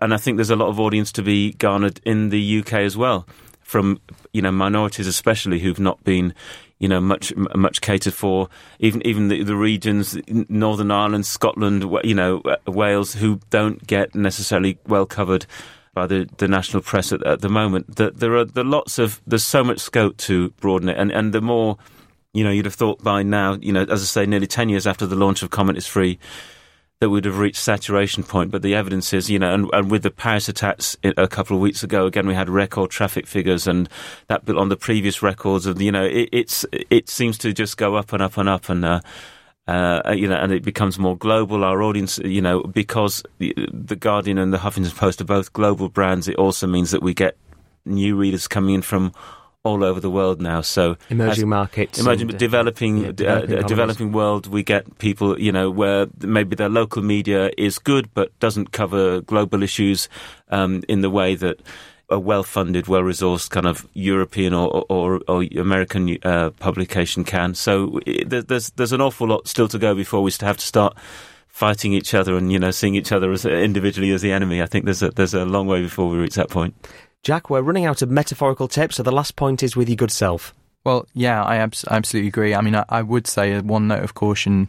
And 0.00 0.12
I 0.12 0.16
think 0.16 0.36
there's 0.36 0.50
a 0.50 0.56
lot 0.56 0.68
of 0.68 0.80
audience 0.80 1.12
to 1.12 1.22
be 1.22 1.52
garnered 1.52 2.00
in 2.04 2.30
the 2.30 2.58
UK 2.60 2.74
as 2.74 2.96
well 2.96 3.26
from 3.72 3.98
you 4.32 4.42
know 4.42 4.52
minorities, 4.52 5.06
especially 5.06 5.58
who've 5.58 5.80
not 5.80 6.04
been 6.04 6.34
you 6.78 6.88
know 6.88 7.00
much 7.00 7.34
much 7.36 7.80
catered 7.80 8.14
for. 8.14 8.48
Even 8.78 9.04
even 9.06 9.28
the, 9.28 9.42
the 9.42 9.56
regions, 9.56 10.16
Northern 10.28 10.90
Ireland, 10.90 11.26
Scotland, 11.26 11.84
you 12.04 12.14
know 12.14 12.42
Wales, 12.66 13.14
who 13.14 13.40
don't 13.50 13.84
get 13.86 14.14
necessarily 14.14 14.78
well 14.86 15.06
covered 15.06 15.46
by 15.94 16.06
the, 16.06 16.28
the 16.38 16.48
national 16.48 16.82
press 16.82 17.12
at, 17.12 17.26
at 17.26 17.40
the 17.40 17.48
moment. 17.48 17.96
That 17.96 18.20
there 18.20 18.36
are 18.36 18.46
are 18.56 18.64
lots 18.64 18.98
of 18.98 19.20
there's 19.26 19.44
so 19.44 19.64
much 19.64 19.80
scope 19.80 20.18
to 20.18 20.50
broaden 20.60 20.90
it, 20.90 20.98
and 20.98 21.10
and 21.10 21.32
the 21.32 21.40
more 21.40 21.78
you 22.34 22.44
know, 22.44 22.50
you'd 22.50 22.64
have 22.64 22.74
thought 22.74 23.02
by 23.02 23.22
now, 23.22 23.58
you 23.60 23.72
know, 23.72 23.82
as 23.82 24.00
I 24.02 24.06
say, 24.06 24.26
nearly 24.26 24.46
10 24.46 24.70
years 24.70 24.86
after 24.86 25.06
the 25.06 25.16
launch 25.16 25.42
of 25.42 25.50
Comment 25.50 25.76
is 25.76 25.86
Free, 25.86 26.18
that 27.02 27.10
we'd 27.10 27.24
have 27.24 27.38
reached 27.38 27.58
saturation 27.58 28.22
point. 28.22 28.52
But 28.52 28.62
the 28.62 28.76
evidence 28.76 29.12
is, 29.12 29.28
you 29.28 29.36
know, 29.36 29.52
and, 29.52 29.68
and, 29.72 29.90
with 29.90 30.04
the 30.04 30.10
Paris 30.10 30.48
attacks 30.48 30.96
a 31.02 31.26
couple 31.26 31.56
of 31.56 31.60
weeks 31.60 31.82
ago, 31.82 32.06
again 32.06 32.28
we 32.28 32.34
had 32.34 32.48
record 32.48 32.92
traffic 32.92 33.26
figures, 33.26 33.66
and 33.66 33.88
that 34.28 34.44
built 34.44 34.56
on 34.56 34.68
the 34.68 34.76
previous 34.76 35.20
records 35.20 35.66
of, 35.66 35.82
you 35.82 35.90
know, 35.90 36.04
it, 36.04 36.28
it's 36.30 36.64
it 36.70 37.08
seems 37.08 37.36
to 37.38 37.52
just 37.52 37.76
go 37.76 37.96
up 37.96 38.12
and 38.12 38.22
up 38.22 38.36
and 38.36 38.48
up, 38.48 38.68
and 38.68 38.84
uh, 38.84 39.00
uh, 39.66 40.14
you 40.14 40.28
know, 40.28 40.36
and 40.36 40.52
it 40.52 40.62
becomes 40.62 40.96
more 40.96 41.16
global. 41.16 41.64
Our 41.64 41.82
audience, 41.82 42.18
you 42.18 42.40
know, 42.40 42.62
because 42.62 43.24
the, 43.38 43.52
the 43.72 43.96
Guardian 43.96 44.38
and 44.38 44.52
the 44.52 44.58
Huffington 44.58 44.96
Post 44.96 45.20
are 45.20 45.24
both 45.24 45.52
global 45.52 45.88
brands, 45.88 46.28
it 46.28 46.36
also 46.36 46.68
means 46.68 46.92
that 46.92 47.02
we 47.02 47.14
get 47.14 47.36
new 47.84 48.14
readers 48.14 48.46
coming 48.46 48.76
in 48.76 48.82
from 48.82 49.12
all 49.64 49.84
over 49.84 50.00
the 50.00 50.10
world 50.10 50.40
now. 50.40 50.60
So 50.60 50.96
emerging 51.08 51.48
markets, 51.48 51.98
emerging 51.98 52.28
and, 52.28 52.34
uh, 52.34 52.38
developing 52.38 52.98
yeah, 52.98 53.12
developing, 53.12 53.58
uh, 53.58 53.66
developing, 53.66 54.12
world, 54.12 54.46
we 54.46 54.62
get 54.62 54.98
people 54.98 55.38
you 55.40 55.52
know 55.52 55.70
where 55.70 56.06
maybe 56.20 56.56
their 56.56 56.68
local 56.68 57.02
media 57.02 57.50
is 57.56 57.78
good 57.78 58.12
but 58.14 58.36
doesn't 58.40 58.72
cover 58.72 59.20
global 59.20 59.62
issues 59.62 60.08
um, 60.50 60.82
in 60.88 61.00
the 61.00 61.10
way 61.10 61.34
that 61.34 61.60
a 62.10 62.18
well-funded, 62.18 62.88
well-resourced 62.88 63.48
kind 63.48 63.66
of 63.66 63.88
European 63.94 64.52
or, 64.52 64.84
or, 64.90 65.22
or 65.28 65.44
American 65.56 66.18
uh, 66.24 66.50
publication 66.50 67.24
can. 67.24 67.54
So 67.54 68.00
it, 68.04 68.48
there's 68.48 68.70
there's 68.70 68.92
an 68.92 69.00
awful 69.00 69.28
lot 69.28 69.48
still 69.48 69.68
to 69.68 69.78
go 69.78 69.94
before 69.94 70.22
we 70.22 70.30
have 70.40 70.58
to 70.58 70.66
start 70.66 70.96
fighting 71.48 71.92
each 71.92 72.14
other 72.14 72.36
and 72.36 72.50
you 72.50 72.58
know 72.58 72.70
seeing 72.70 72.94
each 72.94 73.12
other 73.12 73.30
as 73.30 73.44
individually 73.44 74.10
as 74.10 74.22
the 74.22 74.32
enemy. 74.32 74.60
I 74.62 74.66
think 74.66 74.84
there's 74.84 75.02
a 75.02 75.10
there's 75.10 75.34
a 75.34 75.44
long 75.44 75.66
way 75.66 75.82
before 75.82 76.08
we 76.08 76.18
reach 76.18 76.34
that 76.34 76.50
point. 76.50 76.74
Jack, 77.22 77.48
we're 77.48 77.62
running 77.62 77.84
out 77.84 78.02
of 78.02 78.10
metaphorical 78.10 78.66
tips, 78.66 78.96
so 78.96 79.02
the 79.04 79.12
last 79.12 79.36
point 79.36 79.62
is 79.62 79.76
with 79.76 79.88
your 79.88 79.96
good 79.96 80.10
self. 80.10 80.52
Well, 80.84 81.06
yeah, 81.14 81.42
I 81.44 81.56
abs- 81.56 81.84
absolutely 81.88 82.28
agree. 82.28 82.54
I 82.54 82.60
mean, 82.60 82.74
I, 82.74 82.84
I 82.88 83.02
would 83.02 83.28
say 83.28 83.60
one 83.60 83.86
note 83.86 84.02
of 84.02 84.14
caution 84.14 84.68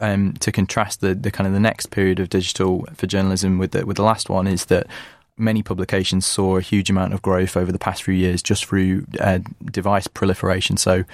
um, 0.00 0.32
to 0.40 0.50
contrast 0.50 1.02
the, 1.02 1.14
the 1.14 1.30
kind 1.30 1.46
of 1.46 1.52
the 1.52 1.60
next 1.60 1.90
period 1.90 2.18
of 2.18 2.30
digital 2.30 2.86
for 2.94 3.06
journalism 3.06 3.58
with 3.58 3.72
the, 3.72 3.84
with 3.84 3.98
the 3.98 4.02
last 4.02 4.30
one 4.30 4.46
is 4.46 4.66
that 4.66 4.86
many 5.36 5.62
publications 5.62 6.24
saw 6.24 6.56
a 6.56 6.62
huge 6.62 6.88
amount 6.88 7.12
of 7.12 7.20
growth 7.20 7.58
over 7.58 7.70
the 7.70 7.78
past 7.78 8.02
few 8.02 8.14
years 8.14 8.42
just 8.42 8.64
through 8.64 9.04
uh, 9.20 9.40
device 9.66 10.06
proliferation. 10.06 10.78
So 10.78 11.04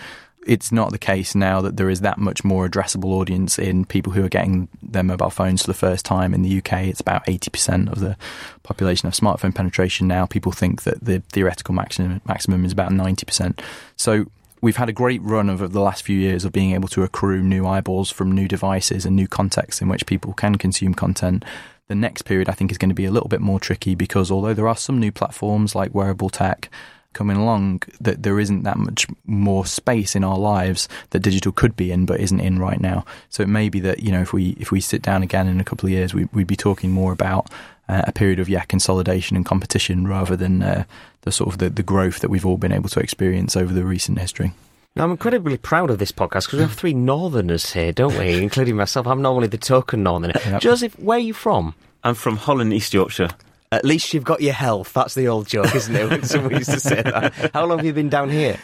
it's 0.48 0.72
not 0.72 0.90
the 0.90 0.98
case 0.98 1.34
now 1.34 1.60
that 1.60 1.76
there 1.76 1.90
is 1.90 2.00
that 2.00 2.16
much 2.16 2.42
more 2.42 2.66
addressable 2.66 3.10
audience 3.10 3.58
in 3.58 3.84
people 3.84 4.14
who 4.14 4.24
are 4.24 4.30
getting 4.30 4.66
their 4.82 5.02
mobile 5.02 5.28
phones 5.28 5.60
for 5.60 5.66
the 5.66 5.74
first 5.74 6.06
time 6.06 6.32
in 6.32 6.40
the 6.40 6.58
UK. 6.58 6.84
It's 6.84 7.02
about 7.02 7.26
80% 7.26 7.92
of 7.92 8.00
the 8.00 8.16
population 8.62 9.06
of 9.06 9.12
smartphone 9.12 9.54
penetration 9.54 10.08
now. 10.08 10.24
People 10.24 10.50
think 10.50 10.84
that 10.84 11.04
the 11.04 11.20
theoretical 11.32 11.74
maximum, 11.74 12.22
maximum 12.24 12.64
is 12.64 12.72
about 12.72 12.90
90%. 12.90 13.60
So 13.96 14.24
we've 14.62 14.78
had 14.78 14.88
a 14.88 14.92
great 14.92 15.20
run 15.20 15.50
over 15.50 15.68
the 15.68 15.82
last 15.82 16.02
few 16.02 16.18
years 16.18 16.46
of 16.46 16.52
being 16.52 16.72
able 16.72 16.88
to 16.88 17.02
accrue 17.02 17.42
new 17.42 17.66
eyeballs 17.66 18.10
from 18.10 18.32
new 18.32 18.48
devices 18.48 19.04
and 19.04 19.14
new 19.14 19.28
contexts 19.28 19.82
in 19.82 19.88
which 19.88 20.06
people 20.06 20.32
can 20.32 20.56
consume 20.56 20.94
content. 20.94 21.44
The 21.88 21.94
next 21.94 22.22
period, 22.22 22.48
I 22.48 22.52
think, 22.52 22.70
is 22.70 22.78
going 22.78 22.88
to 22.88 22.94
be 22.94 23.04
a 23.04 23.10
little 23.10 23.28
bit 23.28 23.42
more 23.42 23.60
tricky 23.60 23.94
because 23.94 24.30
although 24.30 24.54
there 24.54 24.68
are 24.68 24.76
some 24.76 24.98
new 24.98 25.12
platforms 25.12 25.74
like 25.74 25.94
wearable 25.94 26.30
tech, 26.30 26.70
coming 27.12 27.36
along 27.36 27.82
that 28.00 28.22
there 28.22 28.38
isn't 28.38 28.62
that 28.62 28.76
much 28.76 29.06
more 29.26 29.66
space 29.66 30.14
in 30.14 30.24
our 30.24 30.38
lives 30.38 30.88
that 31.10 31.20
digital 31.20 31.52
could 31.52 31.74
be 31.74 31.90
in 31.90 32.06
but 32.06 32.20
isn't 32.20 32.40
in 32.40 32.58
right 32.58 32.80
now. 32.80 33.04
So 33.28 33.42
it 33.42 33.48
may 33.48 33.68
be 33.68 33.80
that 33.80 34.00
you 34.00 34.12
know 34.12 34.20
if 34.20 34.32
we 34.32 34.50
if 34.60 34.70
we 34.70 34.80
sit 34.80 35.02
down 35.02 35.22
again 35.22 35.48
in 35.48 35.60
a 35.60 35.64
couple 35.64 35.86
of 35.86 35.92
years, 35.92 36.14
we, 36.14 36.28
would 36.32 36.46
be 36.46 36.56
talking 36.56 36.90
more 36.90 37.12
about 37.12 37.50
uh, 37.88 38.02
a 38.06 38.12
period 38.12 38.38
of 38.38 38.48
yeah 38.48 38.64
consolidation 38.64 39.36
and 39.36 39.44
competition 39.44 40.06
rather 40.06 40.36
than 40.36 40.62
uh, 40.62 40.84
the 41.22 41.32
sort 41.32 41.52
of 41.52 41.58
the, 41.58 41.70
the 41.70 41.82
growth 41.82 42.20
that 42.20 42.30
we've 42.30 42.46
all 42.46 42.58
been 42.58 42.72
able 42.72 42.88
to 42.90 43.00
experience 43.00 43.56
over 43.56 43.72
the 43.72 43.84
recent 43.84 44.18
history. 44.18 44.52
Now, 44.96 45.04
I'm 45.04 45.10
incredibly 45.12 45.56
proud 45.56 45.90
of 45.90 45.98
this 45.98 46.10
podcast 46.10 46.46
because 46.46 46.54
we 46.54 46.62
have 46.62 46.72
three 46.72 46.94
northerners 46.94 47.72
here, 47.72 47.92
don't 47.92 48.18
we? 48.18 48.42
Including 48.42 48.76
myself. 48.76 49.06
I'm 49.06 49.22
normally 49.22 49.46
the 49.46 49.58
token 49.58 50.02
northerner. 50.02 50.40
Yep. 50.44 50.60
Joseph, 50.60 50.98
where 50.98 51.18
are 51.18 51.20
you 51.20 51.34
from? 51.34 51.74
I'm 52.02 52.14
from 52.14 52.36
Holland, 52.36 52.72
East 52.72 52.94
Yorkshire. 52.94 53.30
At 53.70 53.84
least 53.84 54.14
you've 54.14 54.24
got 54.24 54.40
your 54.40 54.54
health. 54.54 54.92
That's 54.92 55.14
the 55.14 55.28
old 55.28 55.46
joke, 55.46 55.74
isn't 55.74 55.94
it? 55.94 56.08
When 56.10 56.22
someone 56.24 56.54
used 56.54 56.70
to 56.70 56.80
say 56.80 57.02
that. 57.02 57.50
How 57.52 57.66
long 57.66 57.78
have 57.78 57.86
you 57.86 57.92
been 57.92 58.08
down 58.08 58.30
here? 58.30 58.58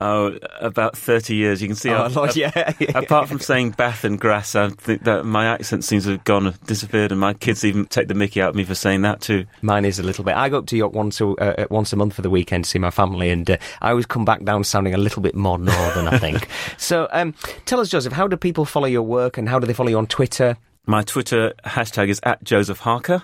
Oh, 0.00 0.36
about 0.60 0.96
30 0.98 1.34
years. 1.36 1.62
You 1.62 1.68
can 1.68 1.76
see, 1.76 1.88
Oh, 1.90 2.08
Lord, 2.08 2.34
yeah, 2.36 2.72
yeah. 2.80 2.98
apart 2.98 3.28
from 3.28 3.38
saying 3.38 3.70
Bath 3.70 4.04
and 4.04 4.20
grass, 4.20 4.54
I 4.56 4.68
think 4.68 5.04
that 5.04 5.24
my 5.24 5.46
accent 5.46 5.84
seems 5.84 6.04
to 6.04 6.10
have 6.10 6.24
gone, 6.24 6.52
disappeared, 6.66 7.12
and 7.12 7.20
my 7.20 7.32
kids 7.32 7.64
even 7.64 7.86
take 7.86 8.08
the 8.08 8.14
mickey 8.14 8.42
out 8.42 8.50
of 8.50 8.54
me 8.56 8.64
for 8.64 8.74
saying 8.74 9.02
that 9.02 9.20
too. 9.20 9.46
Mine 9.62 9.84
is 9.84 10.00
a 10.00 10.02
little 10.02 10.24
bit. 10.24 10.34
I 10.36 10.48
go 10.48 10.58
up 10.58 10.66
to 10.66 10.76
York 10.76 10.92
once 10.94 11.20
a, 11.20 11.28
uh, 11.28 11.66
once 11.70 11.92
a 11.92 11.96
month 11.96 12.14
for 12.14 12.22
the 12.22 12.28
weekend 12.28 12.64
to 12.64 12.70
see 12.70 12.78
my 12.80 12.90
family, 12.90 13.30
and 13.30 13.48
uh, 13.48 13.56
I 13.80 13.90
always 13.90 14.04
come 14.04 14.24
back 14.24 14.44
down 14.44 14.64
sounding 14.64 14.94
a 14.94 14.98
little 14.98 15.22
bit 15.22 15.36
more 15.36 15.58
northern, 15.58 16.08
I 16.08 16.18
think. 16.18 16.48
So, 16.76 17.08
um, 17.12 17.34
tell 17.64 17.80
us, 17.80 17.88
Joseph, 17.88 18.12
how 18.12 18.26
do 18.26 18.36
people 18.36 18.64
follow 18.64 18.86
your 18.86 19.02
work, 19.02 19.38
and 19.38 19.48
how 19.48 19.58
do 19.58 19.66
they 19.66 19.72
follow 19.74 19.90
you 19.90 19.98
on 19.98 20.06
Twitter? 20.08 20.56
My 20.86 21.02
Twitter 21.02 21.54
hashtag 21.64 22.08
is 22.08 22.20
at 22.24 22.44
Joseph 22.44 22.80
Harker. 22.80 23.22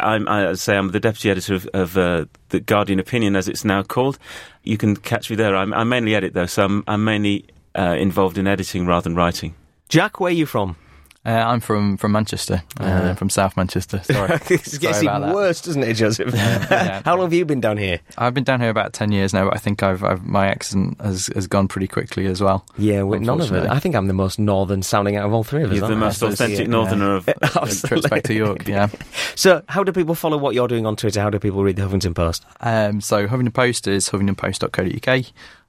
I'm, 0.00 0.26
I 0.28 0.54
say 0.54 0.76
I'm 0.76 0.88
the 0.92 1.00
deputy 1.00 1.30
editor 1.30 1.54
of, 1.54 1.66
of 1.74 1.98
uh, 1.98 2.24
the 2.48 2.60
Guardian 2.60 2.98
Opinion, 2.98 3.36
as 3.36 3.48
it's 3.48 3.64
now 3.64 3.82
called. 3.82 4.18
You 4.62 4.78
can 4.78 4.96
catch 4.96 5.28
me 5.28 5.36
there. 5.36 5.54
I'm, 5.54 5.74
I 5.74 5.84
mainly 5.84 6.14
edit 6.14 6.32
though, 6.32 6.46
so 6.46 6.64
I'm, 6.64 6.84
I'm 6.86 7.04
mainly 7.04 7.46
uh, 7.78 7.96
involved 7.98 8.38
in 8.38 8.46
editing 8.46 8.86
rather 8.86 9.04
than 9.04 9.14
writing. 9.14 9.54
Jack, 9.88 10.20
where 10.20 10.30
are 10.30 10.34
you 10.34 10.46
from? 10.46 10.76
Uh, 11.24 11.30
I'm 11.30 11.60
from 11.60 11.96
from 11.98 12.10
Manchester, 12.10 12.64
uh, 12.80 13.14
from 13.14 13.30
South 13.30 13.56
Manchester. 13.56 13.98
Sorry, 14.02 14.34
it 14.34 14.64
Sorry 14.64 14.78
gets 14.78 15.02
about 15.02 15.18
even 15.18 15.28
that. 15.28 15.34
worse, 15.34 15.60
doesn't 15.60 15.84
it, 15.84 15.94
Joseph? 15.94 16.34
yeah. 16.34 17.00
how 17.04 17.14
long 17.14 17.26
have 17.26 17.32
you 17.32 17.44
been 17.44 17.60
down 17.60 17.76
here? 17.76 18.00
I've 18.18 18.34
been 18.34 18.42
down 18.42 18.60
here 18.60 18.70
about 18.70 18.92
ten 18.92 19.12
years 19.12 19.32
now, 19.32 19.44
but 19.44 19.54
I 19.54 19.58
think 19.58 19.84
I've, 19.84 20.02
I've 20.02 20.26
my 20.26 20.48
accent 20.48 21.00
has, 21.00 21.28
has 21.28 21.46
gone 21.46 21.68
pretty 21.68 21.86
quickly 21.86 22.26
as 22.26 22.40
well. 22.40 22.66
Yeah, 22.76 23.02
well, 23.02 23.20
none 23.20 23.40
of 23.40 23.52
it. 23.52 23.70
I 23.70 23.78
think 23.78 23.94
I'm 23.94 24.08
the 24.08 24.14
most 24.14 24.40
northern 24.40 24.82
sounding 24.82 25.14
out 25.14 25.24
of 25.26 25.32
all 25.32 25.44
three 25.44 25.62
of 25.62 25.70
us. 25.70 25.76
You're 25.76 25.86
the 25.86 25.94
aren't 25.94 26.02
I? 26.02 26.06
most 26.06 26.18
Suppose, 26.18 26.34
authentic 26.34 26.58
yeah. 26.58 26.66
northerner 26.66 27.14
of. 27.14 27.26
Trips 27.86 28.08
back 28.08 28.24
to 28.24 28.34
York, 28.34 28.66
yeah. 28.66 28.88
So, 29.36 29.62
how 29.68 29.84
do 29.84 29.92
people 29.92 30.16
follow 30.16 30.38
what 30.38 30.56
you're 30.56 30.66
doing 30.66 30.86
on 30.86 30.96
Twitter? 30.96 31.20
How 31.20 31.30
do 31.30 31.38
people 31.38 31.62
read 31.62 31.76
the 31.76 31.82
Huffington 31.82 32.16
Post? 32.16 32.44
Um, 32.60 33.00
so 33.00 33.28
Huffington 33.28 33.54
Post 33.54 33.86
is 33.86 34.08
huffingtonpost.co.uk, 34.08 35.24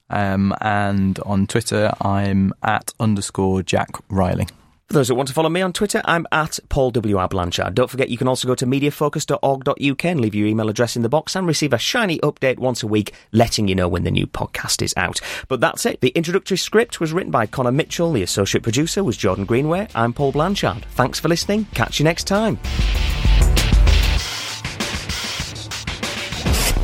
um, 0.10 0.56
and 0.62 1.20
on 1.20 1.46
Twitter 1.46 1.92
I'm 2.02 2.54
at 2.64 2.92
underscore 3.00 3.62
Jack 3.62 3.90
Riley. 4.10 4.48
For 4.94 5.00
those 5.00 5.08
that 5.08 5.16
want 5.16 5.28
to 5.30 5.34
follow 5.34 5.50
me 5.50 5.64
on 5.64 5.74
Twitter, 5.74 6.04
I'm 6.06 6.28
at 6.32 6.60
Paul 6.70 6.92
W. 6.92 7.18
R. 7.18 7.28
Blanchard. 7.28 7.74
Don't 7.74 7.90
forget 7.90 8.10
you 8.10 8.18
can 8.20 8.28
also 8.28 8.48
go 8.48 8.54
to 8.54 8.68
mediafocus.org.uk 8.68 10.06
and 10.06 10.22
leave 10.22 10.36
your 10.36 10.46
email 10.46 10.70
address 10.70 10.96
in 10.96 11.02
the 11.02 11.10
box 11.10 11.36
and 11.36 11.48
receive 11.48 11.74
a 11.74 11.80
shiny 11.80 12.20
update 12.20 12.60
once 12.60 12.84
a 12.84 12.88
week 12.88 13.12
letting 13.32 13.68
you 13.68 13.74
know 13.74 13.88
when 13.88 14.04
the 14.04 14.12
new 14.12 14.28
podcast 14.28 14.84
is 14.84 14.94
out. 14.96 15.20
But 15.48 15.62
that's 15.62 15.88
it. 15.88 16.02
The 16.02 16.10
introductory 16.10 16.58
script 16.58 17.00
was 17.00 17.12
written 17.12 17.32
by 17.32 17.48
Connor 17.48 17.72
Mitchell. 17.72 18.12
The 18.12 18.22
associate 18.22 18.62
producer 18.62 19.04
was 19.04 19.18
Jordan 19.18 19.46
Greenway. 19.46 19.88
I'm 19.96 20.14
Paul 20.14 20.32
Blanchard. 20.32 20.86
Thanks 20.92 21.20
for 21.20 21.28
listening. 21.28 21.66
Catch 21.74 21.98
you 22.00 22.04
next 22.04 22.26
time. 22.26 22.60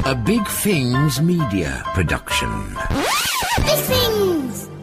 A 0.08 0.16
Big 0.16 0.48
Things 0.48 1.22
Media 1.22 1.84
production. 1.94 2.50
Big 3.58 3.78
things! 3.78 4.79